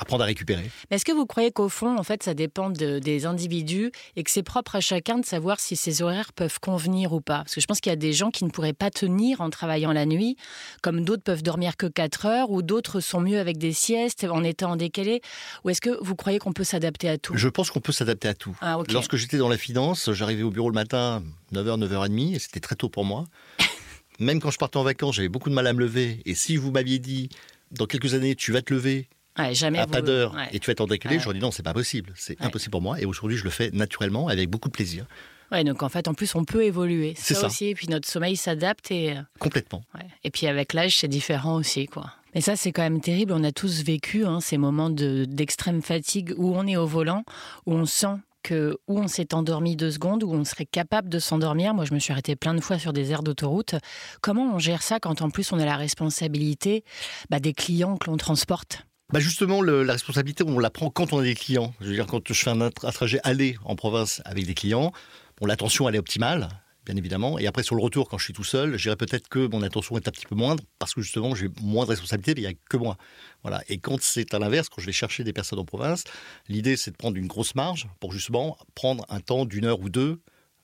apprendre 0.00 0.22
à 0.24 0.26
récupérer. 0.26 0.70
Mais 0.90 0.96
Est-ce 0.96 1.04
que 1.04 1.12
vous 1.12 1.26
croyez 1.26 1.50
qu'au 1.52 1.68
fond, 1.68 1.96
en 1.98 2.02
fait, 2.02 2.22
ça 2.22 2.34
dépend 2.34 2.70
de- 2.70 2.98
des 2.98 3.26
individus 3.26 3.92
et 4.16 4.22
que 4.24 4.30
c'est 4.30 4.42
propre 4.42 4.76
à 4.76 4.80
chacun 4.80 5.18
de 5.18 5.24
savoir 5.26 5.60
si 5.60 5.76
ces 5.76 6.02
horaires 6.02 6.32
peuvent 6.32 6.58
convenir 6.60 7.12
ou 7.12 7.20
pas? 7.20 7.38
Parce 7.38 7.54
que 7.54 7.60
je 7.60 7.66
pense 7.66 7.80
qu'il 7.80 7.90
y 7.90 7.92
a 7.92 7.96
des 7.96 8.12
gens 8.12 8.30
qui 8.30 8.44
ne 8.44 8.50
pourraient 8.50 8.72
pas 8.72 8.90
tenir 8.90 9.40
en 9.40 9.50
travaillant 9.50 9.92
la 9.92 10.06
nuit, 10.06 10.36
comme 10.82 11.04
d'autres 11.04 11.22
peuvent 11.22 11.42
dormir 11.42 11.76
que 11.76 11.86
4 11.86 12.26
heures, 12.26 12.50
ou 12.50 12.62
d'autres 12.62 13.00
sont 13.00 13.20
mieux 13.20 13.38
avec 13.38 13.58
des 13.58 13.72
siestes 13.72 14.24
en 14.24 14.42
étant 14.44 14.72
en 14.72 14.76
décalé. 14.76 15.20
Ou 15.64 15.70
est-ce 15.70 15.80
que 15.80 16.02
vous 16.02 16.16
croyez 16.16 16.38
qu'on 16.38 16.52
peut 16.52 16.64
s'adapter 16.64 17.08
à 17.08 17.18
tout? 17.18 17.36
Je 17.36 17.48
pense 17.48 17.70
qu'on 17.70 17.80
peut 17.80 17.92
s'adapter 17.92 18.28
à 18.28 18.34
tout. 18.34 18.56
Ah. 18.60 18.78
Lorsque 18.90 19.16
j'étais 19.16 19.38
dans 19.38 19.48
la 19.48 19.58
finance, 19.58 20.10
j'arrivais 20.12 20.42
au 20.42 20.50
bureau 20.50 20.68
le 20.70 20.74
matin, 20.74 21.22
9h, 21.52 21.78
9h30, 21.78 22.34
et 22.34 22.38
c'était 22.38 22.60
très 22.60 22.76
tôt 22.76 22.88
pour 22.88 23.04
moi. 23.04 23.26
Même 24.18 24.40
quand 24.40 24.50
je 24.50 24.58
partais 24.58 24.76
en 24.76 24.82
vacances, 24.82 25.14
j'avais 25.16 25.28
beaucoup 25.28 25.48
de 25.50 25.54
mal 25.54 25.66
à 25.66 25.72
me 25.72 25.80
lever. 25.80 26.20
Et 26.26 26.34
si 26.34 26.56
vous 26.56 26.70
m'aviez 26.70 26.98
dit, 26.98 27.28
dans 27.70 27.86
quelques 27.86 28.14
années, 28.14 28.34
tu 28.34 28.52
vas 28.52 28.60
te 28.62 28.72
lever 28.74 29.08
Ouais, 29.40 29.54
jamais 29.54 29.78
à 29.78 29.86
vous- 29.86 29.92
pas 29.92 30.02
d'heure 30.02 30.34
ouais. 30.34 30.48
et 30.52 30.58
tu 30.60 30.66
vas 30.66 30.72
être 30.72 30.80
en 30.80 30.86
décalé, 30.86 31.16
Ouais. 31.16 31.22
j'aurais 31.22 31.34
dit 31.34 31.40
non, 31.40 31.50
c'est 31.50 31.62
pas 31.62 31.72
possible. 31.74 32.12
C'est 32.16 32.40
impossible 32.42 32.70
pour 32.72 32.82
moi. 32.82 33.00
Et 33.00 33.04
aujourd'hui, 33.04 33.36
je 33.36 33.44
le 33.44 33.50
fais 33.50 33.70
naturellement, 33.72 34.28
avec 34.28 34.48
beaucoup 34.50 34.68
de 34.68 34.72
plaisir. 34.74 35.06
Ouais, 35.52 35.64
donc 35.64 35.82
en 35.82 35.88
fait, 35.88 36.06
en 36.06 36.14
plus, 36.14 36.34
on 36.36 36.44
peut 36.44 36.62
évoluer. 36.64 37.14
C'est 37.16 37.34
ça. 37.34 37.46
aussi. 37.48 37.66
Et 37.66 37.74
puis 37.74 37.88
notre 37.88 38.08
sommeil 38.08 38.36
s'adapte 38.36 38.90
et. 38.92 39.16
euh, 39.16 39.22
Complètement. 39.40 39.82
Et 40.22 40.30
puis 40.30 40.46
avec 40.46 40.72
l'âge, 40.74 40.96
c'est 40.98 41.08
différent 41.08 41.56
aussi, 41.56 41.86
quoi. 41.86 42.12
Mais 42.34 42.40
ça, 42.40 42.54
c'est 42.54 42.70
quand 42.70 42.82
même 42.82 43.00
terrible. 43.00 43.32
On 43.32 43.42
a 43.42 43.50
tous 43.50 43.82
vécu 43.82 44.24
hein, 44.24 44.40
ces 44.40 44.56
moments 44.58 44.90
de- 44.90 45.24
d'extrême 45.28 45.82
fatigue 45.82 46.32
où 46.36 46.54
on 46.54 46.64
est 46.68 46.76
au 46.76 46.86
volant, 46.86 47.24
où 47.66 47.72
on 47.74 47.84
sent 47.84 48.14
que 48.44 48.78
où 48.86 49.00
on 49.00 49.08
s'est 49.08 49.34
endormi 49.34 49.74
deux 49.76 49.90
secondes, 49.90 50.22
où 50.22 50.32
on 50.32 50.44
serait 50.44 50.64
capable 50.66 51.08
de 51.08 51.18
s'endormir. 51.18 51.74
Moi, 51.74 51.84
je 51.84 51.92
me 51.92 51.98
suis 51.98 52.12
arrêtée 52.12 52.36
plein 52.36 52.54
de 52.54 52.60
fois 52.60 52.78
sur 52.78 52.92
des 52.92 53.10
aires 53.10 53.24
d'autoroute. 53.24 53.74
Comment 54.22 54.54
on 54.54 54.58
gère 54.60 54.82
ça 54.82 55.00
quand 55.00 55.20
en 55.20 55.30
plus 55.30 55.50
on 55.52 55.58
a 55.58 55.64
la 55.66 55.76
responsabilité 55.76 56.84
bah, 57.28 57.40
des 57.40 57.52
clients 57.52 57.96
que 57.96 58.08
l'on 58.08 58.16
transporte? 58.16 58.86
Bah 59.12 59.18
justement, 59.18 59.60
la 59.60 59.92
responsabilité, 59.92 60.44
on 60.46 60.60
la 60.60 60.70
prend 60.70 60.88
quand 60.88 61.12
on 61.12 61.18
a 61.18 61.24
des 61.24 61.34
clients. 61.34 61.74
Je 61.80 61.86
veux 61.86 61.94
dire, 61.94 62.06
quand 62.06 62.32
je 62.32 62.32
fais 62.32 62.50
un, 62.50 62.60
un 62.60 62.70
trajet 62.70 63.18
aller 63.24 63.56
en 63.64 63.74
province 63.74 64.22
avec 64.24 64.46
des 64.46 64.54
clients, 64.54 64.92
bon, 65.40 65.46
l'attention, 65.46 65.88
elle 65.88 65.96
est 65.96 65.98
optimale, 65.98 66.48
bien 66.86 66.94
évidemment. 66.94 67.36
Et 67.36 67.48
après, 67.48 67.64
sur 67.64 67.74
le 67.74 67.82
retour, 67.82 68.08
quand 68.08 68.18
je 68.18 68.24
suis 68.24 68.32
tout 68.32 68.44
seul, 68.44 68.76
je 68.76 68.84
dirais 68.84 68.94
peut-être 68.94 69.28
que 69.28 69.48
mon 69.48 69.62
attention 69.62 69.96
est 69.96 70.06
un 70.06 70.12
petit 70.12 70.26
peu 70.26 70.36
moindre, 70.36 70.62
parce 70.78 70.94
que 70.94 71.02
justement, 71.02 71.34
j'ai 71.34 71.48
moins 71.60 71.86
de 71.86 71.90
responsabilité, 71.90 72.34
mais 72.36 72.42
il 72.42 72.48
n'y 72.48 72.54
a 72.54 72.56
que 72.68 72.76
moi. 72.76 72.98
Voilà. 73.42 73.64
Et 73.68 73.78
quand 73.78 74.00
c'est 74.00 74.32
à 74.32 74.38
l'inverse, 74.38 74.68
quand 74.68 74.80
je 74.80 74.86
vais 74.86 74.92
chercher 74.92 75.24
des 75.24 75.32
personnes 75.32 75.58
en 75.58 75.64
province, 75.64 76.04
l'idée, 76.48 76.76
c'est 76.76 76.92
de 76.92 76.96
prendre 76.96 77.16
une 77.16 77.26
grosse 77.26 77.56
marge 77.56 77.88
pour 77.98 78.12
justement 78.12 78.56
prendre 78.76 79.04
un 79.08 79.18
temps 79.18 79.44
d'une 79.44 79.64
heure 79.64 79.80
ou 79.80 79.88
deux 79.88 80.20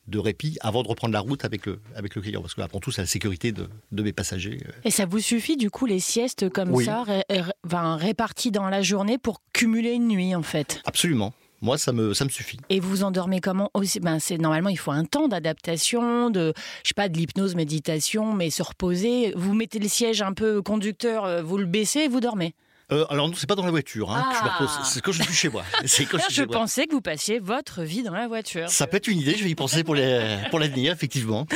de 0.08 0.18
répit 0.18 0.56
avant 0.60 0.82
de 0.82 0.88
reprendre 0.88 1.12
la 1.12 1.20
route 1.20 1.44
avec 1.44 1.66
le, 1.66 1.80
avec 1.94 2.14
le 2.14 2.22
client. 2.22 2.40
Parce 2.40 2.54
que, 2.54 2.60
avant 2.60 2.80
tout, 2.80 2.90
c'est 2.90 3.02
la 3.02 3.06
sécurité 3.06 3.52
de, 3.52 3.68
de 3.92 4.02
mes 4.02 4.12
passagers. 4.12 4.60
Et 4.84 4.90
ça 4.90 5.04
vous 5.06 5.18
suffit 5.20 5.56
du 5.56 5.70
coup 5.70 5.86
les 5.86 6.00
siestes 6.00 6.48
comme 6.48 6.70
Oui. 6.72 6.84
ça, 6.84 7.02
ré- 7.02 7.24
ré- 7.28 7.42
enfin, 7.66 7.96
réparties 7.96 8.50
dans 8.50 8.68
la 8.68 8.82
journée 8.82 9.18
pour 9.18 9.42
cumuler 9.52 9.92
une 9.92 10.08
nuit 10.08 10.34
en 10.34 10.42
fait? 10.42 10.80
Absolument. 10.84 11.32
Moi, 11.62 11.78
ça 11.78 11.90
me, 11.92 12.12
ça 12.12 12.24
me 12.26 12.28
suffit. 12.28 12.58
Et 12.68 12.80
vous 12.80 12.90
vous 12.90 13.02
endormez 13.02 13.40
comment 13.40 13.70
aussi? 13.72 13.98
Ben, 13.98 14.18
c'est 14.18 14.36
normalement 14.36 14.68
il 14.68 14.76
faut 14.78 14.90
un 14.90 15.04
temps 15.06 15.26
d'adaptation, 15.26 16.28
de 16.28 16.52
je 16.84 16.88
sais 16.88 16.94
pas 16.94 17.08
de 17.08 17.16
l'hypnose, 17.16 17.54
méditation, 17.54 18.34
mais 18.34 18.50
se 18.50 18.62
reposer. 18.62 19.32
Vous 19.36 19.54
mettez 19.54 19.78
le 19.78 19.88
siège 19.88 20.20
un 20.20 20.34
peu 20.34 20.60
conducteur, 20.60 21.24
euh, 21.24 21.42
vous 21.42 21.56
le 21.56 21.64
baissez 21.64 22.00
et 22.00 22.08
vous 22.08 22.20
dormez? 22.20 22.54
Euh, 22.92 23.04
alors 23.10 23.28
non, 23.28 23.34
c'est 23.36 23.48
pas 23.48 23.56
dans 23.56 23.64
la 23.64 23.70
voiture. 23.72 24.12
Hein, 24.12 24.26
que 24.30 24.38
je 24.38 24.44
me 24.44 24.48
Ah. 24.48 24.56
repose. 24.58 24.78
C'est 24.84 25.00
quand 25.02 25.10
je 25.12 25.22
suis 25.22 25.34
chez 25.34 25.48
moi. 25.48 25.64
C'est 25.86 26.04
quand 26.04 26.18
je 26.18 26.24
Je 26.28 26.34
chez 26.34 26.46
moi. 26.46 26.58
pensais 26.60 26.86
que 26.86 26.92
vous 26.92 27.00
passiez 27.00 27.40
votre 27.40 27.82
vie 27.82 28.04
dans 28.04 28.12
la 28.14 28.28
voiture. 28.28 28.68
Ça 28.68 28.86
peut 28.86 28.98
être 28.98 29.08
une 29.08 29.18
idée. 29.18 29.34
Je 29.36 29.42
vais 29.42 29.50
y 29.50 29.54
penser 29.56 29.82
pour 29.82 29.94
les 29.96 30.38
pour 30.50 30.60
l'avenir, 30.60 30.92
effectivement. 30.92 31.46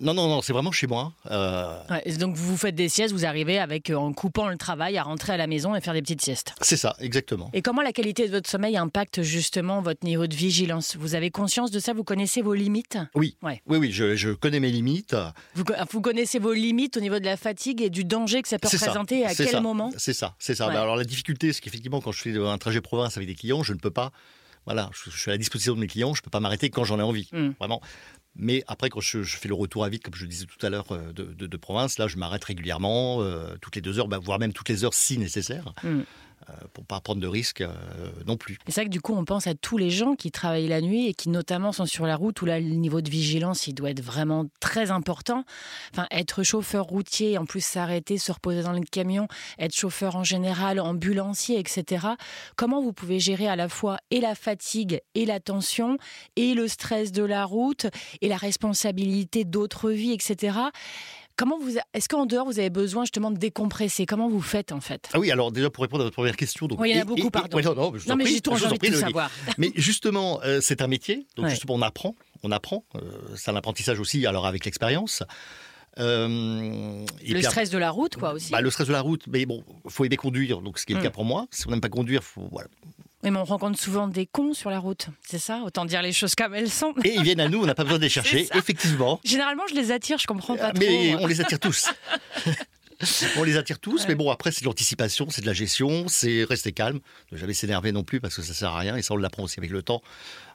Non, 0.00 0.14
non, 0.14 0.28
non, 0.28 0.42
c'est 0.42 0.52
vraiment 0.52 0.72
chez 0.72 0.86
moi. 0.86 1.12
Euh, 1.30 1.80
Ouais, 1.90 2.02
et 2.04 2.12
donc 2.16 2.36
vous 2.36 2.56
faites 2.56 2.74
des 2.74 2.88
siestes, 2.88 3.12
vous 3.14 3.24
arrivez 3.24 3.58
avec 3.58 3.90
euh, 3.90 3.94
en 3.96 4.12
coupant 4.12 4.48
le 4.48 4.56
travail 4.56 4.98
à 4.98 5.02
rentrer 5.02 5.32
à 5.32 5.36
la 5.36 5.46
maison 5.46 5.74
et 5.74 5.80
faire 5.80 5.94
des 5.94 6.02
petites 6.02 6.22
siestes. 6.22 6.54
c'est 6.60 6.76
ça, 6.76 6.94
exactement. 7.00 7.50
Et 7.52 7.62
comment 7.62 7.82
la 7.82 7.92
qualité 7.92 8.26
de 8.26 8.32
votre 8.32 8.48
sommeil 8.50 8.76
impacte 8.76 9.22
justement 9.22 9.80
votre 9.82 10.04
niveau 10.04 10.26
de 10.26 10.34
vigilance? 10.34 10.96
Vous 10.96 11.14
avez 11.14 11.30
conscience 11.30 11.70
de 11.70 11.78
ça? 11.78 11.92
Vous 11.92 12.04
connaissez 12.04 12.42
vos 12.42 12.54
limites? 12.54 12.98
Oui, 13.14 13.36
Ouais. 13.42 13.62
oui, 13.66 13.78
oui. 13.78 13.92
Je, 13.92 14.16
je 14.16 14.30
connais 14.30 14.60
mes 14.60 14.70
limites. 14.70 15.16
vous, 15.54 15.64
co- 15.64 15.74
vous 15.90 16.00
connaissez 16.00 16.38
vos 16.38 16.52
limites 16.52 16.96
au 16.96 17.00
niveau 17.00 17.18
de 17.18 17.24
la 17.24 17.36
fatigue 17.36 17.80
et 17.82 17.90
du 17.90 18.04
danger 18.04 18.42
que 18.42 18.48
ça 18.48 18.58
peut 18.58 18.68
ça, 18.68 18.76
représenter 18.78 19.24
à 19.24 19.34
quel 19.34 19.48
ça, 19.48 19.60
moment? 19.60 19.90
C'est 19.96 20.12
ça, 20.14 20.34
c'est 20.38 20.54
ça. 20.54 20.68
Ouais. 20.68 20.74
Bah, 20.74 20.82
alors 20.82 20.96
la 20.96 21.04
difficulté, 21.04 21.52
c'est 21.52 21.60
qu'effectivement, 21.60 22.00
quand 22.00 22.12
je 22.12 22.20
fais 22.22 22.36
un 22.36 22.58
trajet 22.58 22.80
province 22.80 23.16
avec 23.16 23.28
des 23.28 23.34
clients, 23.34 23.62
je 23.62 23.72
ne 23.72 23.78
peux 23.78 23.90
pas. 23.90 24.10
Voilà, 24.64 24.90
je, 24.92 25.10
suis 25.16 25.30
à 25.30 25.34
la 25.34 25.38
disposition 25.38 25.74
de 25.76 25.78
mes 25.80 25.86
clients. 25.86 26.12
Je 26.12 26.20
ne 26.20 26.24
peux 26.24 26.30
pas 26.30 26.40
m'arrêter 26.40 26.70
quand 26.70 26.82
j'en 26.82 26.98
ai 26.98 27.02
envie, 27.02 27.28
Mm. 27.32 27.50
vraiment. 27.60 27.80
Mais 28.38 28.64
après, 28.66 28.90
quand 28.90 29.00
je, 29.00 29.22
fais 29.22 29.48
le 29.48 29.54
retour 29.54 29.84
à 29.84 29.88
vide, 29.88 30.02
comme 30.02 30.14
je 30.14 30.22
le 30.22 30.28
disais 30.28 30.46
tout 30.46 30.64
à 30.64 30.70
l'heure, 30.70 30.86
euh, 30.90 31.12
de 31.12 31.56
province, 31.56 31.98
là, 31.98 32.06
je 32.06 32.16
m'arrête 32.16 32.44
régulièrement, 32.44 33.22
euh, 33.22 33.56
toutes 33.60 33.76
les 33.76 33.82
deux 33.82 33.98
heures, 33.98 34.08
bah, 34.08 34.18
voire 34.18 34.38
même 34.38 34.52
toutes 34.52 34.68
les 34.68 34.84
heures 34.84 34.94
si 34.94 35.18
nécessaire. 35.18 35.72
Mm. 35.82 36.00
Euh, 36.48 36.52
pour 36.72 36.84
pas 36.84 37.00
prendre 37.00 37.20
de 37.20 37.26
risques 37.26 37.60
euh, 37.60 37.72
non 38.24 38.36
plus. 38.36 38.58
C'est 38.68 38.74
vrai 38.74 38.84
que 38.84 38.90
du 38.90 39.00
coup, 39.00 39.14
on 39.14 39.24
pense 39.24 39.48
à 39.48 39.54
tous 39.54 39.78
les 39.78 39.90
gens 39.90 40.14
qui 40.14 40.30
travaillent 40.30 40.68
la 40.68 40.80
nuit 40.80 41.08
et 41.08 41.14
qui 41.14 41.28
notamment 41.28 41.72
sont 41.72 41.86
sur 41.86 42.06
la 42.06 42.14
route 42.14 42.40
où 42.40 42.46
là, 42.46 42.60
le 42.60 42.66
niveau 42.66 43.00
de 43.00 43.10
vigilance, 43.10 43.66
il 43.66 43.74
doit 43.74 43.90
être 43.90 44.02
vraiment 44.02 44.46
très 44.60 44.92
important. 44.92 45.44
Enfin, 45.92 46.06
être 46.12 46.44
chauffeur 46.44 46.84
routier, 46.84 47.36
en 47.36 47.46
plus 47.46 47.64
s'arrêter, 47.64 48.16
se 48.16 48.30
reposer 48.30 48.62
dans 48.62 48.72
le 48.72 48.80
camion, 48.80 49.26
être 49.58 49.74
chauffeur 49.74 50.14
en 50.14 50.22
général, 50.22 50.78
ambulancier, 50.78 51.58
etc. 51.58 52.06
Comment 52.54 52.80
vous 52.80 52.92
pouvez 52.92 53.18
gérer 53.18 53.48
à 53.48 53.56
la 53.56 53.68
fois 53.68 53.98
et 54.12 54.20
la 54.20 54.36
fatigue 54.36 55.00
et 55.16 55.26
la 55.26 55.40
tension 55.40 55.98
et 56.36 56.54
le 56.54 56.68
stress 56.68 57.10
de 57.10 57.24
la 57.24 57.44
route 57.44 57.86
et 58.20 58.28
la 58.28 58.36
responsabilité 58.36 59.44
d'autres 59.44 59.90
vies, 59.90 60.12
etc. 60.12 60.58
Comment 61.36 61.58
vous, 61.58 61.74
est-ce 61.92 62.08
qu'en 62.08 62.24
dehors 62.24 62.46
vous 62.46 62.58
avez 62.58 62.70
besoin 62.70 63.04
justement 63.04 63.30
de 63.30 63.36
décompresser? 63.36 64.06
Comment 64.06 64.28
vous 64.28 64.40
faites 64.40 64.72
en 64.72 64.80
fait? 64.80 65.08
Ah 65.12 65.18
oui, 65.18 65.30
alors 65.30 65.52
déjà 65.52 65.68
pour 65.68 65.82
répondre 65.82 66.02
à 66.02 66.04
votre 66.06 66.14
première 66.14 66.36
question, 66.36 66.66
donc 66.66 66.80
oui, 66.80 66.90
il 66.90 66.96
y 66.96 66.98
en 66.98 67.02
a 67.02 67.04
beaucoup, 67.04 67.30
pardon. 67.30 67.60
non, 67.60 67.74
non, 67.74 67.92
je 67.96 68.08
non 68.08 68.16
mais 68.16 68.24
j'ai 68.26 68.40
tout 68.40 68.52
envie 68.52 68.78
de 68.78 68.96
savoir. 68.96 69.30
Mais 69.58 69.70
justement, 69.74 70.40
euh, 70.44 70.60
c'est 70.62 70.80
un 70.80 70.86
métier, 70.86 71.26
donc 71.36 71.44
Ouais. 71.44 71.50
justement 71.50 71.74
on 71.74 71.82
apprend, 71.82 72.14
on 72.42 72.50
apprend. 72.52 72.84
euh, 72.94 73.00
c'est 73.36 73.50
un 73.50 73.56
apprentissage 73.56 74.00
aussi, 74.00 74.24
alors 74.26 74.46
avec 74.46 74.64
l'expérience. 74.64 75.22
Euh, 75.98 77.04
et 77.22 77.28
le 77.28 77.34
puis 77.34 77.44
stress 77.44 77.70
de 77.70 77.78
la 77.78 77.90
route, 77.90 78.16
quoi 78.16 78.32
aussi. 78.32 78.52
Bah, 78.52 78.60
le 78.60 78.70
stress 78.70 78.86
de 78.88 78.92
la 78.92 79.00
route, 79.00 79.26
mais 79.28 79.46
bon, 79.46 79.62
faut 79.88 80.04
aimer 80.04 80.16
conduire, 80.16 80.60
donc 80.60 80.78
ce 80.78 80.86
qui 80.86 80.92
est 80.92 80.96
le 80.96 81.00
Mm. 81.00 81.04
cas 81.04 81.10
pour 81.10 81.24
moi. 81.24 81.46
Si 81.50 81.66
on 81.66 81.70
n'aime 81.70 81.80
pas 81.80 81.88
conduire, 81.88 82.22
faut 82.22 82.48
voilà. 82.50 82.68
Mais 83.30 83.38
on 83.38 83.44
rencontre 83.44 83.78
souvent 83.78 84.06
des 84.08 84.24
cons 84.26 84.54
sur 84.54 84.70
la 84.70 84.78
route, 84.78 85.08
c'est 85.26 85.38
ça? 85.38 85.62
Autant 85.64 85.84
dire 85.84 86.00
les 86.02 86.12
choses 86.12 86.34
comme 86.36 86.54
elles 86.54 86.70
sont. 86.70 86.94
Et 87.04 87.14
ils 87.14 87.22
viennent 87.22 87.40
à 87.40 87.48
nous, 87.48 87.60
on 87.62 87.66
n'a 87.66 87.74
pas 87.74 87.82
besoin 87.82 87.98
de 87.98 88.04
les 88.04 88.08
chercher, 88.18 88.48
effectivement. 88.54 89.20
Généralement, 89.24 89.64
je 89.68 89.74
les 89.74 89.90
attire, 89.90 90.18
je 90.18 90.26
comprends 90.26 90.56
pas 90.56 90.72
mais 90.78 91.14
trop. 91.16 91.24
on 91.24 91.26
les 91.26 91.40
attire 91.40 91.58
tous. 91.58 91.90
on 93.36 93.42
les 93.42 93.56
attire 93.56 93.78
tous, 93.80 94.06
mais 94.08 94.14
bon, 94.14 94.30
après, 94.30 94.52
c'est 94.52 94.60
de 94.60 94.66
l'anticipation, 94.66 95.26
c'est 95.28 95.42
de 95.42 95.46
la 95.46 95.52
gestion, 95.52 96.06
c'est 96.08 96.44
rester 96.44 96.72
calme, 96.72 97.00
ne 97.32 97.36
jamais 97.36 97.52
s'énerver 97.52 97.90
non 97.92 98.04
plus 98.04 98.20
parce 98.20 98.36
que 98.36 98.42
ça 98.42 98.54
sert 98.54 98.70
à 98.70 98.78
rien, 98.78 98.96
et 98.96 99.02
ça, 99.02 99.12
on 99.14 99.16
l'apprend 99.18 99.42
aussi 99.42 99.58
avec 99.60 99.70
le 99.70 99.82
temps. 99.82 100.02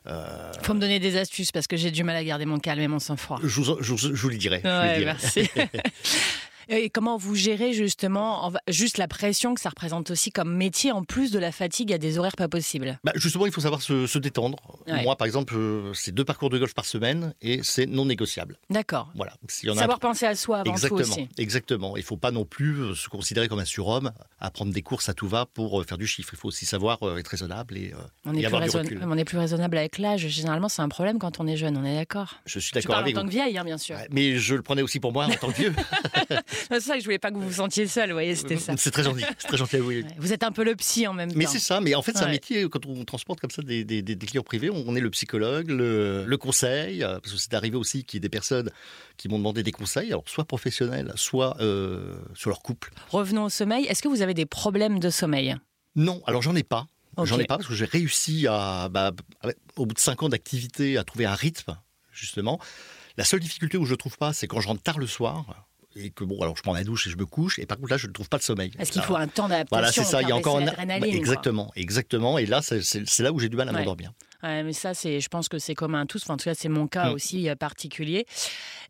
Euh, 0.07 0.51
Faut 0.63 0.73
me 0.73 0.79
donner 0.79 0.99
des 0.99 1.17
astuces 1.17 1.51
parce 1.51 1.67
que 1.67 1.75
j'ai 1.77 1.91
du 1.91 2.03
mal 2.03 2.15
à 2.15 2.23
garder 2.23 2.45
mon 2.45 2.57
calme 2.57 2.79
et 2.81 2.87
mon 2.87 2.99
sang-froid. 2.99 3.39
je, 3.43 3.61
vous, 3.61 3.77
je 3.81 3.91
vous- 3.91 3.97
je 4.15 4.21
vous 4.21 4.29
le 4.29 4.37
dirai. 4.37 4.61
je 4.63 4.67
vous 4.69 4.73
le 4.73 4.79
Ouais, 4.81 4.93
dirai. 4.97 5.05
merci. 5.05 5.49
Et 6.73 6.89
comment 6.89 7.17
vous 7.17 7.35
gérez 7.35 7.73
justement 7.73 8.45
en- 8.47 8.53
juste 8.69 8.97
la 8.97 9.09
pression 9.09 9.53
que 9.53 9.59
ça 9.59 9.67
représente 9.69 10.09
aussi 10.09 10.31
comme 10.31 10.55
métier 10.55 10.93
en 10.93 11.03
plus 11.03 11.29
de 11.31 11.37
la 11.37 11.51
fatigue 11.51 11.91
à 11.91 11.97
des 11.97 12.17
horaires 12.17 12.37
pas 12.37 12.47
possibles? 12.47 12.97
Bah, 13.03 13.11
justement, 13.15 13.45
il 13.45 13.51
faut 13.51 13.59
savoir 13.59 13.81
se, 13.81 14.07
se 14.07 14.17
détendre. 14.19 14.57
Ouais. 14.87 15.03
Moi, 15.03 15.17
par 15.17 15.25
exemple, 15.27 15.53
euh, 15.57 15.93
c'est 15.93 16.13
deux 16.13 16.23
parcours 16.23 16.49
de 16.49 16.57
golf 16.57 16.73
par 16.73 16.85
semaine 16.85 17.33
et 17.41 17.59
c'est 17.61 17.87
non 17.87 18.05
négociable. 18.05 18.57
D'accord. 18.69 19.11
Voilà. 19.15 19.33
Un- 19.67 19.75
Savoir 19.75 19.99
penser 19.99 20.25
à 20.25 20.33
soi 20.35 20.59
avant 20.59 20.71
Exactement, 20.71 21.01
tout 21.03 21.11
aussi. 21.11 21.27
exactement. 21.37 21.97
Il 21.97 21.99
ne 21.99 22.05
faut 22.05 22.15
pas 22.15 22.31
non 22.31 22.45
plus 22.45 22.77
euh, 22.79 22.95
se 22.95 23.09
considérer 23.09 23.49
comme 23.49 23.59
un 23.59 23.65
surhomme 23.65 24.11
à 24.39 24.49
prendre 24.49 24.71
des 24.71 24.81
courses 24.81 25.09
à 25.09 25.13
tout 25.13 25.27
va 25.27 25.45
pour 25.45 25.81
euh, 25.81 25.83
faire 25.83 25.97
du 25.97 26.07
chiffre. 26.07 26.29
Il 26.33 26.37
faut 26.37 26.47
aussi 26.47 26.65
savoir 26.65 26.99
être 27.17 27.27
raisonnable 27.27 27.77
et, 27.77 27.91
On 28.23 28.33
et 28.33 28.37
est, 28.39 28.43
plus 28.43 28.45
avoir 28.45 28.61
du 28.63 28.69
recul. 28.77 28.99
on 29.03 29.17
est 29.17 29.25
plus 29.25 29.37
raisonnable 29.37 29.77
avec 29.77 29.97
l'âge. 29.97 30.25
Généralement, 30.29 30.69
c'est 30.69 30.81
un 30.81 30.89
problème 30.89 31.19
quand 31.19 31.41
on 31.41 31.47
est 31.47 31.57
jeune, 31.57 31.75
on 31.75 31.83
est 31.83 31.95
d'accord? 31.97 32.35
Je 32.45 32.59
suis 32.59 32.71
d'accord 32.71 32.91
parles 32.93 33.01
en 33.01 33.03
avec 33.07 33.15
tant 33.15 33.25
que 33.25 33.31
vieille, 33.31 33.57
hein, 33.57 33.65
bien 33.65 33.77
sûr. 33.77 33.97
Mais 34.09 34.37
je 34.37 34.55
le 34.55 34.61
prenais 34.61 34.81
aussi 34.81 35.01
pour 35.01 35.11
moi 35.11 35.25
en 35.25 35.31
tant 35.31 35.51
que 35.51 35.57
vieux. 35.57 35.75
C'est 36.69 36.79
ça 36.79 36.93
que 36.95 36.99
je 36.99 37.05
voulais 37.05 37.19
pas 37.19 37.31
que 37.31 37.35
vous 37.37 37.47
vous 37.47 37.53
sentiez 37.53 37.87
seul, 37.87 38.09
vous 38.09 38.15
voyez, 38.15 38.35
c'était 38.35 38.57
ça. 38.57 38.73
c'est 38.77 38.91
très 38.91 39.03
gentil. 39.03 39.23
C'est 39.37 39.47
très 39.47 39.57
gentil 39.57 39.75
à 39.77 39.81
vous. 39.81 39.91
Vous 40.17 40.33
êtes 40.33 40.43
un 40.43 40.51
peu 40.51 40.63
le 40.63 40.75
psy 40.75 41.07
en 41.07 41.13
même 41.13 41.31
Mais 41.35 41.45
temps. 41.45 41.51
c'est 41.51 41.59
ça, 41.59 41.81
mais 41.81 41.95
en 41.95 42.01
fait, 42.01 42.13
c'est 42.17 42.23
un 42.23 42.29
métier, 42.29 42.67
quand 42.69 42.85
on 42.85 43.03
transporte 43.05 43.39
comme 43.39 43.51
ça 43.51 43.61
des, 43.61 43.83
des- 43.83 44.01
des- 44.01 44.15
des 44.15 44.25
clients 44.25 44.43
privés, 44.43 44.69
on 44.69 44.95
est 44.95 44.99
le 45.01 45.09
psychologue, 45.09 45.69
le, 45.69 46.25
le 46.25 46.37
conseil, 46.37 47.03
euh, 47.03 47.19
parce 47.19 47.33
que 47.33 47.39
c'est 47.39 47.53
arrivé 47.53 47.77
aussi 47.77 48.03
qu'il 48.03 48.17
y 48.17 48.19
ait 48.19 48.21
des 48.21 48.29
personnes 48.29 48.69
qui 49.17 49.27
m'ont 49.29 49.37
demandé 49.37 49.63
des 49.63 49.71
conseils, 49.71 50.07
alors 50.09 50.23
soit 50.27 50.45
professionnels, 50.45 51.11
soit 51.15 51.57
euh, 51.61 52.15
sur 52.35 52.49
leur 52.49 52.61
couple. 52.61 52.91
Revenons 53.09 53.45
au 53.45 53.49
sommeil. 53.49 53.85
Est-ce 53.85 54.01
que 54.01 54.07
vous 54.07 54.21
avez 54.21 54.33
des 54.33 54.45
problèmes 54.45 54.99
de 54.99 55.09
sommeil? 55.09 55.55
Non, 55.95 56.21
alors 56.25 56.41
j'en 56.41 56.55
ai 56.55 56.63
pas. 56.63 56.87
Ok. 57.17 57.25
J'en 57.25 57.37
ai 57.39 57.43
pas 57.45 57.57
parce 57.57 57.67
que 57.67 57.75
j'ai 57.75 57.85
réussi 57.85 58.47
à, 58.47 58.87
bah, 58.89 59.11
au 59.75 59.85
bout 59.85 59.93
de 59.93 59.99
cinq 59.99 60.23
ans 60.23 60.29
d'activité, 60.29 60.97
à 60.97 61.03
trouver 61.03 61.25
un 61.25 61.35
rythme, 61.35 61.77
justement. 62.13 62.59
La 63.17 63.25
seule 63.25 63.41
difficulté 63.41 63.77
où 63.77 63.85
je 63.85 63.91
ne 63.91 63.97
trouve 63.97 64.17
pas, 64.17 64.31
c'est 64.31 64.47
quand 64.47 64.61
je 64.61 64.67
rentre 64.69 64.81
tard 64.81 64.97
le 64.97 65.07
soir 65.07 65.65
et 65.95 66.09
que 66.11 66.23
bon, 66.23 66.41
alors 66.41 66.55
je 66.57 66.61
prends 66.63 66.73
ma 66.73 66.83
douche 66.83 67.07
et 67.07 67.09
je 67.09 67.17
me 67.17 67.25
couche, 67.25 67.59
et 67.59 67.65
par 67.65 67.77
contre 67.77 67.91
là, 67.91 67.97
je 67.97 68.07
ne 68.07 68.13
trouve 68.13 68.29
pas 68.29 68.37
de 68.37 68.43
sommeil. 68.43 68.71
Est-ce 68.79 68.91
qu'il 68.91 69.01
faut 69.01 69.15
un 69.15 69.27
temps 69.27 69.47
d'adaptation 69.47 69.67
Voilà, 69.77 69.91
c'est 69.91 70.03
ça. 70.03 70.21
Il 70.21 70.29
y 70.29 70.31
a 70.31 70.35
encore 70.35 70.57
un 70.57 70.65
quoi. 70.65 71.07
exactement, 71.07 71.71
exactement. 71.75 72.37
Et 72.37 72.45
là, 72.45 72.61
c'est- 72.61 73.19
là 73.19 73.31
où 73.31 73.39
j'ai 73.39 73.49
du 73.49 73.57
mal 73.57 73.67
à 73.69 73.71
Ouais. 73.71 73.79
m'endormir. 73.79 74.11
Ouais, 74.43 74.63
mais 74.63 74.73
ça, 74.73 74.95
c'est, 74.95 75.19
je 75.19 75.29
pense 75.29 75.49
que 75.49 75.59
c'est 75.59 75.75
commun 75.75 76.01
à 76.01 76.05
tous. 76.07 76.23
Enfin, 76.23 76.33
en 76.33 76.37
tout 76.37 76.45
cas, 76.45 76.55
c'est 76.55 76.67
mon 76.69 76.87
cas 76.87 77.11
Mm. 77.11 77.13
aussi 77.13 77.47
euh, 77.49 77.55
particulier. 77.55 78.25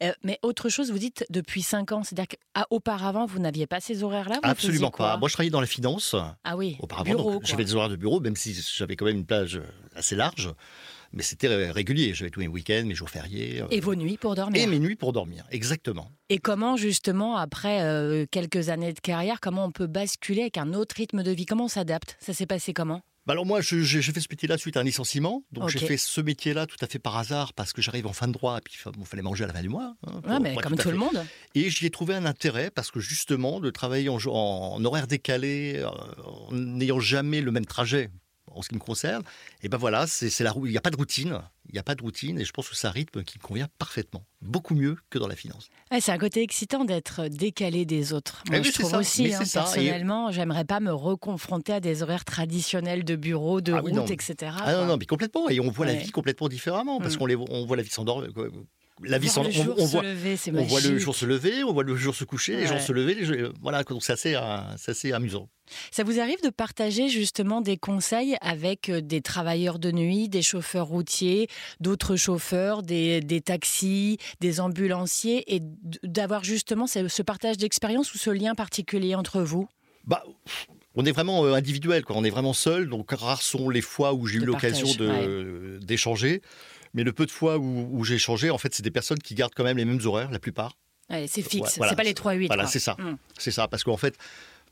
Euh, 0.02 0.14
mais 0.24 0.40
autre 0.44 0.70
chose, 0.70 0.92
vous 0.92 0.98
dites 1.00 1.26
depuis 1.30 1.62
5 1.62 1.92
ans, 1.92 2.04
c'est-à-dire 2.04 2.28
qu'auparavant, 2.70 3.26
vous 3.26 3.40
n'aviez 3.40 3.68
pas 3.68 3.82
ces 3.82 4.02
horaires-là 4.04 4.40
Absolument 4.44 4.92
pas. 4.92 5.18
Moi, 5.18 5.28
je 5.28 5.34
travaillais 5.34 5.52
dans 5.52 5.60
la 5.60 5.68
finance 5.68 6.16
Ah 6.46 6.56
oui, 6.56 6.78
auparavant. 6.80 7.40
J'avais 7.44 7.66
des 7.66 7.76
horaires 7.76 7.90
de 7.90 7.98
bureau, 7.98 8.22
même 8.22 8.38
si 8.38 8.56
j'avais 8.78 8.96
quand 8.96 9.06
même 9.06 9.18
une 9.18 9.26
plage 9.26 9.60
assez 9.96 10.16
large. 10.16 10.50
Mais 11.14 11.24
c'était 11.24 11.48
ré- 11.48 11.72
régulier. 11.72 12.14
J'avais 12.14 12.32
tous 12.32 12.40
mes 12.40 12.48
week-ends, 12.48 12.84
mes 12.86 12.96
jours 12.96 13.10
fériés. 13.10 13.62
euh, 13.62 13.68
Et 13.72 13.80
vos 13.80 13.96
nuits 13.96 14.18
pour 14.18 14.36
dormir. 14.36 14.62
et 14.62 14.68
mes 14.68 14.80
nuits 14.80 14.96
pour 14.96 15.12
dormir. 15.14 15.46
Exactement. 15.52 16.10
Et 16.30 16.38
comment, 16.38 16.78
justement, 16.78 17.38
après 17.38 17.82
euh, 17.82 18.26
quelques 18.32 18.70
années 18.70 18.94
de 18.94 19.00
carrière, 19.00 19.40
comment 19.42 19.66
on 19.66 19.72
peut 19.72 19.88
basculer 19.88 20.42
avec 20.44 20.58
un 20.58 20.74
autre 20.74 20.96
rythme 20.96 21.24
de 21.24 21.32
vie? 21.32 21.46
Comment 21.46 21.66
on 21.66 21.70
s'adapte? 21.70 22.18
Ça 22.20 22.34
s'est 22.34 22.46
passé 22.46 22.74
comment? 22.74 23.02
Bah 23.28 23.34
alors 23.34 23.46
moi, 23.46 23.62
j'ai 23.62 24.02
fait 24.02 24.20
ce 24.20 24.26
métier-là 24.32 24.58
suite 24.58 24.78
à 24.78 24.80
un 24.80 24.84
licenciement. 24.84 25.44
Donc 25.52 25.70
j'ai 25.70 25.78
fait 25.78 25.98
ce 25.98 26.22
métier-là 26.22 26.66
tout 26.66 26.78
à 26.82 26.88
fait 26.88 26.98
par 26.98 27.18
hasard 27.18 27.54
parce 27.54 27.72
que 27.72 27.80
j'arrive 27.80 28.08
en 28.08 28.14
fin 28.14 28.28
de 28.28 28.34
droit 28.34 28.58
et 28.58 28.62
puis 28.62 28.74
il 28.98 29.06
fallait 29.06 29.22
manger 29.22 29.44
à 29.44 29.48
la 29.48 29.54
fin 29.54 29.62
du 29.62 29.70
mois. 29.70 29.94
hein, 30.08 30.22
pour- 30.24 30.32
Ouais, 30.32 30.40
mais 30.40 30.56
comme 30.56 30.76
tout 30.76 30.90
le 30.90 30.98
monde. 30.98 31.24
Et 31.54 31.70
j'y 31.70 31.86
ai 31.86 31.92
trouvé 31.92 32.16
un 32.16 32.26
intérêt 32.26 32.72
parce 32.72 32.90
que 32.90 33.00
justement, 33.00 33.60
de 33.60 33.70
travailler 33.70 34.10
en, 34.10 34.18
horaire 34.86 35.06
décalé, 35.06 35.76
euh, 35.76 35.88
en 36.26 36.52
n'ayant 36.52 37.00
jamais 37.00 37.42
le 37.42 37.52
même 37.52 37.68
trajet 37.68 38.10
en 38.48 38.62
ce 38.62 38.70
qui 38.70 38.76
me 38.76 38.80
concerne, 38.80 39.24
et 39.62 39.70
ben 39.70 39.78
voilà, 39.78 40.08
c'est 40.08 40.44
la 40.44 40.52
roue. 40.52 40.66
Il 40.66 40.72
n'y 40.72 40.78
a 40.78 40.82
pas 40.82 40.90
de 40.90 40.98
routine. 40.98 41.40
Il 41.70 41.74
n'y 41.74 41.80
a 41.80 41.84
pas 41.84 41.96
de 41.96 42.02
routine 42.02 42.38
et 42.40 42.44
je 42.44 42.52
pense 42.52 42.68
que 42.68 42.76
c'est 42.76 42.88
un 42.88 42.92
rythme 42.92 43.24
qui 43.24 43.38
me 43.38 43.44
convient 43.44 43.68
parfaitement. 43.78 44.26
Beaucoup 44.42 44.76
mieux 44.76 44.98
que 45.10 45.18
dans 45.20 45.28
la 45.28 45.36
finance. 45.38 45.70
Ouais, 45.90 46.02
c'est 46.02 46.12
un 46.12 46.18
côté 46.18 46.42
excitant 46.42 46.84
d'être 46.84 47.28
décalé 47.28 47.86
des 47.86 48.12
autres. 48.12 48.44
Moi, 48.50 48.58
Eh 48.58 48.60
oui, 48.60 48.66
je 48.68 48.72
c'est 48.72 48.80
trouve 48.80 48.92
ça, 48.92 48.98
aussi, 49.00 49.34
hein. 49.34 49.40
Et- 49.42 49.50
personnellement, 49.54 50.32
j'aimerais 50.32 50.66
pas 50.66 50.80
me 50.82 50.92
reconfronter 50.92 51.72
à 51.74 51.80
des 51.80 52.04
horaires 52.04 52.26
traditionnels 52.26 53.06
de 53.06 53.16
bureau, 53.16 53.62
de 53.62 53.72
Ah 53.74 53.80
route, 53.80 53.92
oui, 53.92 53.94
non. 53.96 54.06
etc. 54.06 54.52
Ah 54.60 54.74
non, 54.74 54.86
non, 54.86 54.98
mais 54.98 55.06
complètement. 55.06 55.48
Et 55.50 55.60
on 55.62 55.70
voit 55.72 55.86
Ouais. 55.86 55.94
la 55.94 56.00
vie 56.00 56.12
complètement 56.12 56.50
différemment 56.50 57.00
parce 57.00 57.16
Mm. 57.16 57.18
qu'on 57.20 57.26
les- 57.28 57.36
on 57.38 57.66
voit 57.66 57.78
la 57.78 57.84
vie 57.84 57.90
s'endormir. 57.90 58.32
La 59.04 59.18
vie 59.18 59.30
s'en- 59.30 59.44
on, 59.44 59.76
on 59.78 59.86
voit, 59.86 60.04
lever, 60.04 60.38
c'est 60.38 60.52
on 60.56 60.64
voit 60.64 60.82
le 60.82 60.98
jour 61.00 61.16
se 61.16 61.26
lever, 61.26 61.64
on 61.64 61.74
voit 61.74 61.84
le 61.84 61.96
jour 61.96 62.14
se 62.14 62.24
coucher, 62.24 62.56
les 62.58 62.68
gens 62.68 62.76
Ouais. 62.76 62.80
se 62.80 62.92
lever. 62.92 63.16
les 63.16 63.26
gens- 63.26 63.52
voilà, 63.62 63.84
donc 63.84 64.04
c'est 64.04 64.14
assez, 64.14 64.36
euh, 64.36 64.58
c'est 64.78 64.92
assez 64.92 65.12
amusant. 65.12 65.50
Ça 65.90 66.04
vous 66.04 66.20
arrive 66.20 66.42
de 66.44 66.50
partager 66.50 67.08
justement 67.10 67.62
des 67.62 67.78
conseils 67.78 68.36
avec 68.42 68.90
euh, 68.90 69.02
des 69.02 69.22
travailleurs 69.22 69.80
de 69.80 69.92
nuit, 69.92 70.28
des 70.30 70.42
chauffeurs 70.42 70.88
routiers, 70.88 71.48
d'autres 71.80 72.16
chauffeurs, 72.16 72.84
des, 72.84 73.22
des 73.22 73.42
taxis, 73.42 74.18
des 74.42 74.60
ambulanciers, 74.60 75.56
et 75.56 75.62
d'avoir 76.04 76.44
justement 76.44 76.88
ce, 76.88 77.22
partage 77.22 77.58
d'expérience 77.58 78.14
ou 78.14 78.18
ce 78.18 78.30
lien 78.30 78.54
particulier 78.54 79.16
entre 79.16 79.42
vous? 79.42 79.68
Bah, 80.06 80.24
on 80.96 81.06
est 81.06 81.12
vraiment 81.12 81.46
euh, 81.46 81.54
individuel, 81.54 82.04
quoi. 82.04 82.18
on 82.18 82.24
est 82.26 82.30
vraiment 82.30 82.54
seul, 82.54 82.90
donc 82.90 83.12
rares 83.12 83.42
sont 83.42 83.70
les 83.70 83.82
fois 83.82 84.14
où 84.14 84.26
j'ai 84.28 84.40
eu 84.40 84.46
l'occasion 84.46 84.88
d'échanger. 85.82 86.42
Mais 86.94 87.04
le 87.04 87.14
peu 87.14 87.26
de 87.26 87.32
fois 87.32 87.58
où, 87.58 87.90
où 87.92 88.04
j'ai 88.04 88.16
échangé, 88.16 88.50
en 88.50 88.58
fait, 88.58 88.74
c'est 88.74 88.84
des 88.84 88.92
personnes 88.92 89.20
qui 89.20 89.36
gardent 89.36 89.54
quand 89.56 89.64
même 89.64 89.78
les 89.78 89.86
mêmes 89.86 90.02
horaires, 90.06 90.32
la 90.32 90.40
plupart. 90.40 90.78
Ouais, 91.10 91.26
C'est 91.28 91.42
fixe, 91.42 91.56
Ouais, 91.56 91.70
voilà. 91.78 91.90
c'est 91.92 91.96
pas 91.96 92.04
les 92.04 92.14
3-8. 92.14 92.48
Voilà, 92.48 92.68
c'est 92.68 92.80
ça. 92.80 92.96
Mm. 92.98 93.18
C'est 93.38 93.52
ça, 93.52 93.68
parce 93.68 93.84
qu'en 93.84 93.98
fait, 93.98 94.16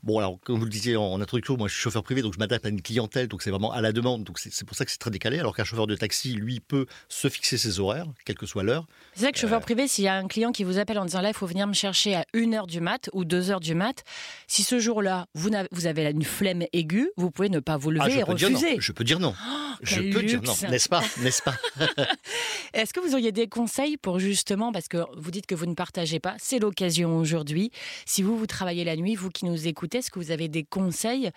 bon, 0.02 0.18
alors, 0.18 0.38
comme 0.42 0.58
vous 0.58 0.64
le 0.64 0.70
disiez 0.70 0.96
en, 0.96 1.20
introduction, 1.20 1.56
moi 1.56 1.68
je 1.68 1.74
suis 1.74 1.82
chauffeur 1.82 2.02
privé, 2.02 2.22
donc 2.22 2.34
je 2.34 2.38
m'adapte 2.38 2.64
à 2.66 2.68
une 2.68 2.82
clientèle, 2.82 3.28
donc 3.28 3.42
c'est 3.42 3.50
vraiment 3.50 3.72
à 3.72 3.80
la 3.80 3.92
demande, 3.92 4.24
donc 4.24 4.38
c'est 4.38 4.64
pour 4.64 4.76
ça 4.76 4.84
que 4.84 4.90
c'est 4.90 4.98
très 4.98 5.10
décalé, 5.10 5.38
alors 5.38 5.54
qu'un 5.54 5.64
chauffeur 5.64 5.86
de 5.86 5.96
taxi, 5.96 6.32
lui, 6.32 6.60
peut 6.60 6.86
se 7.08 7.28
fixer 7.28 7.58
ses 7.58 7.80
horaires, 7.80 8.06
quelle 8.24 8.36
que 8.36 8.46
soit 8.46 8.62
l'heure. 8.62 8.86
C'est 9.14 9.22
ça 9.24 9.32
que 9.32 9.38
Euh. 9.38 9.40
chauffeur 9.40 9.60
privé, 9.60 9.88
s'il 9.88 10.04
y 10.04 10.08
a 10.08 10.14
un 10.14 10.28
client 10.28 10.52
qui 10.52 10.64
vous 10.64 10.78
appelle 10.78 10.98
en 10.98 11.04
disant 11.04 11.20
là, 11.20 11.28
il 11.28 11.34
faut 11.34 11.46
venir 11.46 11.66
me 11.66 11.72
chercher 11.72 12.14
à 12.14 12.24
1h 12.34 12.66
du 12.66 12.80
mat 12.80 13.10
ou 13.12 13.24
2h 13.24 13.60
du 13.60 13.74
mat, 13.74 14.04
si 14.46 14.62
ce 14.62 14.78
jour-là, 14.78 15.26
vous, 15.34 15.50
vous 15.72 15.86
avez 15.86 16.04
une 16.10 16.22
flemme 16.24 16.64
aiguë, 16.72 17.10
vous 17.16 17.30
pouvez 17.30 17.48
ne 17.48 17.60
pas 17.60 17.76
vous 17.76 17.90
lever 17.90 18.04
Ah, 18.06 18.10
je 18.10 18.18
et 18.18 18.22
refuser. 18.22 18.76
Je 18.78 18.92
peux 18.92 19.04
dire 19.04 19.20
non. 19.20 19.34
je 19.82 19.96
quel 20.00 20.10
peux 20.10 20.22
dire 20.22 20.42
non, 20.42 20.54
n'est-ce 20.70 20.88
pas? 20.88 21.02
N'est-ce 21.22 21.42
pas? 21.42 21.54
Est-ce 22.74 22.92
que 22.92 23.00
vous 23.00 23.12
auriez 23.14 23.32
des 23.32 23.48
conseils 23.48 23.96
pour 23.96 24.18
justement, 24.18 24.72
parce 24.72 24.88
que 24.88 24.98
vous 25.16 25.30
dites 25.30 25.46
que 25.46 25.54
vous 25.54 25.66
ne 25.66 25.74
partagez 25.74 26.20
pas, 26.20 26.34
c'est 26.38 26.58
l'occasion 26.58 27.16
aujourd'hui. 27.18 27.70
Si 28.06 28.22
vous, 28.22 28.36
vous 28.38 28.46
travaillez 28.46 28.84
la 28.84 28.96
nuit, 28.96 29.14
vous 29.14 29.30
qui 29.30 29.44
nous 29.44 29.66
écoutez, 29.66 29.89
est-ce 29.94 30.10
que 30.10 30.18
vous 30.18 30.30
avez 30.30 30.48
des 30.48 30.64
conseils 30.64 31.30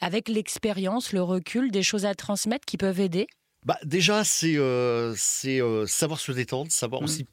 avec 0.00 0.28
l'expérience, 0.28 1.12
le 1.12 1.22
recul, 1.22 1.70
des 1.70 1.82
choses 1.82 2.04
à 2.06 2.14
transmettre 2.14 2.64
qui 2.66 2.76
peuvent 2.76 3.00
aider? 3.00 3.26
Bah, 3.66 3.78
déjà, 3.84 4.24
c'est 4.24 4.56
euh, 4.56 5.14
c'est, 5.16 5.60
euh, 5.60 5.86
savoir 5.86 6.20
se 6.20 6.32
détendre, 6.32 6.70
savoir 6.70 7.02
Mm. 7.02 7.04
aussi 7.04 7.26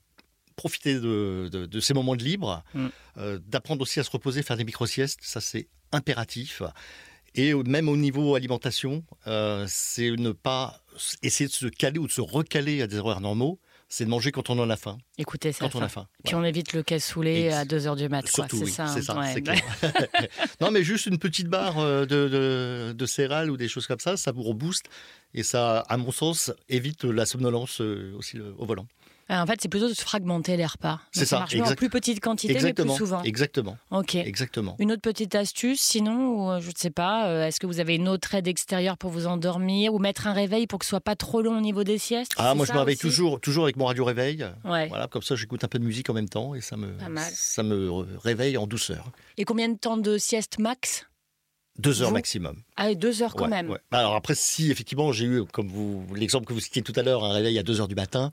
profiter 0.56 0.96
de, 0.96 1.50
de- 1.52 1.66
de 1.66 1.80
ces 1.80 1.94
moments 1.94 2.16
de 2.16 2.24
libre, 2.24 2.64
Mm. 2.74 2.88
euh, 3.18 3.40
d'apprendre 3.46 3.82
aussi 3.82 4.00
à 4.00 4.04
se 4.04 4.10
reposer, 4.10 4.42
faire 4.42 4.58
des 4.58 4.64
micro-siestes, 4.64 5.20
ça 5.22 5.42
c'est 5.42 5.68
impératif. 5.92 6.62
Et 7.36 7.54
même 7.54 7.90
au 7.90 7.98
niveau 7.98 8.36
alimentation, 8.36 9.04
euh, 9.28 9.66
c'est 9.68 10.12
ne 10.12 10.32
pas 10.32 10.80
essayer 11.22 11.48
de 11.50 11.54
se 11.54 11.66
caler 11.68 12.00
ou 12.00 12.08
de 12.08 12.12
se 12.12 12.22
recaler 12.22 12.82
à 12.82 12.88
des 12.88 12.98
horaires 12.98 13.20
normaux. 13.20 13.60
C'est 13.96 14.04
de 14.04 14.10
manger 14.10 14.34
quand 14.34 14.50
on 14.50 14.60
en 14.60 14.70
a 14.70 14.76
faim. 14.76 14.98
Écoutez, 15.18 15.54
ça. 15.54 15.64
Quand 15.70 15.80
on 15.80 15.82
a 15.82 15.88
faim. 15.88 16.06
Puis 16.26 16.36
on 16.36 16.44
évite 16.44 16.74
le 16.74 16.84
cassoulet 16.84 17.54
à 17.54 17.64
2h 17.64 17.96
du 17.96 18.10
mat. 18.10 18.28
Surtout, 18.28 18.58
c'est 18.58 18.64
oui, 18.66 18.72
ça. 18.72 18.88
c'est 18.88 19.02
ça, 19.02 19.18
ouais. 19.18 19.32
c'est 19.34 19.42
clair. 19.42 19.62
non, 20.60 20.70
mais 20.70 20.84
juste 20.84 21.06
une 21.06 21.18
petite 21.18 21.48
barre 21.48 21.80
euh, 21.80 22.02
de, 22.06 22.28
de, 22.28 22.94
de 22.94 23.06
céréales 23.06 23.50
ou 23.50 23.56
des 23.56 23.70
choses 23.70 23.88
comme 23.88 24.00
ça, 24.02 24.18
ça 24.18 24.34
vous 24.34 24.44
rebooste 24.44 24.88
et 25.34 25.44
ça, 25.44 25.80
à 25.88 25.96
mon 25.96 26.12
sens, 26.12 26.52
évite 26.68 27.06
la 27.06 27.26
somnolence 27.26 27.80
euh, 27.80 28.14
aussi 28.18 28.36
le- 28.36 28.54
au 28.58 28.66
volant. 28.66 28.86
Ah, 29.28 29.42
En 29.42 29.48
fait, 29.48 29.60
c'est 29.60 29.70
plutôt 29.70 29.90
de 29.90 29.94
se 29.96 30.02
fragmenter 30.04 30.56
les 30.56 30.66
repas. 30.68 31.00
C'est 31.12 31.26
ça, 31.26 31.40
marche 31.40 31.56
en 31.56 31.74
plus 31.74 31.90
petite 31.90 32.20
quantité, 32.20 32.54
Exactement. 32.54 32.94
mais 32.94 32.98
plus 32.98 33.06
souvent. 33.06 33.24
Exactement. 33.24 33.78
Ok. 33.90 34.14
Exactement. 34.16 34.76
Une 34.78 34.92
autre 34.92 35.02
petite 35.02 35.34
astuce, 35.34 35.82
sinon, 35.82 36.52
euh, 36.52 36.60
je 36.60 36.68
ne 36.68 36.74
sais 36.78 36.92
pas, 36.92 37.28
euh, 37.28 37.48
est-ce 37.48 37.60
que 37.60 37.66
vous 37.66 37.80
avez 37.80 37.96
une 37.96 38.08
autre 38.08 38.36
aide 38.36 38.48
extérieure 38.48 38.98
pour 39.00 39.10
vous 39.10 39.26
endormir 39.26 39.94
ou 39.96 40.00
mettre 40.00 40.28
un 40.28 40.34
réveil 40.34 40.68
pour 40.68 40.78
que 40.78 40.86
ce 40.86 40.90
soit 40.90 41.02
pas 41.02 41.16
trop 41.16 41.42
long 41.42 41.58
au 41.58 41.62
niveau 41.62 41.84
des 41.84 41.98
siestes? 41.98 42.34
Ah, 42.38 42.54
moi, 42.54 42.68
je 42.68 42.74
me 42.74 42.78
réveille 42.78 42.98
toujours, 42.98 43.40
toujours 43.42 43.64
avec 43.64 43.78
mon 43.78 43.86
radio 43.86 44.06
réveil. 44.06 44.46
Ouais. 44.64 44.88
Voilà, 44.90 45.08
comme 45.08 45.24
ça, 45.24 45.36
j'écoute 45.36 45.64
un 45.64 45.68
peu 45.70 45.80
de 45.80 45.86
musique 45.86 46.10
en 46.10 46.14
même 46.14 46.30
temps 46.30 46.54
et 46.54 46.62
ça 46.62 46.78
me, 46.78 46.94
ça 47.34 47.64
me 47.64 47.90
réveille 48.20 48.58
en 48.58 48.68
douceur. 48.68 49.10
Et 49.38 49.44
combien 49.44 49.70
de 49.70 49.78
temps 49.78 49.98
de 49.98 50.20
sieste 50.20 50.60
max? 50.60 51.08
Deux 51.78 52.02
heures 52.02 52.10
Vous? 52.10 52.14
maximum. 52.14 52.62
Ah, 52.78 52.94
deux 52.94 53.22
heures 53.22 53.34
quand 53.34 53.46
Ouais, 53.46 53.50
même. 53.50 53.70
ouais. 53.70 53.80
Alors 53.92 54.16
après, 54.16 54.34
si 54.36 54.72
effectivement 54.72 55.12
j'ai 55.12 55.26
eu, 55.26 55.44
comme 55.46 55.68
vous 55.68 56.06
l'exemple 56.16 56.46
que 56.46 56.54
vous 56.54 56.62
citiez 56.62 56.82
tout 56.82 56.94
à 56.96 57.02
l'heure, 57.02 57.26
un 57.26 57.34
réveil 57.34 57.60
à 57.60 57.64
2 57.64 57.82
heures 57.82 57.90
du 57.90 57.96
matin, 57.96 58.32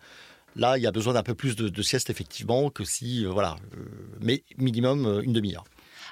là 0.56 0.78
il 0.78 0.82
y 0.82 0.86
a 0.86 0.92
besoin 0.92 1.14
d'un 1.14 1.22
peu 1.22 1.34
plus 1.34 1.56
de, 1.56 1.68
de 1.68 1.82
sieste 1.82 2.10
effectivement 2.10 2.70
que 2.70 2.84
si, 2.84 3.24
euh, 3.24 3.30
voilà, 3.30 3.56
euh, 3.76 3.84
mais 4.20 4.42
minimum 4.58 5.06
euh, 5.06 5.20
une 5.22 5.32
demi-heure. 5.32 5.64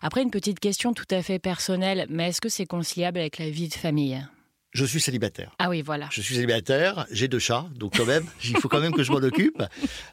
Après, 0.03 0.22
une 0.22 0.30
petite 0.30 0.61
question 0.61 0.95
tout 0.95 1.05
à 1.11 1.22
fait 1.22 1.38
personnelle, 1.38 2.07
mais 2.09 2.28
est-ce 2.28 2.41
que 2.41 2.49
c'est 2.49 2.64
conciliable 2.66 3.18
avec 3.18 3.38
la 3.38 3.51
vie 3.51 3.68
de 3.68 3.74
famille? 3.74 4.26
Je 4.72 4.84
suis 4.84 5.01
célibataire. 5.01 5.51
Ah 5.59 5.68
oui, 5.68 5.82
voilà. 5.82 6.09
Je 6.12 6.22
suis 6.22 6.34
célibataire, 6.36 7.05
j'ai 7.11 7.26
deux 7.28 7.41
chats, 7.41 7.66
donc 7.74 7.97
quand 7.97 8.07
même, 8.07 8.24
il 8.45 8.57
faut 8.59 8.68
quand 8.68 8.80
même 8.80 8.93
que 8.93 9.03
je 9.03 9.11
m'en 9.11 9.18
occupe. 9.18 9.62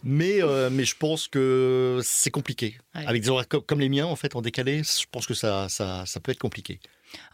Mais, 0.03 0.41
euh, 0.43 0.69
mais 0.71 0.83
je 0.83 0.95
pense 0.97 1.27
que 1.27 1.99
c'est 2.03 2.31
compliqué. 2.31 2.77
Ouais. 2.95 3.05
Avec 3.05 3.21
des 3.21 3.29
horaires 3.29 3.47
comme, 3.47 3.79
les 3.79 3.87
miens, 3.87 4.07
en 4.07 4.15
fait, 4.15 4.35
en 4.35 4.41
décalé, 4.41 4.81
je 4.83 5.05
pense 5.11 5.27
que 5.27 5.35
ça, 5.35 5.69
ça, 5.69 6.03
ça 6.07 6.19
peut 6.19 6.31
être 6.31 6.39
compliqué. 6.39 6.79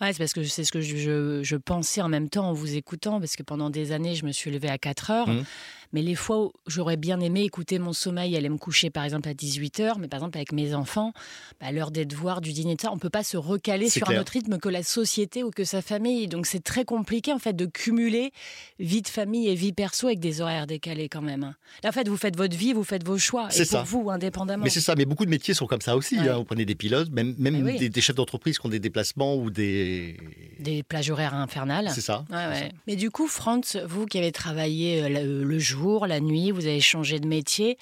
Ouais, 0.02 0.12
c'est 0.14 0.20
parce 0.20 0.34
que 0.34 0.44
c'est 0.44 0.66
ce 0.66 0.72
que 0.72 0.82
je, 0.82 0.98
je- 0.98 1.42
je 1.44 1.56
pensais 1.56 2.02
en 2.02 2.10
même 2.10 2.30
temps 2.30 2.50
en 2.50 2.54
vous 2.54 2.76
écoutant, 2.76 3.20
parce 3.20 3.36
que 3.38 3.42
pendant 3.44 3.70
des 3.72 3.92
années, 3.94 4.14
je 4.16 4.26
me 4.26 4.32
suis 4.32 4.52
levée 4.52 4.70
à 4.70 4.78
4 4.78 5.10
heures. 5.10 5.28
Mhm. 5.30 5.46
Mais 5.94 6.02
les 6.02 6.16
fois 6.16 6.46
où 6.46 6.52
j'aurais 6.68 6.98
bien 6.98 7.20
aimé 7.22 7.44
écouter 7.44 7.80
mon 7.80 7.94
sommeil, 7.94 8.36
aller 8.36 8.50
me 8.50 8.58
coucher 8.58 8.90
par 8.90 9.04
exemple 9.04 9.30
à 9.30 9.34
18 9.34 9.80
heures, 9.80 10.00
mais 10.00 10.08
par 10.08 10.18
exemple 10.20 10.38
avec 10.38 10.52
mes 10.52 10.74
enfants, 10.74 11.14
bah, 11.62 11.68
à 11.68 11.72
l'heure 11.72 11.92
des 11.92 12.06
devoirs, 12.06 12.42
du 12.42 12.52
dîner, 12.52 12.76
ça, 12.82 12.92
on 12.92 12.98
peut 12.98 13.10
pas 13.10 13.24
se 13.24 13.38
recaler 13.38 13.90
sur 13.90 14.10
un 14.10 14.18
autre 14.20 14.32
rythme 14.34 14.58
que 14.58 14.70
la 14.70 14.84
société 14.84 15.44
ou 15.44 15.52
que 15.52 15.64
sa 15.64 15.82
famille. 15.82 16.28
Donc 16.28 16.46
c'est 16.48 16.64
très 16.64 16.84
compliqué 16.84 17.32
en 17.32 17.40
fait 17.40 17.54
de 17.54 17.66
cumuler 17.66 18.32
vie 18.80 19.02
de 19.02 19.08
famille 19.08 19.48
et 19.50 19.56
vie 19.56 19.72
perso 19.74 20.08
avec 20.08 20.20
des 20.20 20.42
horaires 20.42 20.68
décalés 20.68 21.10
quand 21.10 21.22
même. 21.22 21.44
hein. 21.44 21.56
Là, 21.84 21.90
en 21.90 21.94
fait, 21.94 22.08
vous 22.08 22.18
faites 22.18 22.36
votre 22.38 22.56
vie, 22.58 22.74
vous 22.74 22.84
faites 22.84 23.06
vos 23.06 23.18
choix, 23.18 23.48
et 23.50 23.52
C'est 23.52 23.64
pour 23.70 23.80
ça. 23.80 23.84
vous, 23.84 24.10
indépendamment. 24.10 24.64
Mais 24.64 24.70
c'est 24.70 24.82
ça, 24.82 24.96
mais 24.96 25.06
beaucoup 25.06 25.26
de 25.26 25.30
métiers 25.30 25.54
sont 25.54 25.68
comme 25.68 25.82
ça 25.82 25.96
aussi. 25.96 26.18
Ouais. 26.20 26.30
hein. 26.30 26.38
Vous 26.38 26.44
prenez 26.44 26.66
des 26.66 26.76
pilotes, 26.76 27.10
même, 27.12 27.36
même 27.38 27.56
Eh 27.56 27.64
oui. 27.64 27.78
des, 27.80 27.90
des 27.90 28.02
chefs 28.02 28.16
d'entreprise 28.16 28.58
qui 28.58 28.66
ont 28.66 28.70
des 28.70 28.80
déplacements 28.80 29.36
ou 29.36 29.50
des... 29.52 30.18
Des 30.60 30.82
plages 30.84 31.10
horaires 31.10 31.34
infernales. 31.36 31.90
C'est 31.94 32.02
ça. 32.02 32.26
Ouais, 32.30 32.36
ouais. 32.48 32.60
ça. 32.60 32.76
Mais 32.88 32.96
du 32.96 33.12
coup, 33.12 33.28
Franz, 33.28 33.78
vous 33.88 34.06
qui 34.06 34.18
avez 34.18 34.32
travaillé 34.32 35.04
euh, 35.04 35.10
le, 35.10 35.44
le 35.44 35.60
jour, 35.60 35.83
la 36.08 36.20
nuit, 36.20 36.52
vous 36.52 36.66
avez 36.66 36.82
changé 36.82 37.20
de 37.20 37.28
métier, 37.28 37.78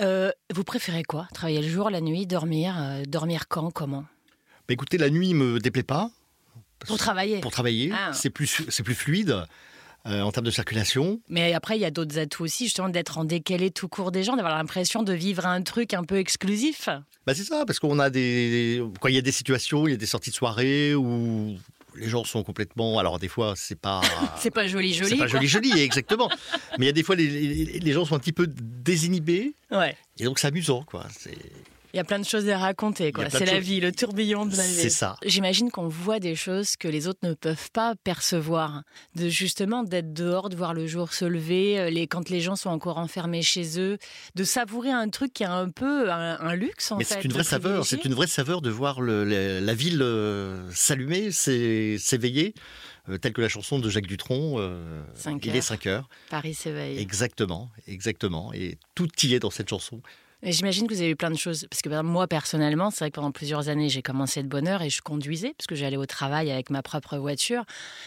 euh, 0.00 0.30
vous 0.52 0.64
préférez 0.64 1.02
quoi? 1.04 1.28
Travailler 1.34 1.60
le 1.62 1.68
jour, 1.68 1.90
la 1.90 2.00
nuit, 2.00 2.26
dormir 2.26 2.74
euh, 2.78 3.02
Dormir 3.06 3.48
quand 3.48 3.70
Comment? 3.70 4.04
Bah, 4.68 4.74
écoutez, 4.74 4.98
la 4.98 5.10
nuit 5.10 5.34
me 5.34 5.58
déplaît 5.58 5.82
pas. 5.82 6.10
Pour 6.86 6.98
travailler. 6.98 7.40
Pour 7.40 7.50
travailler, 7.52 7.92
Ah. 7.94 8.12
c'est 8.12 8.30
plus, 8.30 8.62
plus 8.84 8.94
fluide 8.94 9.44
euh, 10.06 10.20
en 10.22 10.30
termes 10.32 10.46
de 10.46 10.50
circulation. 10.50 11.20
Mais 11.28 11.52
après, 11.54 11.76
il 11.76 11.80
y 11.80 11.84
a 11.84 11.90
d'autres 11.90 12.18
atouts 12.18 12.44
aussi, 12.44 12.64
justement, 12.64 12.88
d'être 12.88 13.18
en 13.18 13.24
décalé 13.24 13.70
tout 13.70 13.88
court 13.88 14.12
des 14.12 14.22
gens, 14.24 14.36
d'avoir 14.36 14.56
l'impression 14.56 15.02
de 15.02 15.12
vivre 15.12 15.46
un 15.46 15.62
truc 15.62 15.94
un 15.94 16.04
peu 16.04 16.16
exclusif. 16.18 16.88
Bah, 17.26 17.34
c'est 17.34 17.44
ça, 17.44 17.64
parce 17.66 17.78
qu'on 17.78 17.98
a 17.98 18.10
des, 18.10 18.82
quand 19.00 19.08
il 19.08 19.14
y 19.14 19.18
a 19.18 19.22
des 19.22 19.32
situations, 19.32 19.86
il 19.88 19.92
y 19.92 19.94
a 19.94 19.96
des 19.96 20.06
sorties 20.06 20.30
de 20.30 20.34
soirée 20.36 20.94
où 20.94 21.56
les 21.96 22.08
gens 22.08 22.24
sont 22.24 22.42
complètement. 22.42 22.98
Alors 22.98 23.18
des 23.18 23.28
fois, 23.28 23.54
c'est 23.56 23.78
pas. 23.78 24.00
C'est 24.38 24.50
pas 24.50 24.66
joli, 24.66 24.92
joli. 24.94 25.10
C'est 25.10 25.16
pas 25.16 25.26
joli, 25.26 25.46
joli, 25.48 25.78
exactement. 25.80 26.28
Mais 26.78 26.84
il 26.84 26.86
y 26.86 26.90
a 26.90 26.92
des 26.92 27.02
fois, 27.02 27.16
les, 27.16 27.26
les- 27.28 27.78
les 27.80 27.92
gens 27.92 28.04
sont 28.04 28.14
un 28.14 28.18
petit 28.18 28.32
peu 28.32 28.46
désinhibés, 28.46 29.54
Ouais. 29.70 29.96
et 30.18 30.24
donc 30.24 30.38
c'est 30.38 30.46
amusant, 30.48 30.82
quoi. 30.84 31.04
C'est 31.18 31.36
Il 31.96 31.98
y 31.98 32.00
a 32.00 32.04
plein 32.04 32.18
de 32.18 32.26
choses 32.26 32.46
à 32.50 32.58
raconter, 32.58 33.10
C'est 33.30 33.46
la 33.46 33.58
vie, 33.58 33.80
le 33.80 33.90
tourbillon 33.90 34.44
de 34.44 34.54
la 34.54 34.66
vie. 34.66 34.74
c'est 34.74 34.90
ça. 34.90 35.16
J'imagine 35.24 35.70
qu'on 35.70 35.88
voit 35.88 36.20
des 36.20 36.34
choses 36.34 36.76
que 36.76 36.88
les 36.88 37.08
autres 37.08 37.20
ne 37.22 37.32
peuvent 37.32 37.70
pas 37.72 37.94
percevoir. 38.04 38.82
De 39.14 39.30
justement 39.30 39.82
d'être 39.82 40.12
dehors, 40.12 40.50
de 40.50 40.56
voir 40.56 40.74
le 40.74 40.86
jour 40.86 41.14
se 41.14 41.24
lever, 41.24 41.80
euh, 41.80 41.88
les, 41.88 42.06
quand 42.06 42.28
les 42.28 42.42
gens 42.42 42.54
sont 42.54 42.68
encore 42.68 42.98
enfermés 42.98 43.40
chez 43.40 43.80
eux, 43.80 43.96
de 44.34 44.44
savourer 44.44 44.90
un 44.90 45.08
truc 45.08 45.32
qui 45.32 45.42
est 45.42 45.46
un 45.46 45.70
peu 45.70 46.10
un, 46.12 46.38
un 46.38 46.54
luxe 46.54 46.92
en 46.92 46.98
Mais 46.98 47.04
fait. 47.04 47.14
c'est 47.14 47.24
une 47.24 47.32
vraie 47.32 47.44
saveur, 47.44 47.86
c'est 47.86 48.04
une 48.04 48.12
vraie 48.12 48.26
saveur 48.26 48.60
de 48.60 48.68
voir 48.68 49.00
le- 49.00 49.24
le- 49.24 49.60
la 49.60 49.74
ville 49.74 50.02
euh, 50.02 50.70
s'allumer, 50.74 51.30
s'é- 51.32 51.96
s'éveiller, 51.98 52.52
euh, 53.08 53.16
telle 53.16 53.32
que 53.32 53.40
la 53.40 53.48
chanson 53.48 53.78
de 53.78 53.88
Jacques 53.88 54.06
Dutronc. 54.06 54.56
euh, 54.58 55.02
Cinq 55.14 55.46
il 55.46 55.48
heures. 55.50 55.56
est 55.56 55.60
5 55.62 55.86
heures. 55.86 56.08
Paris 56.28 56.52
s'éveille. 56.52 56.98
Exactement, 56.98 57.70
exactement. 57.86 58.52
Et 58.52 58.76
tout 58.94 59.08
y 59.22 59.32
est 59.32 59.38
dans 59.40 59.50
cette 59.50 59.70
chanson. 59.70 60.02
J'imagine 60.42 60.86
que 60.86 60.92
vous 60.94 61.00
avez 61.00 61.10
eu 61.10 61.16
plein 61.16 61.30
de 61.30 61.36
choses. 61.38 61.66
Parce 61.70 61.80
que 61.82 62.02
moi, 62.02 62.26
personnellement, 62.28 62.90
c'est 62.90 63.00
vrai 63.00 63.10
que 63.10 63.16
pendant 63.16 63.32
plusieurs 63.32 63.68
années, 63.68 63.88
j'ai 63.88 64.02
commencé 64.02 64.42
de 64.42 64.48
bonne 64.48 64.68
heure 64.68 64.82
et 64.82 64.90
je 64.90 65.00
conduisais, 65.00 65.54
parce 65.56 65.66
que 65.66 65.74
j'allais 65.74 65.96
au 65.96 66.06
travail 66.06 66.50
avec 66.50 66.70
ma 66.70 66.82
propre 66.82 67.16
voiture. 67.16 67.64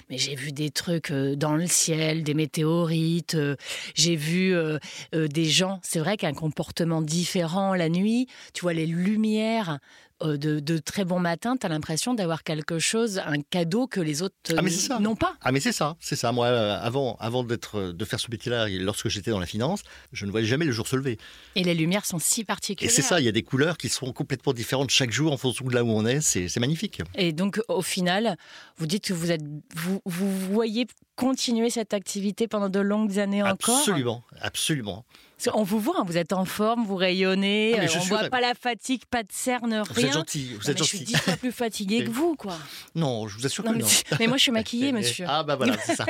Mais 0.10 0.18
j'ai 0.18 0.36
vu 0.36 0.52
des 0.52 0.70
trucs 0.70 1.12
euh, 1.12 1.36
dans 1.36 1.56
le 1.56 1.66
ciel, 1.68 2.24
des 2.24 2.36
météorites. 2.36 3.36
euh, 3.36 3.56
J'ai 3.96 4.16
vu 4.16 4.54
euh, 4.56 4.78
des 5.14 5.46
gens. 5.46 5.80
C'est 5.84 6.00
vrai 6.00 6.18
qu'un 6.18 6.34
comportement 6.34 7.02
différent 7.02 7.74
la 7.74 7.90
nuit. 7.90 8.28
Tu 8.54 8.62
vois 8.62 8.74
les 8.74 8.86
lumières. 8.86 9.80
Euh, 10.24 10.38
De, 10.38 10.60
de 10.60 10.78
très 10.78 11.06
bon 11.06 11.20
matin, 11.20 11.58
tu 11.58 11.66
as 11.66 11.70
l'impression 11.70 12.14
d'avoir 12.14 12.44
quelque 12.44 12.80
chose, 12.80 13.20
un 13.26 13.42
cadeau 13.42 13.88
que 13.88 14.00
les 14.00 14.22
autres 14.22 14.36
euh, 14.52 14.62
Ah, 14.90 15.00
n'ont 15.00 15.16
pas. 15.16 15.36
Ah 15.42 15.52
mais 15.52 15.60
c'est 15.60 15.72
ça, 15.72 15.96
c'est 16.00 16.16
ça. 16.16 16.32
Moi, 16.32 16.48
euh, 16.48 16.80
avant, 16.82 17.16
avant 17.20 17.44
d'être, 17.44 17.92
de 17.94 18.06
faire 18.06 18.20
ce 18.20 18.30
métier-là, 18.30 18.70
et 18.70 18.78
lorsque 18.78 19.10
j'étais 19.10 19.32
dans 19.32 19.40
la 19.40 19.46
finance, 19.46 19.82
je 20.12 20.26
ne 20.26 20.32
voyais 20.32 20.46
jamais 20.48 20.66
le 20.66 20.72
jour 20.72 20.88
se 20.88 20.96
lever. 20.96 21.18
Et 21.56 21.64
les 21.64 21.74
lumières 21.76 22.06
sont 22.06 22.20
si 22.20 22.42
Et 22.42 22.46
particulières. 22.46 22.92
c'est 22.94 23.02
ça, 23.02 23.20
il 23.20 23.26
y 23.26 23.30
a 23.30 23.32
des 23.32 23.44
couleurs 23.44 23.78
qui 23.78 23.90
sont 23.90 24.12
complètement 24.14 24.54
différentes 24.54 24.90
chaque 24.90 25.12
jour 25.12 25.32
en 25.32 25.38
fonction 25.38 25.66
de 25.66 25.74
là 25.74 25.84
où 25.84 25.90
on 25.90 26.06
est. 26.06 26.22
C'est, 26.22 26.48
c'est 26.48 26.60
magnifique. 26.60 27.02
Et 27.16 27.32
donc, 27.34 27.60
au 27.68 27.82
final, 27.82 28.38
vous 28.78 28.88
dites 28.88 29.06
que 29.06 29.14
vous 29.14 29.32
êtes, 29.32 29.44
vous, 29.76 30.02
vous 30.06 30.40
voyez 30.52 30.88
continuer 31.16 31.70
cette 31.70 31.94
activité 31.94 32.48
pendant 32.48 32.70
de 32.70 32.80
longues 32.80 33.20
années 33.20 33.44
encore? 33.44 33.78
Absolument, 33.80 34.24
absolument. 34.42 35.06
Parce 35.42 35.56
qu'on 35.56 35.64
vous 35.64 35.80
voit, 35.80 35.96
hein, 36.00 36.04
vous 36.06 36.18
êtes 36.18 36.34
en 36.34 36.44
forme, 36.44 36.86
vous 36.86 36.98
rayonnez, 36.98 37.76
Ah, 37.78 37.84
euh, 37.84 37.88
je 37.88 37.98
on 37.98 38.02
suis 38.02 38.10
voit 38.10 38.28
pas 38.30 38.42
la 38.42 38.54
fatigue, 38.56 39.04
pas 39.10 39.24
de 39.24 39.32
cerne, 39.32 39.74
rien. 39.74 39.84
Vous 39.90 40.06
êtes 40.06 40.12
gentil, 40.12 40.48
vous 40.54 40.54
Non, 40.56 40.60
êtes 40.60 40.68
mais 40.68 40.74
je 40.74 40.78
gentil. 40.80 40.98
suis 40.98 41.06
dix 41.06 41.16
fois 41.16 41.36
plus 41.38 41.52
fatiguée 41.54 42.04
que 42.04 42.10
vous, 42.10 42.36
quoi. 42.36 42.58
Non, 42.94 43.28
je 43.30 43.38
vous 43.38 43.46
assure 43.46 43.64
Non, 43.64 43.72
que 43.72 43.78
mais, 43.78 43.84
non. 43.84 44.18
mais 44.20 44.28
moi, 44.28 44.36
je 44.36 44.42
suis 44.44 44.52
maquillée, 44.52 44.92
monsieur. 44.92 45.26
Ah 45.30 45.44
bah 45.44 45.56
voilà, 45.56 45.78
c'est 45.78 45.96
ça. 45.96 46.06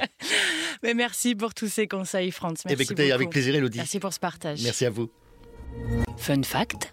Mais 0.82 0.94
merci 0.94 1.34
pour 1.34 1.52
tous 1.54 1.68
ces 1.68 1.86
conseils, 1.86 2.30
Franz. 2.30 2.62
Eh 2.64 2.68
Merci 2.68 2.76
ben, 2.76 2.82
écoutez, 2.84 3.02
beaucoup. 3.04 3.14
avec 3.14 3.30
plaisir, 3.30 3.54
Elodie. 3.54 3.78
Merci 3.78 4.00
pour 4.00 4.12
ce 4.12 4.18
partage. 4.20 4.60
Merci 4.62 4.86
à 4.86 4.90
vous. 4.90 5.10
Fun 6.16 6.42
fact. 6.42 6.90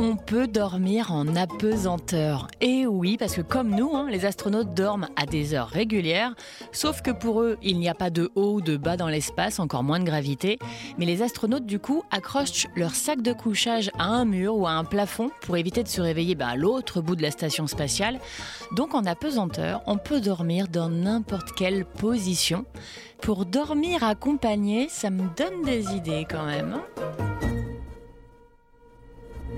On 0.00 0.16
peut 0.16 0.48
dormir 0.48 1.12
en 1.12 1.36
apesanteur. 1.36 2.48
Et 2.60 2.84
oui, 2.84 3.16
parce 3.16 3.36
que 3.36 3.42
comme 3.42 3.70
nous, 3.70 3.94
hein, 3.94 4.08
les 4.10 4.24
astronautes 4.24 4.74
dorment 4.74 5.08
à 5.14 5.24
des 5.24 5.54
heures 5.54 5.68
régulières, 5.68 6.34
sauf 6.72 7.00
que 7.00 7.12
pour 7.12 7.42
eux, 7.42 7.56
il 7.62 7.78
n'y 7.78 7.88
a 7.88 7.94
pas 7.94 8.10
de 8.10 8.32
haut 8.34 8.54
ou 8.54 8.60
de 8.60 8.76
bas 8.76 8.96
dans 8.96 9.06
l'espace, 9.06 9.60
encore 9.60 9.84
moins 9.84 10.00
de 10.00 10.04
gravité. 10.04 10.58
Mais 10.98 11.06
les 11.06 11.22
astronautes, 11.22 11.66
du 11.66 11.78
coup, 11.78 12.02
accrochent 12.10 12.66
leur 12.74 12.90
sac 12.90 13.22
de 13.22 13.32
couchage 13.32 13.90
à 13.96 14.06
un 14.06 14.24
mur 14.24 14.56
ou 14.56 14.66
à 14.66 14.72
un 14.72 14.84
plafond 14.84 15.30
pour 15.42 15.56
éviter 15.56 15.84
de 15.84 15.88
se 15.88 16.00
réveiller 16.00 16.34
bah, 16.34 16.48
à 16.48 16.56
l'autre 16.56 17.00
bout 17.00 17.14
de 17.14 17.22
la 17.22 17.30
station 17.30 17.68
spatiale. 17.68 18.18
Donc 18.72 18.94
en 18.94 19.04
apesanteur, 19.04 19.80
on 19.86 19.96
peut 19.96 20.20
dormir 20.20 20.66
dans 20.66 20.88
n'importe 20.88 21.52
quelle 21.52 21.84
position. 21.84 22.64
Pour 23.22 23.46
dormir 23.46 24.02
accompagné, 24.02 24.88
ça 24.88 25.10
me 25.10 25.22
donne 25.36 25.62
des 25.64 25.94
idées 25.94 26.26
quand 26.28 26.46
même. 26.46 26.80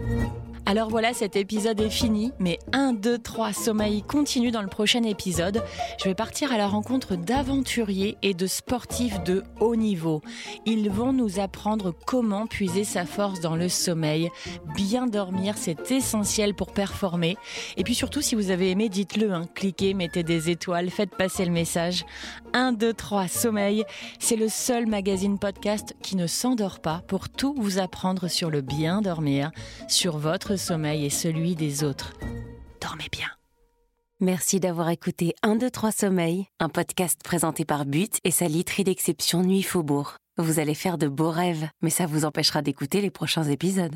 Hein. 0.05 0.46
Alors 0.69 0.89
voilà, 0.89 1.15
cet 1.15 1.37
épisode 1.37 1.81
est 1.81 1.91
fini, 1.91 2.33
mais 2.41 2.59
1, 2.73 2.95
2, 2.95 3.19
3, 3.19 3.53
sommeil 3.53 4.03
continue 4.03 4.51
dans 4.51 4.63
le 4.63 4.69
prochain 4.69 5.05
épisode. 5.05 5.63
Je 6.01 6.09
vais 6.09 6.15
partir 6.17 6.51
à 6.51 6.59
la 6.59 6.67
rencontre 6.67 7.15
d'aventuriers 7.15 8.19
et 8.23 8.35
de 8.35 8.49
sportifs 8.49 9.23
de 9.23 9.45
haut 9.61 9.77
niveau. 9.77 10.23
Ils 10.65 10.91
vont 10.91 11.13
nous 11.13 11.39
apprendre 11.39 11.95
comment 12.05 12.49
puiser 12.49 12.83
sa 12.83 13.07
force 13.07 13.39
dans 13.39 13.55
le 13.55 13.69
sommeil. 13.69 14.29
Bien 14.75 15.07
dormir, 15.07 15.55
c'est 15.57 15.93
essentiel 15.93 16.53
pour 16.53 16.73
performer. 16.73 17.37
Et 17.77 17.85
puis 17.85 17.95
surtout, 17.95 18.21
si 18.21 18.35
vous 18.35 18.51
avez 18.51 18.73
aimé, 18.73 18.89
dites-le, 18.89 19.33
hein. 19.33 19.45
cliquez, 19.55 19.95
mettez 19.95 20.25
des 20.25 20.51
étoiles, 20.51 20.91
faites 20.91 21.15
passer 21.15 21.45
le 21.45 21.53
message. 21.53 22.05
1, 22.55 22.73
2, 22.73 22.93
3, 22.93 23.29
sommeil, 23.29 23.85
c'est 24.19 24.35
le 24.35 24.49
seul 24.49 24.87
magazine 24.87 25.39
podcast 25.39 25.95
qui 26.03 26.17
ne 26.17 26.27
s'endort 26.27 26.81
pas 26.81 27.03
pour 27.07 27.29
tout 27.29 27.55
vous 27.57 27.79
apprendre 27.79 28.27
sur 28.27 28.51
le 28.51 28.63
bien 28.63 29.01
dormir, 29.01 29.53
sur 29.87 30.17
sommeil 30.57 31.05
et 31.05 31.11
celui 31.11 31.55
des 31.55 31.85
autres. 31.85 32.13
Dormez 32.81 33.09
bien. 33.11 33.29
Merci 34.21 34.61
d'avoir 34.61 34.89
écouté 34.89 35.35
1, 35.43 35.57
2, 35.57 35.71
3 35.71 35.93
Sommeil, 35.93 36.47
un 36.59 36.71
podcast 36.71 37.21
présenté 37.23 37.67
par 37.67 37.85
But 37.85 38.19
et 38.25 38.31
sa 38.31 38.49
literie 38.49 38.85
d'exception 38.85 39.43
Nuit 39.43 39.63
Faubourg. 39.63 40.17
Vous 40.39 40.59
allez 40.59 40.75
faire 40.75 40.97
de 40.97 41.07
beaux 41.07 41.31
rêves, 41.31 41.69
mais 41.83 41.91
ça 41.91 42.07
vous 42.07 42.25
empêchera 42.25 42.63
d'écouter 42.63 43.03
les 43.03 43.11
prochains 43.11 43.45
épisodes. 43.45 43.95